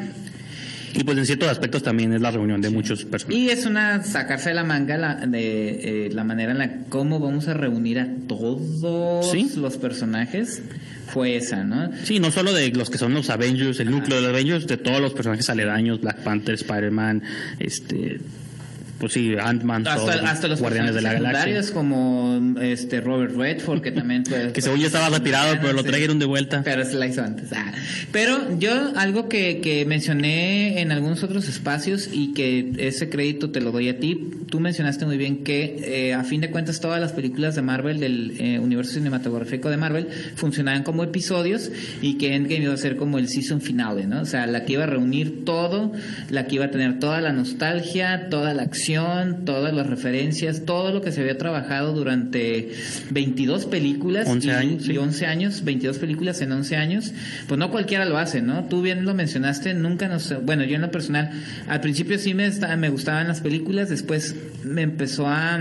Y 0.95 1.05
pues 1.05 1.17
en 1.19 1.27
ciertos 1.27 1.49
aspectos 1.49 1.83
también 1.83 2.13
es 2.13 2.21
la 2.21 2.31
reunión 2.31 2.61
de 2.61 2.71
muchos 2.71 3.05
personajes. 3.05 3.39
Y 3.43 3.49
es 3.51 3.65
una 3.67 4.03
sacarse 4.03 4.49
de 4.51 4.55
la 4.57 4.65
manga 4.65 4.97
la, 4.97 5.15
de 5.27 6.07
eh, 6.07 6.11
la 6.13 6.25
manera 6.25 6.53
en 6.53 6.59
la 6.59 6.81
cómo 6.89 7.21
vamos 7.21 7.49
a 7.49 7.55
reunir 7.55 7.99
a 8.01 8.09
todos 8.27 9.31
Sí. 9.31 9.51
los 9.57 9.77
personajes 9.77 10.63
fue 11.13 11.37
esa, 11.37 11.65
¿no? 11.65 11.91
Sí, 12.05 12.19
no 12.21 12.31
solo 12.31 12.53
de 12.53 12.71
los 12.71 12.91
que 12.91 12.99
son 12.99 13.15
los 13.15 13.31
Avengers, 13.31 13.81
el 13.81 13.91
núcleo 13.91 14.17
de 14.17 14.23
los 14.23 14.31
Avengers, 14.31 14.67
de 14.67 14.77
todos 14.77 15.01
los 15.01 15.13
personajes 15.13 15.49
aledaños, 15.51 16.01
Black 16.01 16.19
Panther, 16.23 16.55
Spider-Man, 16.55 17.23
este, 17.59 18.21
pues 19.01 19.15
sí, 19.15 19.35
Ant-Man, 19.41 19.89
Hasta, 19.89 20.31
hasta 20.31 20.47
los 20.47 20.61
Guardianes 20.61 20.95
de 20.95 21.01
la 21.01 21.15
Galaxia. 21.15 21.63
como 21.73 22.55
este 22.61 23.01
Robert 23.01 23.35
Redford 23.35 23.81
que 23.81 23.93
también 23.93 24.27
fue 24.27 24.53
Que 24.53 24.61
según 24.61 24.79
yo 24.79 24.87
estaba 24.87 25.09
retirado, 25.19 25.57
pero 25.61 25.73
lo 25.73 25.83
trajeron 25.83 26.19
de 26.19 26.27
vuelta. 26.27 26.61
Pero 26.63 26.85
se 26.85 26.95
la 26.95 27.07
hizo 27.07 27.23
antes. 27.23 27.51
Ah. 27.53 27.73
Pero 28.13 28.59
yo 28.59 28.93
algo 28.97 29.29
que, 29.29 29.61
que 29.61 29.87
mencioné 29.87 30.83
en 30.83 30.93
algunos 30.93 31.23
otros 31.23 31.49
espacios 31.49 32.11
y 32.13 32.35
que 32.35 32.73
ese 32.77 33.09
crédito 33.09 33.51
te 33.51 33.63
lo 33.63 33.73
doy 33.73 33.89
a 33.89 33.99
ti, 33.99 34.31
tú 34.51 34.61
mencionaste 34.61 35.07
muy 35.07 35.17
bien 35.17 35.45
que 35.45 36.09
eh, 36.09 36.15
a 36.15 36.23
fin 36.25 36.43
de 36.43 36.51
cuentas 36.51 36.81
todas 36.81 37.01
las 37.01 37.13
películas 37.13 37.55
de 37.55 37.63
Marvel, 37.63 38.01
del 38.01 38.37
eh, 38.39 38.59
universo 38.59 38.93
cinematográfico 38.93 39.71
de 39.71 39.79
Marvel, 39.79 40.09
funcionaban 40.35 40.83
como 40.83 41.05
episodios 41.05 41.71
y 42.03 42.19
que 42.19 42.35
Endgame 42.35 42.65
iba 42.65 42.75
a 42.75 42.77
ser 42.77 42.97
como 42.97 43.19
el 43.19 43.29
season 43.29 43.63
finale, 43.63 44.07
¿no? 44.07 44.21
O 44.21 44.27
sea, 44.27 44.47
la 44.47 44.65
que 44.65 44.75
iba 44.75 44.85
a 44.85 44.87
reunir 44.87 45.45
todo, 45.47 45.93
la 46.29 46.47
que 46.47 46.57
iba 46.57 46.67
a 46.67 46.71
tener 46.71 46.99
toda 46.99 47.21
la 47.21 47.33
nostalgia, 47.33 48.29
toda 48.29 48.53
la 48.53 48.63
acción, 48.63 48.90
todas 49.45 49.73
las 49.75 49.87
referencias, 49.87 50.65
todo 50.65 50.93
lo 50.93 51.01
que 51.01 51.13
se 51.13 51.21
había 51.21 51.39
trabajado 51.39 51.93
durante 51.93 52.71
22 53.11 53.67
películas 53.67 54.29
11 54.29 54.47
y- 54.47 54.51
años, 54.51 54.85
sí. 54.85 54.93
y 54.93 54.97
11 54.99 55.27
años, 55.27 55.65
22 55.65 55.99
películas 55.99 56.41
en 56.41 56.53
11 56.53 56.77
años, 56.77 57.13
pues 57.49 57.59
no 57.59 57.71
cualquiera 57.71 58.05
lo 58.05 58.19
hace, 58.19 58.43
¿no? 58.43 58.65
Tú 58.65 58.83
bien 58.83 59.05
lo 59.05 59.15
mencionaste, 59.15 59.75
nunca 59.75 60.09
nos... 60.09 60.35
Bueno, 60.45 60.65
yo 60.65 60.77
en 60.77 60.83
lo 60.83 60.91
personal, 60.91 61.31
al 61.69 61.81
principio 61.81 62.19
sí 62.19 62.35
me, 62.35 62.51
me 62.77 62.89
gustaban 62.89 63.29
las 63.29 63.41
películas, 63.41 63.89
después 63.89 64.35
me 64.65 64.83
empezó 64.83 65.27
a... 65.29 65.61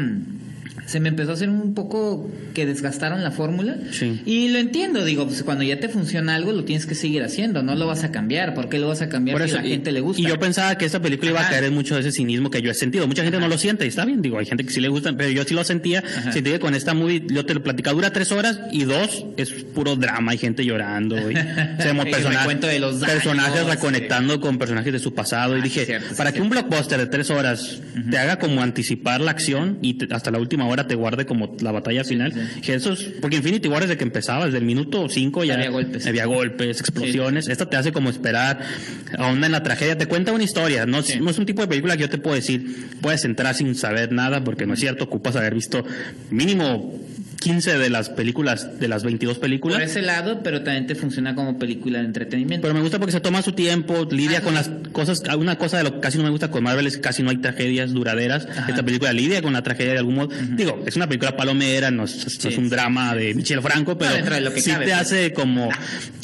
se 0.89 0.99
me 0.99 1.09
empezó 1.09 1.31
a 1.31 1.33
hacer 1.35 1.49
un 1.49 1.73
poco 1.75 2.29
que 2.53 2.65
desgastaron 2.65 3.23
la 3.23 3.31
fórmula. 3.31 3.77
Sí. 3.91 4.21
Y 4.25 4.49
lo 4.49 4.57
entiendo, 4.59 5.05
digo, 5.05 5.25
pues 5.27 5.43
cuando 5.43 5.63
ya 5.63 5.79
te 5.79 5.87
funciona 5.89 6.33
algo, 6.35 6.51
lo 6.51 6.63
tienes 6.65 6.85
que 6.87 6.95
seguir 6.95 7.21
haciendo, 7.23 7.61
no 7.61 7.75
lo 7.75 7.85
vas 7.85 8.03
a 8.03 8.11
cambiar. 8.11 8.53
¿Por 8.55 8.69
qué 8.69 8.79
lo 8.79 8.87
vas 8.87 9.01
a 9.01 9.09
cambiar 9.09 9.37
Por 9.37 9.47
si 9.47 9.55
a 9.55 9.61
la 9.61 9.67
y- 9.67 9.71
gente 9.71 9.91
le 9.91 9.99
gusta? 10.01 10.21
Y 10.21 10.25
yo 10.25 10.39
pensaba 10.39 10.75
que 10.77 10.85
esta 10.85 10.99
película 11.01 11.31
iba 11.31 11.39
a 11.39 11.43
Ajá. 11.43 11.51
caer 11.51 11.65
en 11.65 11.73
mucho 11.75 11.93
de 11.93 12.01
ese 12.01 12.11
cinismo 12.11 12.49
que 12.49 12.61
yo 12.61 12.71
he 12.71 12.73
sentido. 12.73 13.07
Mucha 13.07 13.21
gente 13.23 13.39
no 13.39 13.47
lo 13.47 13.57
siente 13.57 13.85
y 13.85 13.89
está 13.89 14.03
bien, 14.05 14.21
digo, 14.23 14.39
hay 14.39 14.45
gente 14.47 14.63
que 14.63 14.71
sí 14.71 14.81
le 14.81 14.87
gusta, 14.87 15.13
pero 15.15 15.29
yo 15.29 15.43
sí 15.43 15.53
lo 15.53 15.63
sentía. 15.63 15.99
Ajá. 15.99 16.31
Sentí 16.31 16.49
que 16.49 16.59
con 16.59 16.73
esta 16.73 16.93
movie, 16.95 17.23
yo 17.27 17.45
te 17.45 17.53
lo 17.53 17.61
platicaba, 17.63 17.93
dura 17.93 18.11
tres 18.11 18.31
horas 18.31 18.59
y 18.71 18.85
dos 18.85 19.25
es 19.37 19.51
puro 19.51 19.95
drama, 19.95 20.31
hay 20.31 20.37
gente 20.39 20.65
llorando. 20.65 21.17
Y, 21.29 21.35
o 21.35 21.37
sea, 21.37 21.87
como 21.89 22.01
El 22.03 22.11
persona- 22.11 22.39
recuento 22.39 22.65
de 22.67 22.79
los 22.79 22.99
daños, 22.99 23.13
personajes 23.15 23.61
sí. 23.63 23.69
reconectando 23.69 24.39
con 24.39 24.57
personajes 24.57 24.91
de 24.93 24.99
su 24.99 25.13
pasado. 25.13 25.55
y 25.55 25.59
Ah, 25.59 25.63
dije, 25.63 25.85
cierto, 25.85 26.09
sí, 26.09 26.15
para 26.15 26.31
que 26.31 26.37
cierto. 26.39 26.43
un 26.45 26.49
blockbuster 26.49 26.97
de 26.99 27.05
tres 27.07 27.29
horas 27.29 27.81
te 28.09 28.17
haga 28.17 28.39
como 28.39 28.61
anticipar 28.63 29.21
la 29.21 29.31
acción 29.31 29.77
y 29.81 29.95
te- 29.95 30.13
hasta 30.13 30.31
la 30.31 30.39
última 30.39 30.65
hora 30.65 30.78
te 30.87 30.95
guarde 30.95 31.25
como 31.25 31.55
la 31.61 31.71
batalla 31.71 32.03
final, 32.03 32.33
que 32.61 32.73
eso 32.75 32.93
es, 32.93 33.03
porque 33.21 33.37
Infinity 33.37 33.67
War 33.67 33.81
desde 33.81 33.97
que 33.97 34.03
empezaba, 34.03 34.45
desde 34.45 34.57
el 34.59 34.65
minuto 34.65 35.07
cinco 35.09 35.43
ya 35.43 35.55
Había 35.55 35.69
golpes. 35.69 36.05
había 36.07 36.25
golpes, 36.25 36.79
explosiones. 36.79 37.47
Esta 37.47 37.69
te 37.69 37.77
hace 37.77 37.91
como 37.91 38.09
esperar, 38.09 38.59
ahonda 39.17 39.45
en 39.47 39.51
la 39.51 39.63
tragedia, 39.63 39.97
te 39.97 40.05
cuenta 40.07 40.31
una 40.31 40.43
historia. 40.43 40.85
No, 40.85 41.01
Sí. 41.01 41.19
no 41.19 41.29
es 41.29 41.37
un 41.37 41.45
tipo 41.45 41.61
de 41.61 41.67
película 41.67 41.95
que 41.97 42.01
yo 42.01 42.09
te 42.09 42.17
puedo 42.17 42.35
decir, 42.35 42.89
puedes 43.01 43.23
entrar 43.25 43.55
sin 43.55 43.75
saber 43.75 44.11
nada, 44.11 44.43
porque 44.43 44.65
no 44.65 44.73
es 44.73 44.79
cierto, 44.79 45.05
ocupas 45.05 45.35
haber 45.35 45.53
visto 45.55 45.83
mínimo 46.31 46.93
15 47.39 47.77
de 47.77 47.89
las 47.89 48.09
películas, 48.09 48.79
de 48.79 48.87
las 48.87 49.03
22 49.03 49.35
Por 49.37 49.41
películas. 49.41 49.81
ese 49.81 50.01
lado, 50.01 50.41
pero 50.43 50.61
también 50.63 50.87
te 50.87 50.95
funciona 50.95 51.35
como 51.35 51.57
película 51.57 51.99
de 51.99 52.05
entretenimiento. 52.05 52.61
Pero 52.63 52.73
me 52.73 52.81
gusta 52.81 52.99
porque 52.99 53.11
se 53.11 53.19
toma 53.21 53.41
su 53.41 53.53
tiempo, 53.53 54.07
lidia 54.11 54.41
con 54.41 54.53
las 54.53 54.69
cosas. 54.91 55.21
Una 55.37 55.57
cosa 55.57 55.77
de 55.77 55.83
lo 55.83 55.93
que 55.95 55.99
casi 56.01 56.17
no 56.17 56.25
me 56.25 56.29
gusta 56.29 56.51
con 56.51 56.63
Marvel 56.63 56.87
es 56.87 56.95
que 56.97 57.01
casi 57.01 57.23
no 57.23 57.29
hay 57.29 57.37
tragedias 57.37 57.91
duraderas. 57.93 58.45
Ajá. 58.49 58.69
Esta 58.69 58.83
película 58.83 59.13
lidia 59.13 59.41
con 59.41 59.53
la 59.53 59.63
tragedia 59.63 59.93
de 59.93 59.99
algún 59.99 60.15
modo. 60.15 60.29
Digo, 60.51 60.83
es 60.85 60.95
una 60.95 61.07
película 61.07 61.35
palomera, 61.37 61.91
no 61.91 62.03
es, 62.03 62.15
no 62.17 62.27
es 62.27 62.33
Sí, 62.33 62.47
un 62.59 62.65
sí. 62.65 62.69
drama 62.69 63.15
de 63.15 63.33
Michel 63.33 63.61
Franco, 63.61 63.97
pero 63.97 64.13
de 64.29 64.41
lo 64.41 64.53
que 64.53 64.61
sí 64.61 64.71
cabe, 64.71 64.85
te 64.85 64.91
pues. 64.91 65.01
hace 65.01 65.33
como 65.33 65.69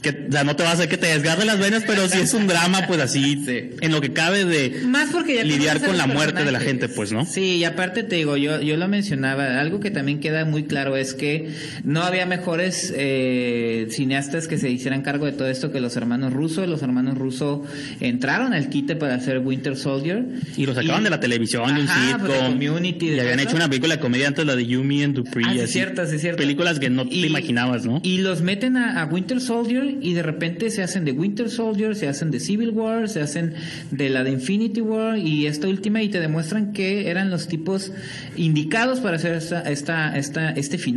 que, 0.02 0.26
o 0.30 0.32
sea, 0.32 0.44
no 0.44 0.56
te 0.56 0.64
va 0.64 0.70
a 0.70 0.74
hacer 0.74 0.88
que 0.90 0.98
te 0.98 1.08
desgarre 1.08 1.46
las 1.46 1.60
venas, 1.60 1.84
pero 1.88 2.08
sí 2.08 2.20
es 2.20 2.34
un 2.34 2.48
drama, 2.48 2.86
pues 2.88 3.00
así, 3.00 3.42
Sí. 3.46 3.70
en 3.82 3.92
lo 3.92 4.02
que 4.02 4.12
cabe 4.14 4.46
de 4.46 4.82
Más 4.86 5.10
porque 5.12 5.36
ya 5.36 5.44
lidiar 5.44 5.80
con 5.82 5.98
la 5.98 6.08
muerte 6.08 6.44
de 6.44 6.52
la 6.52 6.60
gente, 6.60 6.90
pues, 6.90 7.12
¿no? 7.12 7.26
Sí, 7.26 7.58
y 7.58 7.64
aparte 7.64 8.04
te 8.04 8.16
digo, 8.16 8.38
yo, 8.38 8.62
yo 8.62 8.76
lo 8.78 8.88
mencionaba, 8.88 9.60
algo 9.60 9.80
que 9.80 9.92
también 9.92 10.20
queda 10.20 10.46
muy 10.46 10.64
claro 10.64 10.98
es 10.98 11.05
que 11.14 11.50
no 11.84 12.02
había 12.04 12.26
mejores 12.26 12.94
eh, 12.96 13.88
cineastas 13.92 14.48
que 14.48 14.58
se 14.58 14.70
hicieran 14.70 15.02
cargo 15.02 15.26
de 15.26 15.32
todo 15.34 15.48
esto 15.48 15.72
que 15.72 15.80
los 15.80 15.96
hermanos 15.96 16.34
Russo. 16.34 16.66
Los 16.66 16.82
hermanos 16.82 17.18
Russo 17.18 17.64
entraron 18.00 18.54
al 18.54 18.70
quite 18.70 18.96
para 18.96 19.16
hacer 19.16 19.40
Winter 19.40 19.76
Soldier. 19.76 20.26
Y 20.58 20.66
lo 20.66 20.74
sacaban 20.74 21.04
de 21.04 21.10
la 21.10 21.20
televisión, 21.20 21.74
de 21.76 21.82
un 21.82 21.88
pues, 21.88 21.98
sitcom. 22.32 22.54
Community, 22.54 23.10
de 23.10 23.16
y 23.18 23.20
habían 23.20 23.40
hecho 23.40 23.56
una 23.56 23.68
película 23.70 23.96
de 23.96 24.02
comedia 24.02 24.28
antes, 24.28 24.46
la 24.46 24.56
de 24.56 24.66
Yumi 24.66 25.04
and 25.04 25.16
Dupree. 25.16 25.46
Ah, 25.48 25.54
sí, 25.54 25.60
así. 25.62 25.74
cierto, 25.74 26.06
sí, 26.08 26.20
cierto. 26.20 26.38
Películas 26.38 26.80
que 26.80 26.90
no 26.90 27.08
te 27.08 27.16
Y- 27.16 27.26
imaginabas, 27.26 27.86
¿no? 27.86 28.00
Y 28.04 28.20
los 28.20 28.42
meten 28.42 28.78
a, 28.78 29.02
a 29.02 29.06
Winter 29.06 29.40
Soldier 29.42 29.98
y 30.02 30.14
de 30.14 30.24
repente 30.24 30.70
se 30.70 30.82
hacen 30.84 31.06
de 31.06 31.12
Winter 31.12 31.50
Soldier, 31.50 31.96
se 31.96 32.08
hacen 32.08 32.32
de 32.32 32.40
Civil 32.40 32.70
War, 32.72 33.10
se 33.10 33.22
hacen 33.22 33.54
de 33.92 34.10
la 34.10 34.24
de 34.24 34.32
Infinity 34.32 34.82
War 34.82 35.18
y 35.18 35.48
esta 35.48 35.68
última 35.68 36.02
y 36.02 36.10
te 36.10 36.20
demuestran 36.20 36.74
que 36.74 37.10
eran 37.10 37.30
los 37.30 37.48
tipos 37.48 37.92
indicados 38.38 39.00
para 39.00 39.18
hacer 39.18 39.34
esta, 39.36 39.62
esta, 39.62 40.18
esta, 40.18 40.52
este 40.52 40.78
final. 40.78 40.95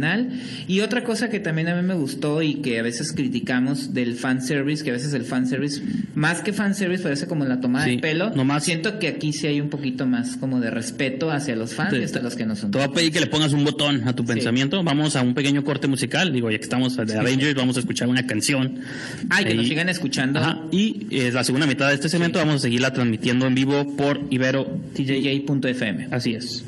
Y 0.66 0.80
otra 0.80 1.04
cosa 1.04 1.28
que 1.28 1.40
también 1.40 1.68
a 1.68 1.74
mí 1.74 1.82
me 1.86 1.94
gustó 1.94 2.42
y 2.42 2.54
que 2.56 2.78
a 2.78 2.82
veces 2.82 3.12
criticamos 3.12 3.94
del 3.94 4.14
fanservice, 4.14 4.84
que 4.84 4.90
a 4.90 4.92
veces 4.94 5.12
el 5.14 5.24
fanservice, 5.24 5.82
más 6.14 6.40
que 6.40 6.52
fanservice, 6.52 7.02
parece 7.02 7.26
como 7.26 7.44
la 7.44 7.60
tomada 7.60 7.84
Sí, 7.86 7.96
de 7.96 7.98
pelo. 7.98 8.30
nomás- 8.30 8.64
Siento 8.64 8.98
que 8.98 9.08
aquí 9.08 9.32
sí 9.32 9.46
hay 9.46 9.60
un 9.60 9.68
poquito 9.70 10.06
más 10.06 10.36
como 10.36 10.60
de 10.60 10.70
respeto 10.70 11.30
hacia 11.30 11.56
los 11.56 11.74
fans 11.74 11.94
y 11.98 12.02
hasta 12.02 12.20
los 12.20 12.34
que 12.36 12.46
no 12.46 12.54
son. 12.56 12.70
Te 12.70 12.78
voy 12.78 12.86
a 12.86 12.90
pedir 12.92 13.12
que 13.12 13.20
le 13.20 13.26
pongas 13.26 13.52
un 13.52 13.64
botón 13.64 14.06
a 14.06 14.14
tu 14.14 14.24
pensamiento. 14.24 14.82
Vamos 14.82 15.16
a 15.16 15.22
un 15.22 15.34
pequeño 15.34 15.64
corte 15.64 15.88
musical. 15.88 16.32
Digo, 16.32 16.50
ya 16.50 16.58
que 16.58 16.64
estamos 16.64 16.96
de 16.96 17.16
Avengers, 17.18 17.54
vamos 17.54 17.76
a 17.76 17.80
escuchar 17.80 18.08
una 18.08 18.26
canción. 18.26 18.76
Ay, 19.30 19.44
que 19.44 19.54
nos 19.54 19.66
sigan 19.68 19.88
escuchando. 19.88 20.38
Ajá. 20.40 20.60
Y 20.70 21.06
eh, 21.10 21.30
la 21.32 21.44
segunda 21.44 21.66
mitad 21.66 21.88
de 21.88 21.94
este 21.94 22.08
segmento 22.08 22.38
vamos 22.38 22.56
a 22.56 22.58
seguirla 22.60 22.92
transmitiendo 22.92 23.46
en 23.46 23.54
vivo 23.54 23.96
por 23.96 24.20
Ibero 24.30 24.64
TJ. 24.94 25.44
TJJ.fm. 25.46 26.08
Así 26.10 26.34
es. 26.34 26.64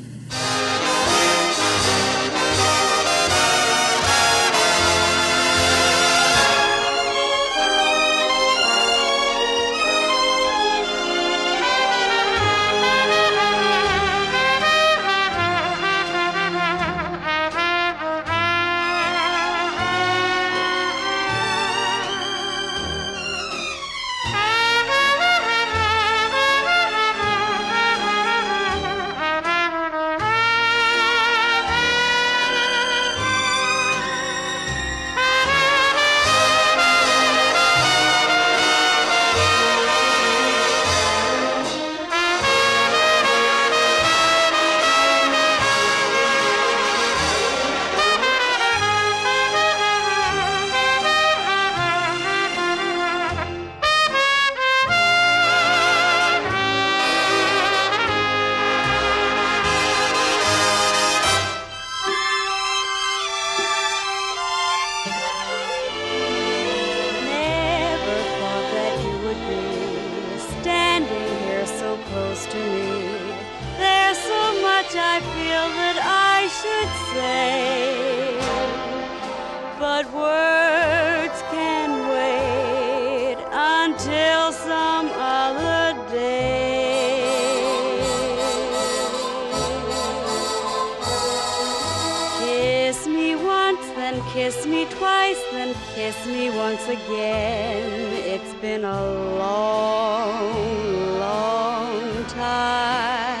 Then 95.51 95.75
kiss 95.93 96.25
me 96.25 96.49
once 96.49 96.87
again. 96.87 98.13
It's 98.33 98.53
been 98.61 98.83
a 98.83 99.01
long, 99.37 101.19
long 101.19 102.25
time. 102.25 103.39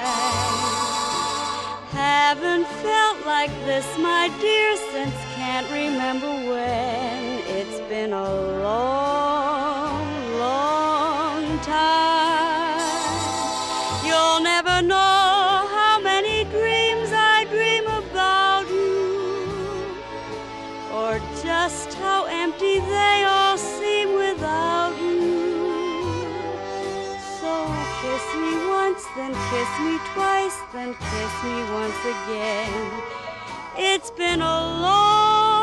Haven't 1.91 2.67
felt 2.85 3.25
like 3.25 3.51
this, 3.65 3.87
my 3.97 4.29
dear, 4.39 4.75
since 4.91 5.15
can't 5.35 5.69
remember 5.71 6.31
when. 6.49 7.41
It's 7.57 7.79
been 7.89 8.13
a 8.13 8.33
long, 8.63 9.10
kiss 29.51 29.79
me 29.81 29.99
twice, 30.13 30.57
then 30.71 30.93
kiss 30.93 31.43
me 31.43 31.57
once 31.73 32.01
again. 32.15 32.71
It's 33.77 34.09
been 34.09 34.41
a 34.41 34.57
long, 34.85 35.60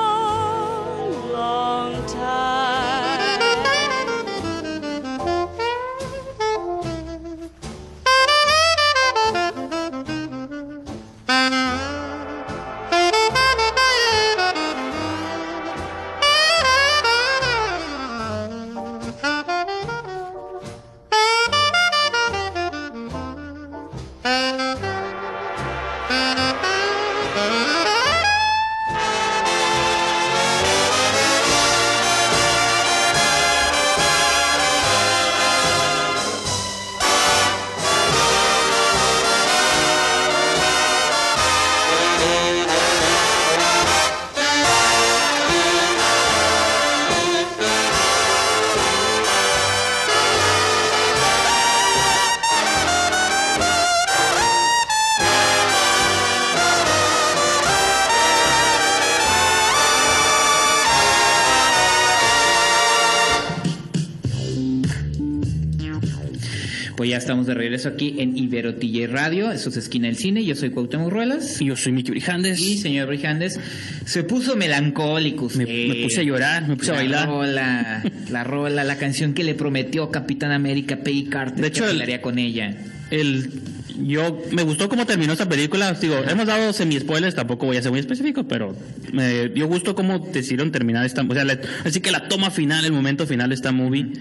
estamos 67.29 67.47
de 67.47 67.53
regreso 67.53 67.91
aquí 67.91 68.15
en 68.21 68.39
Ibero 68.39 68.77
TJ 68.77 69.07
Radio, 69.07 69.53
eso 69.53 69.69
es 69.69 69.77
Esquina 69.77 70.07
del 70.07 70.17
Cine, 70.17 70.43
yo 70.47 70.55
soy 70.55 70.71
Cuauhtémoc 70.71 71.11
Ruelas. 71.13 71.61
Y 71.61 71.67
yo 71.67 71.77
soy 71.77 71.93
Miki 71.93 72.11
Brijandes. 72.11 72.59
Y 72.59 72.79
señor 72.79 73.07
Brijandes, 73.07 73.61
se 74.07 74.23
puso 74.25 74.57
melancólico 74.57 75.45
usted. 75.45 75.67
Me- 75.69 75.89
me 75.95 76.03
puse 76.05 76.23
a 76.23 76.25
llorar, 76.25 76.67
me 76.67 76.77
puse 76.77 76.91
a 76.91 76.95
la 76.95 77.01
bailar. 77.01 77.29
Rola, 77.29 78.03
la 78.31 78.45
rola, 78.45 78.83
la 78.83 78.97
canción 78.97 79.35
que 79.35 79.45
le 79.45 79.55
prometió 79.55 80.11
Capitán 80.11 80.53
América 80.53 81.01
Peggy 81.05 81.25
Carter 81.27 81.61
De 81.61 81.69
hecho, 81.69 81.85
que 81.85 81.91
el- 81.91 81.97
bailaría 81.99 82.23
con 82.23 82.39
ella. 82.39 82.75
el 83.11 83.51
yo 84.07 84.41
me 84.53 84.63
gustó 84.63 84.89
cómo 84.89 85.05
terminó 85.05 85.35
esta 85.35 85.47
película. 85.49 85.93
Digo, 85.93 86.17
hemos 86.27 86.47
dado 86.47 86.73
semi 86.73 86.99
spoilers, 86.99 87.35
tampoco 87.35 87.67
voy 87.67 87.77
a 87.77 87.83
ser 87.83 87.91
muy 87.91 88.01
específico, 88.01 88.49
pero 88.49 88.75
me 89.13 89.49
dio 89.51 89.67
gusto 89.67 89.95
cómo 89.95 90.19
decidieron 90.33 90.73
terminar 90.73 91.05
esta, 91.05 91.21
o 91.29 91.35
sea, 91.35 91.45
la- 91.45 91.59
así 91.85 92.01
que 92.01 92.11
la 92.11 92.27
toma 92.27 92.51
final, 92.51 92.87
el 92.87 92.93
momento 92.93 93.27
final 93.27 93.51
de 93.51 93.55
esta 93.57 93.71
movie. 93.71 94.13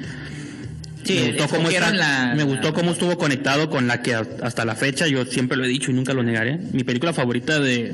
Sí, 1.07 1.15
me 1.19 1.27
gustó 1.27 1.47
cómo 1.47 1.69
escogieron 1.69 1.95
está- 1.95 2.25
la- 2.27 2.31
me 2.33 2.37
la- 2.37 2.43
gustó 2.43 2.73
cómo 2.73 2.91
estuvo 2.91 3.17
conectado 3.17 3.69
con 3.69 3.87
la 3.87 4.01
que 4.01 4.13
hasta 4.15 4.65
la 4.65 4.75
fecha 4.75 5.07
yo 5.07 5.25
siempre 5.25 5.57
lo 5.57 5.65
he 5.65 5.67
dicho 5.67 5.91
y 5.91 5.93
nunca 5.93 6.13
lo 6.13 6.23
negaré. 6.23 6.59
Mi 6.73 6.83
película 6.83 7.13
favorita 7.13 7.59
de 7.59 7.93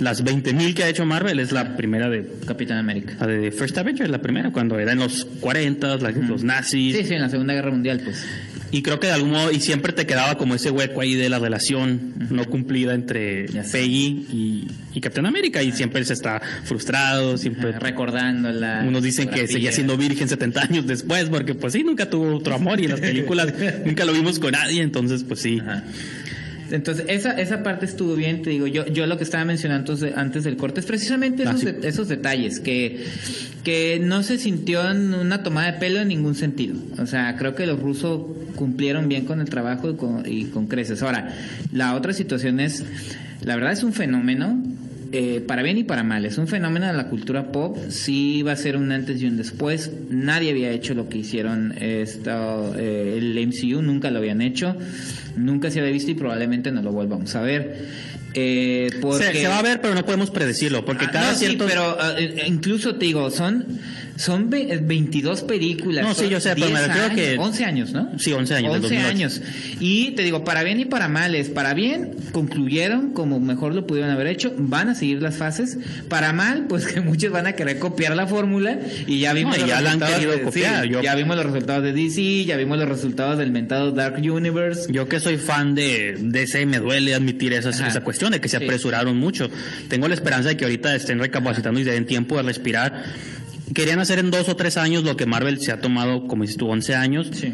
las 0.00 0.22
20.000 0.24 0.74
que 0.74 0.84
ha 0.84 0.88
hecho 0.88 1.06
Marvel 1.06 1.38
es 1.40 1.52
la 1.52 1.76
primera 1.76 2.08
de 2.10 2.26
Capitán 2.46 2.78
América. 2.78 3.14
la 3.20 3.26
de 3.26 3.50
First 3.50 3.78
Avenger, 3.78 4.10
la 4.10 4.20
primera, 4.20 4.50
cuando 4.52 4.78
era 4.78 4.92
en 4.92 4.98
los 4.98 5.24
40, 5.40 5.96
la- 5.96 6.10
los 6.10 6.44
nazis. 6.44 6.94
Sí, 6.96 7.04
sí, 7.04 7.14
en 7.14 7.22
la 7.22 7.30
Segunda 7.30 7.54
Guerra 7.54 7.70
Mundial, 7.70 8.00
pues. 8.04 8.24
Y 8.70 8.82
creo 8.82 8.98
que 8.98 9.06
de 9.06 9.12
algún 9.12 9.30
modo, 9.30 9.50
y 9.52 9.60
siempre 9.60 9.92
te 9.92 10.06
quedaba 10.06 10.36
como 10.36 10.54
ese 10.54 10.70
hueco 10.70 11.00
ahí 11.00 11.14
de 11.14 11.28
la 11.28 11.38
relación 11.38 12.14
no 12.30 12.44
cumplida 12.46 12.94
entre. 12.94 13.46
Peggy 13.70 14.26
y, 14.32 14.68
y 14.92 15.00
Capitán 15.00 15.26
América, 15.26 15.62
y 15.62 15.72
siempre 15.72 16.04
se 16.04 16.12
está 16.12 16.40
frustrado, 16.64 17.36
siempre... 17.38 17.70
Ajá, 17.70 17.78
recordando 17.78 18.50
la. 18.50 18.84
Unos 18.86 19.02
dicen 19.02 19.28
que 19.28 19.46
seguía 19.46 19.72
siendo 19.72 19.96
virgen 19.96 20.28
70 20.28 20.62
años 20.62 20.86
después, 20.86 21.26
porque 21.28 21.54
pues 21.54 21.72
sí, 21.72 21.84
nunca 21.84 22.10
tuvo 22.10 22.36
otro 22.36 22.54
amor, 22.54 22.80
y 22.80 22.84
en 22.84 22.90
las 22.90 23.00
películas 23.12 23.52
nunca 23.84 24.04
lo 24.04 24.12
vimos 24.12 24.38
con 24.38 24.52
nadie, 24.52 24.82
entonces 24.82 25.24
pues 25.24 25.40
sí. 25.40 25.60
Ajá. 25.60 25.84
Entonces, 26.70 27.04
esa, 27.08 27.32
esa 27.32 27.62
parte 27.62 27.84
estuvo 27.86 28.14
bien, 28.16 28.42
te 28.42 28.50
digo, 28.50 28.66
yo, 28.66 28.86
yo 28.86 29.06
lo 29.06 29.16
que 29.18 29.24
estaba 29.24 29.44
mencionando 29.44 29.92
antes, 29.92 30.00
de- 30.00 30.14
antes 30.20 30.44
del 30.44 30.56
corte 30.56 30.80
es 30.80 30.86
precisamente 30.86 31.44
Ah, 31.44 31.50
esos, 31.50 31.60
sí. 31.60 31.66
de- 31.66 31.88
esos 31.88 32.08
detalles, 32.08 32.60
que, 32.60 33.04
que 33.64 33.98
no 34.02 34.22
se 34.22 34.38
sintió 34.38 34.88
en 34.90 35.14
una 35.14 35.42
tomada 35.42 35.72
de 35.72 35.78
pelo 35.78 36.00
en 36.00 36.08
ningún 36.08 36.34
sentido. 36.34 36.76
O 36.98 37.06
sea, 37.06 37.36
creo 37.36 37.54
que 37.54 37.66
los 37.66 37.80
rusos 37.80 38.20
cumplieron 38.56 39.08
bien 39.08 39.24
con 39.26 39.40
el 39.40 39.48
trabajo 39.48 39.90
y 39.90 39.96
con, 39.96 40.22
y 40.26 40.44
con 40.46 40.66
creces. 40.66 41.02
Ahora, 41.02 41.34
la 41.72 41.94
otra 41.94 42.12
situación 42.12 42.58
es, 42.60 42.84
la 43.42 43.54
verdad 43.56 43.72
es 43.72 43.82
un 43.82 43.92
fenómeno, 43.92 44.60
eh, 45.18 45.40
para 45.40 45.62
bien 45.62 45.78
y 45.78 45.84
para 45.84 46.02
mal, 46.02 46.24
es 46.24 46.38
un 46.38 46.48
fenómeno 46.48 46.86
de 46.86 46.92
la 46.92 47.08
cultura 47.08 47.50
pop, 47.52 47.76
sí 47.88 48.42
va 48.42 48.52
a 48.52 48.56
ser 48.56 48.76
un 48.76 48.92
antes 48.92 49.20
y 49.22 49.26
un 49.26 49.36
después, 49.36 49.90
nadie 50.10 50.50
había 50.50 50.70
hecho 50.70 50.94
lo 50.94 51.08
que 51.08 51.18
hicieron 51.18 51.74
esto, 51.80 52.74
eh, 52.78 53.14
el 53.18 53.46
MCU, 53.46 53.82
nunca 53.82 54.10
lo 54.10 54.18
habían 54.18 54.40
hecho, 54.40 54.76
nunca 55.36 55.70
se 55.70 55.80
había 55.80 55.92
visto 55.92 56.10
y 56.10 56.14
probablemente 56.14 56.70
no 56.72 56.82
lo 56.82 56.92
volvamos 56.92 57.34
a 57.34 57.42
ver. 57.42 57.86
Eh, 58.34 58.90
porque... 59.00 59.24
Se, 59.24 59.34
se 59.34 59.48
va 59.48 59.58
a 59.58 59.62
ver, 59.62 59.80
pero 59.80 59.94
no 59.94 60.04
podemos 60.04 60.30
predecirlo, 60.30 60.84
porque 60.84 61.06
Ah, 61.06 61.10
cada 61.10 61.32
no, 61.32 61.38
sí, 61.38 61.46
cierto... 61.46 61.66
pero 61.66 61.96
ah, 61.98 62.14
eh, 62.18 62.44
incluso 62.46 62.96
te 62.96 63.06
digo, 63.06 63.30
son, 63.30 63.64
son 64.16 64.50
ve- 64.50 64.80
22 64.82 65.42
películas. 65.42 66.04
No, 66.04 66.14
sí, 66.14 66.28
yo 66.28 66.40
sé, 66.40 66.54
pero 66.54 66.66
me 66.66 66.72
10 66.78 66.86
refiero 66.88 67.06
años, 67.06 67.16
que- 67.20 67.38
11 67.38 67.64
años, 67.64 67.92
¿no? 67.92 68.10
Sí, 68.18 68.32
11 68.32 68.54
años, 68.54 68.72
del 68.72 68.82
11 68.84 68.94
2008. 68.96 69.08
años. 69.10 69.42
Y 69.80 70.10
te 70.12 70.22
digo, 70.22 70.44
para 70.44 70.62
bien 70.62 70.80
y 70.80 70.84
para 70.86 71.08
mal 71.08 71.34
es, 71.34 71.48
para 71.50 71.74
bien, 71.74 72.12
concluyeron 72.32 73.12
como 73.12 73.40
mejor 73.40 73.74
lo 73.74 73.86
pudieron 73.86 74.10
haber 74.10 74.26
hecho, 74.28 74.54
van 74.56 74.88
a 74.88 74.94
seguir 74.94 75.20
las 75.22 75.36
fases. 75.36 75.78
Para 76.08 76.32
mal, 76.32 76.66
pues 76.68 76.86
que 76.86 77.00
muchos 77.00 77.30
van 77.30 77.46
a 77.46 77.52
querer 77.52 77.78
copiar 77.78 78.16
la 78.16 78.26
fórmula 78.26 78.78
y 79.06 79.18
ya 79.20 79.32
vimos 79.32 79.56
No, 79.56 79.60
los 79.62 79.68
ya 79.70 79.80
la 79.80 79.92
han 79.92 80.00
resultados 80.00 80.14
querido 80.14 80.32
de- 80.32 80.42
copiar, 80.42 80.82
sí, 80.84 80.88
yo- 80.90 81.02
Ya 81.02 81.14
vimos 81.14 81.36
los 81.36 81.46
resultados 81.46 81.82
de 81.84 81.92
DC, 81.92 82.44
ya 82.44 82.56
vimos 82.56 82.78
los 82.78 82.88
resultados 82.88 83.38
del 83.38 83.50
mentado 83.50 83.92
Dark 83.92 84.16
Universe. 84.18 84.90
Yo 84.92 85.08
que 85.08 85.20
soy 85.20 85.36
fan 85.36 85.74
de, 85.74 86.16
ese, 86.34 86.64
me 86.66 86.78
duele 86.78 87.14
admitir 87.14 87.52
esa, 87.52 87.70
esa 87.70 88.00
cuestión 88.00 88.32
de 88.32 88.40
que 88.40 88.48
se 88.48 88.58
Sí. 88.58 88.64
apresuraron 88.64 89.16
mucho. 89.16 89.50
Tengo 89.88 90.08
la 90.08 90.14
esperanza 90.14 90.48
de 90.48 90.56
que 90.56 90.64
ahorita 90.64 90.94
estén 90.94 91.18
recapacitando 91.18 91.78
y 91.80 91.84
den 91.84 92.06
tiempo 92.06 92.36
de 92.36 92.42
respirar. 92.44 93.04
Querían 93.74 93.98
hacer 93.98 94.18
en 94.18 94.30
dos 94.30 94.48
o 94.48 94.56
tres 94.56 94.76
años 94.76 95.04
lo 95.04 95.16
que 95.16 95.26
Marvel 95.26 95.60
se 95.60 95.72
ha 95.72 95.80
tomado, 95.80 96.26
como 96.26 96.42
dices 96.42 96.56
tú, 96.56 96.68
11 96.68 96.94
años. 96.94 97.30
Sí. 97.32 97.52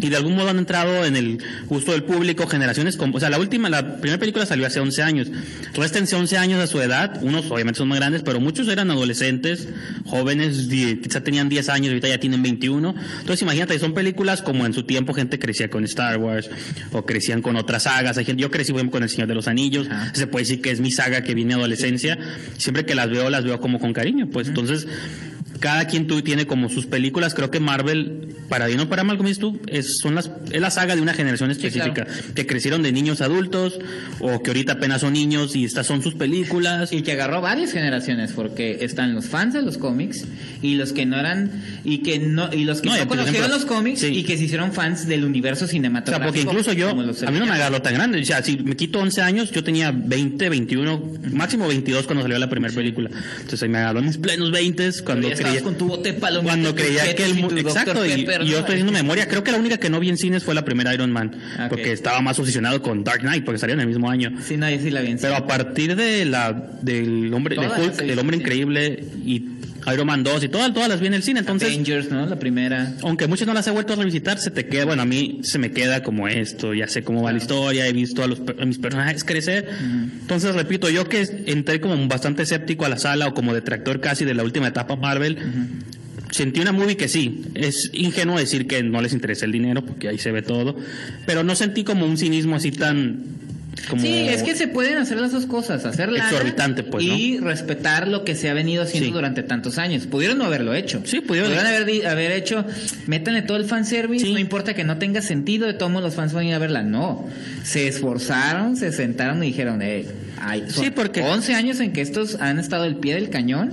Y 0.00 0.08
de 0.08 0.16
algún 0.16 0.36
modo 0.36 0.48
han 0.48 0.58
entrado 0.58 1.04
en 1.04 1.16
el 1.16 1.38
gusto 1.66 1.92
del 1.92 2.04
público, 2.04 2.46
generaciones 2.46 2.96
como, 2.96 3.16
o 3.16 3.20
sea, 3.20 3.30
la 3.30 3.38
última, 3.38 3.68
la 3.68 3.96
primera 3.96 4.18
película 4.18 4.46
salió 4.46 4.66
hace 4.66 4.80
11 4.80 5.02
años. 5.02 5.28
Réstense 5.74 6.14
11 6.14 6.38
años 6.38 6.60
a 6.62 6.66
su 6.66 6.80
edad, 6.80 7.18
unos 7.22 7.50
obviamente 7.50 7.78
son 7.78 7.88
más 7.88 7.98
grandes, 7.98 8.22
pero 8.22 8.40
muchos 8.40 8.68
eran 8.68 8.90
adolescentes, 8.90 9.68
jóvenes, 10.04 10.68
quizá 11.02 11.22
tenían 11.22 11.48
10 11.48 11.68
años, 11.68 11.88
ahorita 11.88 12.08
ya 12.08 12.18
tienen 12.18 12.42
21. 12.42 12.94
Entonces 13.20 13.42
imagínate, 13.42 13.78
son 13.78 13.94
películas 13.94 14.42
como 14.42 14.66
en 14.66 14.72
su 14.72 14.84
tiempo 14.84 15.14
gente 15.14 15.38
crecía 15.38 15.68
con 15.68 15.84
Star 15.84 16.18
Wars 16.18 16.48
o 16.92 17.04
crecían 17.04 17.42
con 17.42 17.56
otras 17.56 17.84
sagas. 17.84 18.18
Hay 18.18 18.24
gente, 18.24 18.42
yo 18.42 18.50
crecí 18.50 18.72
por 18.72 18.80
ejemplo, 18.80 18.98
con 18.98 19.02
El 19.02 19.08
Señor 19.10 19.28
de 19.28 19.34
los 19.34 19.48
Anillos, 19.48 19.88
Ajá. 19.90 20.12
se 20.14 20.26
puede 20.26 20.44
decir 20.44 20.60
que 20.60 20.70
es 20.70 20.80
mi 20.80 20.90
saga 20.90 21.22
que 21.22 21.34
viene 21.34 21.54
adolescencia. 21.54 22.18
Siempre 22.56 22.84
que 22.84 22.94
las 22.94 23.10
veo, 23.10 23.30
las 23.30 23.44
veo 23.44 23.60
como 23.60 23.78
con 23.78 23.92
cariño, 23.92 24.28
pues 24.30 24.48
entonces 24.48 24.86
cada 25.60 25.86
quien 25.86 26.06
tú 26.06 26.22
tiene 26.22 26.46
como 26.46 26.68
sus 26.68 26.86
películas. 26.86 27.34
Creo 27.34 27.50
que 27.50 27.60
Marvel, 27.60 28.34
para 28.48 28.66
bien 28.66 28.80
o 28.80 28.88
para 28.88 29.04
mal, 29.04 29.16
como 29.16 29.28
dices 29.28 29.40
tú, 29.40 29.60
es, 29.66 29.98
son 29.98 30.14
las, 30.14 30.30
es 30.50 30.60
la 30.60 30.70
saga 30.70 30.94
de 30.96 31.02
una 31.02 31.14
generación 31.14 31.50
específica. 31.50 32.06
Que 32.34 32.46
crecieron 32.46 32.82
de 32.82 32.92
niños 32.92 33.20
a 33.20 33.24
adultos 33.26 33.78
o 34.20 34.42
que 34.42 34.50
ahorita 34.50 34.74
apenas 34.74 35.00
son 35.00 35.12
niños 35.12 35.56
y 35.56 35.64
estas 35.64 35.86
son 35.86 36.02
sus 36.02 36.14
películas. 36.14 36.92
Y 36.92 37.02
que 37.02 37.12
agarró 37.12 37.40
varias 37.40 37.72
generaciones, 37.72 38.32
porque 38.32 38.78
están 38.84 39.14
los 39.14 39.26
fans 39.26 39.54
de 39.54 39.62
los 39.62 39.78
cómics 39.78 40.24
y 40.62 40.74
los 40.74 40.92
que 40.92 41.06
no 41.06 41.18
eran, 41.18 41.50
y 41.84 41.98
que 41.98 42.18
no, 42.18 42.52
y 42.52 42.64
los 42.64 42.80
que 42.80 42.88
No, 42.88 42.96
conocieron 43.08 43.34
ejemplo, 43.34 43.56
los 43.56 43.64
cómics 43.66 44.00
sí. 44.00 44.06
y 44.08 44.24
que 44.24 44.36
se 44.36 44.44
hicieron 44.44 44.72
fans 44.72 45.06
del 45.06 45.24
universo 45.24 45.64
O 45.64 45.68
sea, 45.68 45.72
cinematográfico. 45.72 46.26
porque 46.26 46.40
incluso 46.42 46.72
yo, 46.72 46.90
a 46.90 47.30
mí 47.30 47.38
no 47.38 47.46
me 47.46 47.52
agarró 47.52 47.82
tan 47.82 47.94
grande. 47.94 48.20
O 48.20 48.24
sea, 48.24 48.42
si 48.42 48.56
me 48.58 48.76
quito 48.76 48.98
11 49.00 49.22
años, 49.22 49.50
yo 49.50 49.62
tenía 49.64 49.90
20, 49.92 50.48
21, 50.48 51.02
máximo 51.32 51.66
22 51.68 52.06
cuando 52.06 52.22
salió 52.22 52.38
la 52.38 52.48
primera 52.48 52.72
película. 52.74 53.10
Entonces 53.36 53.62
ahí 53.62 53.68
me 53.68 53.78
agarró 53.78 54.00
en 54.00 54.06
mis 54.06 54.18
plenos 54.18 54.50
20 54.50 54.78
cuando 55.04 55.28
creía. 55.48 55.62
con 55.62 55.76
tu 55.76 55.86
bote 55.86 56.12
de 56.12 56.18
palomitas, 56.18 56.56
Cuando 56.56 56.74
creía 56.74 57.14
que 57.14 57.24
el 57.24 57.38
y 57.38 57.60
exacto 57.60 58.04
y, 58.04 58.24
Pepper, 58.24 58.42
y 58.42 58.48
yo 58.48 58.58
estoy 58.58 58.74
haciendo 58.74 58.92
memoria 58.92 59.28
creo 59.28 59.42
que 59.44 59.52
la 59.52 59.58
única 59.58 59.78
que 59.78 59.90
no 59.90 60.00
vi 60.00 60.08
en 60.08 60.16
cines 60.16 60.44
fue 60.44 60.54
la 60.54 60.64
primera 60.64 60.94
Iron 60.94 61.10
Man 61.10 61.34
porque 61.68 61.92
estaba 61.92 62.20
más 62.20 62.38
obsesionado 62.38 62.82
con 62.82 63.04
Dark 63.04 63.20
Knight 63.20 63.44
porque 63.44 63.58
salieron 63.58 63.80
el 63.80 63.88
mismo 63.88 64.10
año. 64.10 64.32
Sí, 64.44 64.56
no, 64.56 64.68
yo 64.70 64.78
sí 64.78 64.90
la 64.90 65.00
vi 65.00 65.10
en 65.10 65.18
pero 65.18 65.36
a 65.36 65.46
partir 65.46 65.96
de 65.96 66.24
la 66.24 66.52
del 66.52 67.32
hombre 67.34 67.56
de 67.56 67.66
Hulk 67.66 68.00
el 68.00 68.18
hombre 68.18 68.36
en 68.36 68.42
increíble 68.42 69.04
y 69.24 69.58
Iron 69.92 70.06
Man 70.06 70.22
2 70.22 70.44
y 70.44 70.48
todas 70.48 70.72
todas 70.72 70.88
las 70.88 71.00
vi 71.00 71.06
en 71.06 71.14
el 71.14 71.22
cine 71.22 71.40
entonces 71.40 71.68
Avengers, 71.68 72.10
¿no? 72.10 72.26
La 72.26 72.38
primera. 72.38 72.94
aunque 73.02 73.26
muchas 73.26 73.46
no 73.46 73.54
las 73.54 73.66
he 73.66 73.70
vuelto 73.70 73.92
a 73.92 73.96
revisitar, 73.96 74.38
se 74.38 74.50
te 74.50 74.66
queda, 74.66 74.84
bueno, 74.84 75.02
a 75.02 75.06
mí 75.06 75.40
se 75.42 75.58
me 75.58 75.72
queda 75.72 76.02
como 76.02 76.28
esto, 76.28 76.74
ya 76.74 76.88
sé 76.88 77.02
cómo 77.02 77.22
va 77.22 77.32
la 77.32 77.38
historia, 77.38 77.86
he 77.86 77.92
visto 77.92 78.22
a, 78.22 78.26
los, 78.26 78.40
a 78.60 78.64
mis 78.64 78.78
personajes 78.78 79.24
crecer. 79.24 79.68
Entonces, 80.20 80.54
repito, 80.54 80.90
yo 80.90 81.08
que 81.08 81.26
entré 81.46 81.80
como 81.80 82.06
bastante 82.08 82.42
escéptico 82.42 82.84
a 82.84 82.88
la 82.88 82.98
sala 82.98 83.28
o 83.28 83.34
como 83.34 83.54
detractor 83.54 84.00
casi 84.00 84.24
de 84.24 84.34
la 84.34 84.44
última 84.44 84.68
etapa 84.68 84.96
Marvel, 84.96 85.38
sentí 86.30 86.60
una 86.60 86.72
movie 86.72 86.96
que 86.96 87.08
sí, 87.08 87.42
es 87.54 87.90
ingenuo 87.92 88.38
decir 88.38 88.66
que 88.66 88.82
no 88.82 89.00
les 89.00 89.12
interesa 89.12 89.46
el 89.46 89.52
dinero, 89.52 89.84
porque 89.84 90.08
ahí 90.08 90.18
se 90.18 90.32
ve 90.32 90.42
todo, 90.42 90.76
pero 91.26 91.42
no 91.42 91.54
sentí 91.54 91.84
como 91.84 92.06
un 92.06 92.16
cinismo 92.16 92.56
así 92.56 92.70
tan... 92.70 93.47
Como 93.88 94.02
Sí, 94.02 94.28
es 94.28 94.42
que 94.42 94.54
se 94.54 94.68
pueden 94.68 94.98
hacer 94.98 95.18
las 95.18 95.32
dos 95.32 95.46
cosas, 95.46 95.84
hacer 95.84 96.10
lana 96.12 96.28
Exorbitante, 96.30 96.82
pues, 96.82 97.04
y 97.04 97.38
respetar 97.38 98.08
lo 98.08 98.24
que 98.24 98.34
se 98.34 98.50
ha 98.50 98.54
venido 98.54 98.82
haciendo 98.82 99.06
Sí. 99.08 99.12
durante 99.12 99.42
tantos 99.42 99.78
años. 99.78 100.06
Pudieron 100.06 100.38
no 100.38 100.44
haberlo 100.44 100.74
hecho. 100.74 101.00
Sí, 101.04 101.20
pudieron. 101.20 101.52
haber, 101.58 101.84
di- 101.86 102.02
haber 102.02 102.32
hecho, 102.32 102.64
métanle 103.06 103.42
todo 103.42 103.56
el 103.56 103.64
fanservice, 103.64 104.26
Sí. 104.26 104.32
no 104.32 104.38
importa 104.38 104.74
que 104.74 104.84
no 104.84 104.98
tenga 104.98 105.22
sentido, 105.22 105.66
de 105.66 105.74
todos 105.74 105.90
los 105.92 106.14
fans 106.14 106.32
van 106.32 106.44
a 106.44 106.48
ir 106.48 106.54
a 106.54 106.58
verla. 106.58 106.82
No, 106.82 107.26
se 107.64 107.88
esforzaron, 107.88 108.76
se 108.76 108.92
sentaron 108.92 109.42
y 109.42 109.48
dijeron, 109.48 109.80
eh, 109.82 110.06
ay, 110.40 110.64
son 110.68 110.84
Sí, 110.84 110.90
porque- 110.90 111.22
11 111.22 111.54
años 111.54 111.80
en 111.80 111.92
que 111.92 112.00
estos 112.00 112.36
han 112.40 112.58
estado 112.58 112.84
al 112.84 112.96
pie 112.96 113.14
del 113.14 113.30
cañón, 113.30 113.72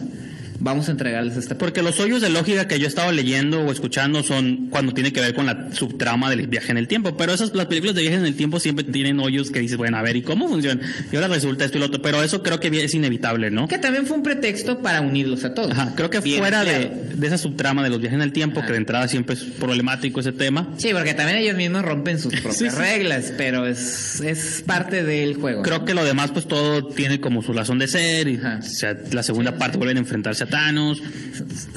vamos 0.59 0.87
a 0.87 0.91
entregarles 0.91 1.37
esta 1.37 1.57
Porque 1.57 1.81
los 1.81 1.99
hoyos 1.99 2.21
de 2.21 2.29
lógica 2.29 2.67
que 2.67 2.79
yo 2.79 2.87
estaba 2.87 3.11
leyendo 3.11 3.61
o 3.61 3.71
escuchando 3.71 4.23
son 4.23 4.67
cuando 4.69 4.93
tiene 4.93 5.11
que 5.13 5.21
ver 5.21 5.33
con 5.33 5.45
la 5.45 5.71
subtrama 5.73 6.29
del 6.29 6.47
viaje 6.47 6.71
en 6.71 6.77
el 6.77 6.87
tiempo. 6.87 7.15
Pero 7.17 7.33
esas 7.33 7.53
las 7.53 7.65
películas 7.67 7.95
de 7.95 8.01
viajes 8.01 8.19
en 8.19 8.25
el 8.25 8.35
tiempo 8.35 8.59
siempre 8.59 8.83
tienen 8.85 9.19
hoyos 9.19 9.51
que 9.51 9.59
dices, 9.59 9.77
bueno, 9.77 9.97
a 9.97 10.01
ver, 10.01 10.15
¿y 10.15 10.21
cómo 10.21 10.47
funciona? 10.47 10.81
Y 11.11 11.15
ahora 11.15 11.27
resulta 11.27 11.65
esto 11.65 11.77
y 11.77 11.81
lo 11.81 11.87
otro. 11.87 12.01
Pero 12.01 12.23
eso 12.23 12.41
creo 12.43 12.59
que 12.59 12.67
es 12.83 12.93
inevitable, 12.93 13.51
¿no? 13.51 13.67
Que 13.67 13.77
también 13.77 14.05
fue 14.05 14.17
un 14.17 14.23
pretexto 14.23 14.79
para 14.79 15.01
unirlos 15.01 15.43
a 15.45 15.53
todos. 15.53 15.71
Ajá, 15.71 15.93
creo 15.95 16.09
que 16.09 16.19
Bien 16.19 16.39
fuera 16.39 16.63
de, 16.63 16.91
de 17.15 17.27
esa 17.27 17.37
subtrama 17.37 17.83
de 17.83 17.89
los 17.89 17.99
viajes 17.99 18.15
en 18.15 18.21
el 18.23 18.31
tiempo, 18.31 18.59
Ajá. 18.59 18.67
que 18.67 18.73
de 18.73 18.79
entrada 18.79 19.07
siempre 19.07 19.35
es 19.35 19.41
problemático 19.43 20.19
ese 20.19 20.31
tema, 20.31 20.69
Sí, 20.77 20.89
porque 20.93 21.13
también 21.13 21.37
ellos 21.39 21.55
mismos 21.55 21.83
rompen 21.83 22.19
sus 22.19 22.31
propias 22.41 22.57
Sí, 22.57 22.69
sí. 22.69 22.75
reglas, 22.75 23.33
pero 23.37 23.65
es, 23.67 24.21
es 24.21 24.63
parte 24.65 25.03
del 25.03 25.35
juego. 25.35 25.61
creo 25.63 25.85
que 25.85 25.93
lo 25.93 26.03
demás 26.03 26.31
pues 26.31 26.47
todo 26.47 26.87
tiene 26.87 27.19
como 27.19 27.41
su 27.41 27.53
razón 27.53 27.79
de 27.79 27.87
ser 27.87 28.27
y 28.27 28.37
Ajá. 28.37 28.59
o 28.59 28.63
sea, 28.63 28.97
la 29.11 29.23
segunda 29.23 29.57
parte 29.57 29.77
vuelven 29.77 29.97
a 29.97 29.99
enfrentarse 30.01 30.43
a 30.43 30.44
Thanos. 30.47 31.01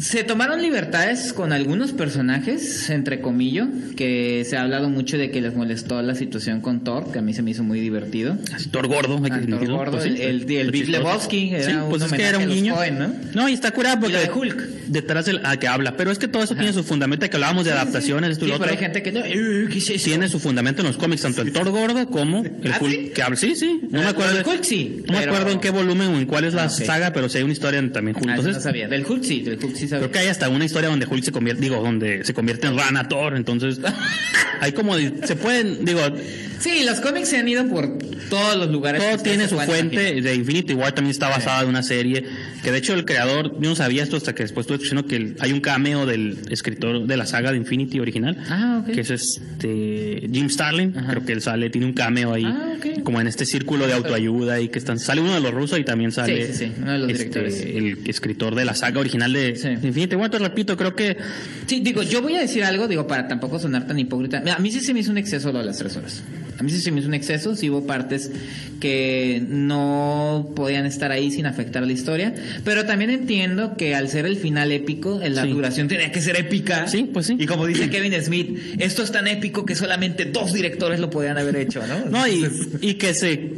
Se 0.01 0.23
tomaron 0.25 0.63
libertades 0.63 1.33
con 1.33 1.53
algunos 1.53 1.93
personajes, 1.93 2.89
entre 2.91 3.21
comillas, 3.21 3.67
que 3.97 4.45
se 4.49 4.57
ha 4.57 4.63
hablado 4.63 4.89
mucho 4.89 5.19
de 5.19 5.31
que 5.31 5.41
les 5.41 5.55
molestó 5.55 6.01
la 6.03 6.15
situación 6.15 6.61
con 6.61 6.85
Thor, 6.85 7.11
que 7.13 7.19
a 7.19 7.23
mí 7.23 7.35
se 7.35 7.43
me 7.43 7.51
hizo 7.51 7.63
muy 7.65 7.81
divertido. 7.81 8.37
Así, 8.55 8.69
Thor 8.69 8.87
gordo, 8.87 9.17
hay 9.23 9.31
que 9.31 9.37
Ah, 9.37 9.59
Thor 9.59 9.67
gordo, 9.69 9.93
Pues 9.93 10.05
sí, 10.05 10.11
el, 10.11 10.21
el, 10.21 10.51
el 10.53 10.71
Big 10.71 10.85
chistoso. 10.87 11.03
Lebowski, 11.05 11.51
era 11.55 11.65
Sí, 11.65 11.77
pues 11.91 12.03
un 12.03 12.09
es 12.09 12.15
que 12.15 12.23
era 12.23 12.39
un 12.39 12.49
niño. 12.49 12.77
¿no? 12.93 13.13
No, 13.35 13.49
y 13.49 13.53
está 13.55 13.71
curado 13.73 14.01
porque 14.01 14.13
Y 14.13 14.17
la 14.17 14.21
de 14.23 14.31
Hulk. 14.33 14.57
detrás 14.89 15.27
del 15.27 15.41
ah, 15.45 15.57
que 15.57 15.67
habla, 15.69 15.97
pero 15.97 16.11
es 16.11 16.19
que 16.19 16.29
todo 16.29 16.43
eso 16.43 16.55
tiene 16.55 16.73
su 16.73 16.85
fundamento 16.85 17.29
que 17.29 17.37
hablábamos 17.37 17.65
de 17.65 17.73
adaptaciones, 17.73 18.31
esto 18.33 18.45
y 18.45 18.49
Sí, 18.49 18.53
lo 18.53 18.59
pero 18.59 18.73
otro. 18.73 18.79
hay 18.79 18.85
gente 18.93 19.03
que. 19.03 19.99
Tiene 19.99 20.29
su 20.29 20.39
fundamento 20.39 20.83
en 20.83 20.89
los 20.89 20.97
cómics, 20.97 21.23
tanto 21.23 21.43
el 21.43 21.53
Thor 21.53 21.71
gordo 21.71 22.07
como 22.09 22.43
el 22.45 22.73
¿Ah, 22.73 22.79
Hulk 22.81 22.91
sí? 22.93 23.11
que 23.15 23.23
habla. 23.23 23.37
Sí, 23.37 23.55
sí. 23.57 23.81
No 23.91 24.01
Ah, 24.01 24.05
me 24.05 24.09
acuerdo. 24.11 24.35
del 24.35 24.47
Hulk 24.47 24.63
sí, 24.65 25.03
No 25.07 25.13
me 25.19 25.25
acuerdo 25.25 25.51
en 25.51 25.61
qué 25.61 25.71
volumen 25.71 26.09
o 26.09 26.19
en 26.19 26.27
cuál 26.27 26.45
es 26.45 26.55
la 26.55 26.65
Ah, 26.65 26.69
saga, 26.71 27.13
pero 27.13 27.29
sí 27.29 27.39
hay 27.39 27.45
una 27.45 27.53
historia 27.53 27.79
también. 27.93 28.17
Ah, 28.17 28.21
eso 28.21 28.31
Entonces, 28.31 28.58
no 28.59 28.63
sabía. 28.63 28.89
Del 28.89 29.05
Hulk 29.07 29.23
sí, 29.25 29.41
del 29.43 29.59
Hulk 29.63 29.75
sí 29.75 29.89
sabía. 29.89 30.01
Creo 30.01 30.13
que 30.13 30.19
hay 30.19 30.29
hasta 30.29 30.49
una 30.49 30.65
historia 30.65 30.89
donde 30.91 31.07
Hulk 31.07 31.23
se 31.25 31.33
convierte, 31.33 31.63
digo, 31.63 31.77
donde 31.83 32.25
se 32.25 32.35
convierte 32.35 32.67
en 32.67 32.77
Rana 32.79 33.09
Thor, 33.09 33.37
entonces 33.37 33.81
hay 34.61 34.73
como, 34.73 34.97
se 34.97 35.37
pueden, 35.37 35.85
digo, 35.85 36.01
Sí, 36.61 36.83
los 36.85 36.99
cómics 37.01 37.29
se 37.29 37.37
han 37.39 37.47
ido 37.47 37.65
por 37.69 37.99
todos 38.29 38.57
los 38.57 38.69
lugares. 38.71 39.01
todo 39.01 39.23
tiene 39.23 39.47
su 39.47 39.57
fuente, 39.61 40.21
de 40.21 40.35
Infinity 40.35 40.75
War 40.75 40.93
también 40.93 41.13
está 41.13 41.29
basada 41.29 41.63
en 41.63 41.69
una 41.69 41.85
serie, 41.85 42.25
que 42.65 42.73
de 42.73 42.79
hecho 42.79 42.95
el 42.95 43.05
creador, 43.05 43.53
yo 43.61 43.69
no 43.71 43.77
sabía 43.77 44.03
esto 44.03 44.17
hasta 44.17 44.35
que 44.35 44.43
después 44.43 44.65
estuve 44.65 44.77
escuchando 44.79 45.07
que 45.07 45.15
el- 45.17 45.37
hay 45.39 45.53
un 45.53 45.61
cameo 45.61 46.05
del 46.05 46.37
escritor 46.51 47.07
de 47.07 47.17
la 47.17 47.27
saga 47.27 47.53
de 47.53 47.59
Infinity 47.59 48.01
original, 48.01 48.37
Ah, 48.51 48.83
ok. 48.85 48.93
que 48.93 49.01
es 49.03 49.11
este 49.11 50.29
Jim 50.33 50.49
Starlin, 50.51 50.95
Ajá. 50.97 51.11
creo 51.13 51.25
que 51.25 51.33
él 51.33 51.43
sale, 51.43 51.71
tiene 51.71 51.87
un 51.87 51.93
cameo 51.93 52.33
ahí, 52.35 52.45
Ah, 52.45 52.75
ok. 52.77 53.03
como 53.05 53.21
en 53.21 53.29
este 53.29 53.47
círculo 53.47 53.87
de 53.87 53.93
autoayuda 53.93 54.61
y 54.61 54.69
que 54.69 54.81
están, 54.81 54.99
sale 54.99 55.21
uno 55.21 55.35
de 55.35 55.41
los 55.41 55.53
rusos 55.55 55.79
y 55.79 55.85
también 55.85 56.11
sale 56.11 56.47
Sí, 56.49 56.53
sí, 56.53 56.65
sí, 56.67 56.73
uno 56.83 56.93
de 56.93 56.99
los 56.99 57.11
este, 57.13 57.79
el 57.79 57.99
escritor 58.07 58.48
de 58.55 58.65
la 58.65 58.75
saga 58.75 59.01
original 59.01 59.33
de, 59.33 59.57
Sí. 59.57 59.69
de 59.77 59.89
Infinity 59.89 60.17
War, 60.17 60.31
te 60.31 60.39
repito, 60.39 60.77
creo 60.77 60.95
que 60.95 61.17
Sí, 61.67 61.81
digo, 61.81 62.03
yo 62.03 62.23
voy 62.23 62.35
a 62.37 62.41
decir 62.41 62.65
algo, 62.65 62.89
digo, 62.89 63.07
para 63.07 63.29
tampoco 63.29 63.59
sonar 63.59 63.87
tan 63.87 63.99
hipócrita. 63.99 64.43
A 64.55 64.59
mí 64.59 64.71
sí 64.71 64.81
se 64.81 64.95
me 64.95 65.01
hizo 65.01 65.11
un 65.11 65.19
exceso 65.19 65.53
lo 65.53 65.59
de 65.61 65.65
las 65.67 65.79
tres 65.79 65.97
horas. 65.97 66.23
A 66.59 66.63
mí 66.65 66.71
sí 66.73 66.81
se 66.81 66.91
me 66.91 66.99
hizo 66.99 67.09
un 67.09 67.15
exceso, 67.15 67.55
sí 67.55 67.71
hubo 67.71 67.87
partes 67.87 68.33
que 68.81 69.43
no 69.49 70.51
podían 70.57 70.87
estar 70.87 71.13
ahí 71.13 71.31
sin 71.31 71.47
afectar 71.47 71.85
la 71.87 71.93
historia, 71.93 72.35
pero 72.65 72.85
también 72.85 73.11
entiendo 73.11 73.77
que 73.77 73.95
al 73.95 74.09
ser 74.09 74.27
el 74.27 74.37
final 74.37 74.73
épico, 74.73 75.21
la 75.23 75.43
Sí. 75.45 75.51
duración 75.51 75.87
tenía 75.89 76.11
que 76.11 76.21
ser 76.21 76.37
épica. 76.37 76.89
Sí, 76.89 77.09
pues 77.13 77.27
sí. 77.27 77.37
Y 77.39 77.47
como 77.47 77.67
dice 77.67 77.91
Kevin 77.91 78.13
Smith, 78.23 78.59
esto 78.79 79.03
es 79.03 79.13
tan 79.13 79.29
épico 79.29 79.65
que 79.65 79.75
solamente 79.77 80.25
dos 80.25 80.53
directores 80.53 80.99
lo 81.01 81.11
podían 81.11 81.39
haber 81.39 81.57
hecho, 81.57 81.81
¿no? 81.87 82.07
No, 82.11 82.27
y, 82.27 82.47
y 82.81 82.95
que 82.95 83.15
se. 83.15 83.53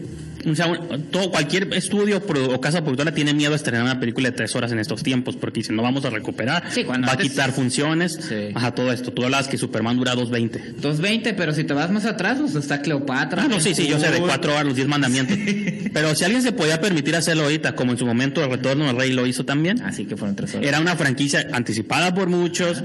O 0.49 0.55
sea, 0.55 0.67
un- 0.69 1.03
todo, 1.11 1.31
cualquier 1.31 1.73
estudio 1.75 2.23
o 2.51 2.61
casa 2.61 2.81
productora 2.83 3.13
tiene 3.13 3.35
miedo 3.35 3.53
a 3.53 3.57
estrenar 3.57 3.83
una 3.83 4.01
película 4.01 4.31
de 4.31 4.37
tres 4.37 4.55
horas 4.57 4.73
en 4.73 4.79
estos 4.79 5.03
tiempos 5.03 5.37
porque 5.37 5.61
dicen 5.61 5.77
no 5.77 5.83
vamos 5.83 6.05
a 6.05 6.11
recuperar, 6.11 6.65
Sí, 6.71 6.83
va 6.85 6.95
antes- 6.95 7.11
a 7.13 7.17
quitar 7.17 7.53
funciones, 7.53 8.19
Sí. 8.29 8.49
ajá, 8.55 8.73
todo 8.75 8.93
esto. 8.93 9.13
Tú 9.13 9.25
hablabas 9.25 9.49
que 9.49 9.59
Superman 9.59 9.97
dura 9.97 10.15
2.20. 10.15 10.61
220, 10.81 11.35
pero 11.35 11.53
si 11.53 11.65
te 11.65 11.75
vas 11.75 11.91
más 11.91 12.05
atrás, 12.07 12.39
pues 12.41 12.55
está 12.55 12.81
Cleopatra. 12.81 13.43
Ah, 13.45 13.49
no, 13.49 13.61
sí, 13.61 13.75
sí, 13.75 13.87
yo 13.87 13.99
sé 13.99 14.11
de 14.11 14.21
cuatro 14.21 14.53
horas 14.53 14.65
los 14.65 14.77
diez 14.77 14.89
mandamientos. 14.89 15.37
Pero 15.93 16.15
si 16.15 16.23
alguien 16.25 16.41
se 16.43 16.53
podía 16.53 16.81
permitir 16.81 17.17
hacerlo 17.17 17.43
ahorita, 17.43 17.75
como 17.75 17.91
en 17.93 17.99
su 17.99 18.07
momento 18.07 18.45
el 18.45 18.49
Retorno 18.51 18.87
del 18.87 18.97
Rey 18.97 19.13
lo 19.13 19.27
hizo 19.27 19.45
también, 19.45 19.83
Así 19.83 20.05
que 20.05 20.17
fueron 20.17 20.37
tres 20.37 20.55
horas. 20.55 20.69
era 20.69 20.79
una 20.81 20.95
franquicia 20.95 21.49
anticipada 21.53 22.15
por 22.15 22.29
muchos, 22.29 22.85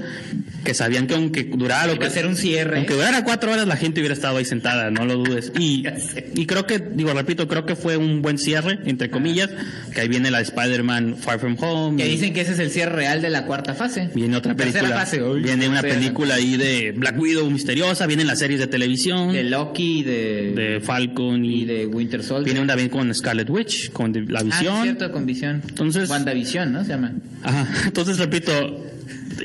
que 0.66 0.74
sabían 0.74 1.06
que 1.06 1.14
aunque 1.14 1.44
durara 1.44 1.86
lo 1.86 1.98
que 1.98 2.08
un 2.26 2.36
cierre. 2.36 2.76
Aunque 2.78 2.94
durara 2.94 3.22
cuatro 3.24 3.52
horas, 3.52 3.66
la 3.66 3.76
gente 3.76 4.00
hubiera 4.00 4.14
estado 4.14 4.36
ahí 4.38 4.44
sentada, 4.44 4.90
no 4.90 5.04
lo 5.06 5.16
dudes. 5.16 5.52
Y, 5.58 5.84
y 6.34 6.46
creo 6.46 6.66
que, 6.66 6.78
digo, 6.78 7.12
repito, 7.14 7.46
creo 7.48 7.64
que 7.64 7.76
fue 7.76 7.96
un 7.96 8.20
buen 8.22 8.38
cierre, 8.38 8.78
entre 8.84 9.10
comillas, 9.10 9.50
que 9.94 10.00
ahí 10.00 10.08
viene 10.08 10.30
la 10.30 10.38
de 10.38 10.44
Spider-Man 10.44 11.16
Far 11.18 11.38
From 11.38 11.56
Home. 11.60 12.02
Que 12.02 12.08
dicen 12.08 12.32
que 12.34 12.40
ese 12.42 12.52
es 12.52 12.58
el 12.58 12.70
cierre 12.70 12.96
real 12.96 13.22
de 13.22 13.30
la 13.30 13.46
cuarta 13.46 13.74
fase. 13.74 14.10
Viene 14.14 14.36
otra 14.36 14.54
película. 14.54 14.88
fase. 14.90 15.22
Uy, 15.22 15.42
viene 15.42 15.68
una 15.68 15.82
película 15.82 16.34
ahí 16.34 16.56
de 16.56 16.92
Black 16.92 17.18
Widow 17.18 17.48
misteriosa, 17.50 18.06
vienen 18.06 18.26
las 18.26 18.38
series 18.40 18.60
de 18.60 18.66
televisión, 18.66 19.32
De 19.32 19.44
Loki, 19.44 20.02
de, 20.02 20.52
de 20.54 20.80
Falcon 20.80 21.44
y, 21.44 21.62
y 21.62 21.64
de 21.64 21.86
Winter 21.86 22.22
Soldier. 22.22 22.44
viene 22.44 22.60
una 22.60 22.72
también 22.72 22.88
con 22.90 23.14
Scarlet 23.14 23.48
Witch, 23.48 23.90
con 23.92 24.12
de- 24.12 24.22
la 24.26 24.40
Ah, 24.40 24.42
visión. 24.42 24.82
cierto, 24.82 25.12
con 25.12 25.24
visión. 25.26 25.62
Entonces- 25.68 26.10
WandaVision, 26.10 26.72
¿no? 26.72 26.82
Se 26.84 26.90
llama. 26.90 27.12
Ajá. 27.42 27.68
Entonces, 27.86 28.18
repito, 28.18 28.85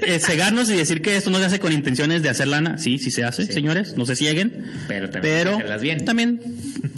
eh, 0.06 0.20
cegarnos 0.20 0.70
y 0.70 0.76
decir 0.76 1.02
que 1.02 1.16
esto 1.18 1.30
no 1.30 1.40
se 1.40 1.46
hace 1.46 1.60
con 1.60 1.72
intenciones 1.74 2.22
de 2.24 2.30
hacer 2.30 2.48
lana, 2.48 2.78
sí, 2.78 2.98
sí 2.98 3.12
se 3.12 3.24
hace, 3.24 3.46
Sí. 3.46 3.54
señores, 3.54 3.96
no 3.98 4.06
se 4.06 4.16
cieguen. 4.16 4.66
Pero 4.88 5.10
también 5.10 5.34
Pero 5.44 5.80
bien. 5.80 6.06
también, 6.06 6.40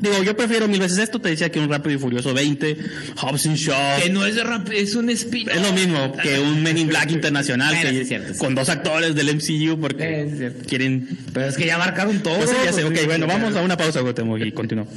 digo, 0.02 0.22
yo 0.24 0.36
prefiero 0.38 0.68
mil 0.68 0.80
veces 0.80 0.98
esto, 1.00 1.20
te 1.20 1.30
decía 1.30 1.50
que 1.52 1.60
un 1.60 1.70
Rápido 1.70 1.96
y 1.96 2.00
Furioso 2.00 2.34
20, 2.34 2.78
Hobbs 3.22 3.46
and 3.48 3.56
Shaw. 3.58 4.02
Que 4.04 4.10
no 4.10 4.26
es 4.26 4.36
de 4.36 4.44
rap, 4.44 4.70
es 4.72 4.96
un 4.96 5.10
spin 5.10 5.50
Es 5.50 5.62
lo 5.62 5.74
mismo 5.74 6.16
que 6.22 6.40
un 6.40 6.62
Men 6.64 6.78
in 6.78 6.88
Black 6.88 7.12
internacional 7.12 7.74
Bueno, 7.74 7.90
que- 7.90 7.96
sí 7.96 8.02
es 8.02 8.08
cierto, 8.08 8.34
sí. 8.34 8.40
con 8.40 8.56
dos 8.56 8.70
actores 8.70 9.16
del 9.16 9.30
MCU 9.30 9.80
porque 9.80 10.04
Eh, 10.04 10.54
es 10.62 10.68
quieren... 10.68 11.08
Pero 11.34 11.48
es 11.48 11.56
que 11.58 11.66
ya 11.66 11.78
marcaron 11.78 12.20
todo. 12.22 12.38
Pues 12.38 12.50
sí, 12.50 12.56
ya 12.66 12.72
sé, 12.74 12.84
ok, 12.84 13.06
bueno, 13.06 13.26
vamos 13.28 13.56
a 13.56 13.62
una 13.62 13.76
pausa, 13.78 14.02
Gotemo, 14.02 14.38
y 14.38 14.52
continuamos. 14.52 14.94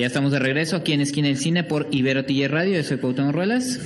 Ya 0.00 0.06
estamos 0.06 0.32
de 0.32 0.38
regreso 0.38 0.76
aquí 0.76 0.92
en 0.92 1.00
Esquina 1.00 1.28
del 1.28 1.36
Cine 1.36 1.64
por 1.64 1.88
Ibero 1.90 2.24
TJ 2.24 2.48
Radio. 2.48 2.76
Yo 2.76 2.84
soy 2.84 2.98
Cuauhtémoc 2.98 3.34
Ruelas. 3.34 3.78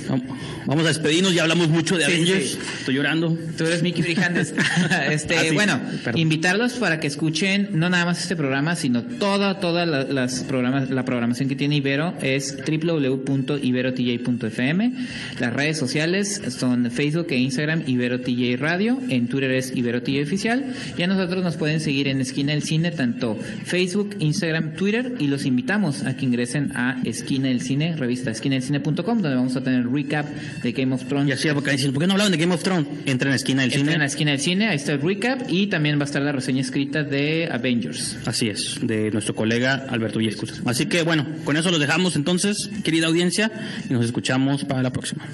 Vamos 0.65 0.85
a 0.85 0.87
despedirnos, 0.87 1.33
ya 1.33 1.43
hablamos 1.43 1.69
mucho 1.69 1.97
de 1.97 2.05
Sí, 2.05 2.11
Avengers. 2.11 2.49
sí. 2.51 2.57
Estoy 2.79 2.95
llorando. 2.95 3.37
Tú 3.57 3.65
eres 3.65 3.83
Mickey 3.83 4.01
Brijandes. 4.01 4.53
este, 5.11 5.35
Ah, 5.37 5.41
sí, 5.49 5.53
bueno, 5.53 5.79
perdón. 6.03 6.19
invitarlos 6.21 6.73
para 6.73 6.99
que 6.99 7.07
escuchen 7.07 7.69
no 7.73 7.89
nada 7.89 8.05
más 8.05 8.21
este 8.21 8.35
programa, 8.35 8.75
sino 8.75 9.03
toda, 9.03 9.59
toda 9.59 9.85
la, 9.85 10.03
las 10.03 10.43
programas, 10.43 10.89
la 10.89 11.05
programación 11.05 11.49
que 11.49 11.55
tiene 11.55 11.75
Ibero 11.77 12.13
es 12.21 12.57
www.iberotj.fm. 12.65 14.91
Las 15.39 15.53
redes 15.53 15.77
sociales 15.77 16.41
son 16.49 16.89
Facebook 16.91 17.27
e 17.29 17.37
Instagram 17.37 17.83
Ibero 17.87 18.21
TJ 18.21 18.57
Radio. 18.57 18.99
En 19.09 19.27
Twitter 19.27 19.51
es 19.51 19.75
Ibero 19.75 20.01
TJ 20.01 20.23
Oficial. 20.23 20.65
Y 20.97 21.03
a 21.03 21.07
nosotros 21.07 21.43
nos 21.43 21.55
pueden 21.57 21.79
seguir 21.79 22.07
en 22.07 22.21
Esquina 22.21 22.53
del 22.53 22.63
Cine, 22.63 22.91
tanto 22.91 23.37
Facebook, 23.65 24.15
Instagram, 24.19 24.73
Twitter. 24.75 25.13
Y 25.19 25.27
los 25.27 25.45
invitamos 25.45 26.03
a 26.05 26.15
que 26.15 26.25
ingresen 26.25 26.71
a 26.75 27.01
Esquina 27.03 27.47
del 27.47 27.61
Cine, 27.61 27.95
revista 27.95 28.31
esquinadelcine.com, 28.31 29.03
donde 29.21 29.35
vamos 29.35 29.55
a 29.55 29.63
tener 29.63 29.87
recap 29.87 30.27
de 30.61 30.71
Game 30.71 30.93
of 30.93 31.05
Thrones. 31.05 31.29
Y 31.29 31.31
así, 31.31 31.49
porque 31.53 31.71
dicen, 31.71 31.93
¿por 31.93 32.01
qué 32.01 32.07
no 32.07 32.13
hablaban 32.13 32.31
de 32.31 32.37
Game 32.37 32.53
of 32.53 32.63
Thrones? 32.63 32.87
Entra 33.05 33.27
en 33.27 33.31
la 33.31 33.35
esquina 33.35 33.61
del 33.63 33.71
Entra 33.71 33.79
cine. 33.83 33.93
en 33.93 33.99
la 33.99 34.05
esquina 34.05 34.31
del 34.31 34.39
cine, 34.39 34.67
ahí 34.67 34.75
está 34.75 34.93
el 34.93 35.01
recap 35.01 35.41
y 35.49 35.67
también 35.67 35.97
va 35.97 36.03
a 36.03 36.05
estar 36.05 36.21
la 36.21 36.31
reseña 36.31 36.61
escrita 36.61 37.03
de 37.03 37.49
Avengers. 37.51 38.17
Así 38.25 38.49
es, 38.49 38.79
de 38.81 39.11
nuestro 39.11 39.35
colega 39.35 39.85
Alberto 39.89 40.19
Villescus. 40.19 40.61
Así 40.65 40.85
que 40.85 41.03
bueno, 41.03 41.25
con 41.43 41.57
eso 41.57 41.71
los 41.71 41.79
dejamos 41.79 42.15
entonces, 42.15 42.69
querida 42.83 43.07
audiencia, 43.07 43.51
y 43.89 43.93
nos 43.93 44.05
escuchamos 44.05 44.65
para 44.65 44.81
la 44.81 44.91
próxima. 44.91 45.25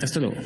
Hasta 0.00 0.20
luego. 0.20 0.36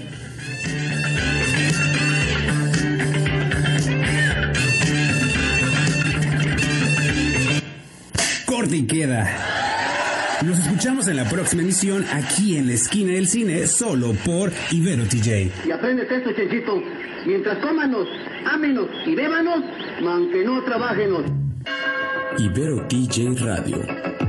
Corte 8.47 8.77
y 8.77 8.87
queda. 8.87 9.68
Nos 10.45 10.57
escuchamos 10.61 11.09
en 11.09 11.17
la 11.17 11.25
próxima 11.25 11.63
emisión 11.63 12.05
aquí 12.13 12.57
en 12.57 12.69
la 12.69 12.75
esquina 12.75 13.13
del 13.13 13.27
cine, 13.27 13.67
solo 13.67 14.13
por 14.25 14.53
Ibero 14.71 15.05
TJ. 15.05 15.51
Y 15.67 15.71
aprendes 15.73 16.09
esto, 16.11 16.31
Chencito. 16.33 16.81
Mientras 17.27 17.59
cómanos, 17.59 18.07
ámenos 18.47 18.87
y 19.05 19.17
bébanos, 19.17 19.65
aunque 20.01 20.45
no 20.45 20.63
trabajenos. 20.63 21.25
Ibero 22.39 22.87
TJ 22.87 23.35
Radio. 23.45 24.28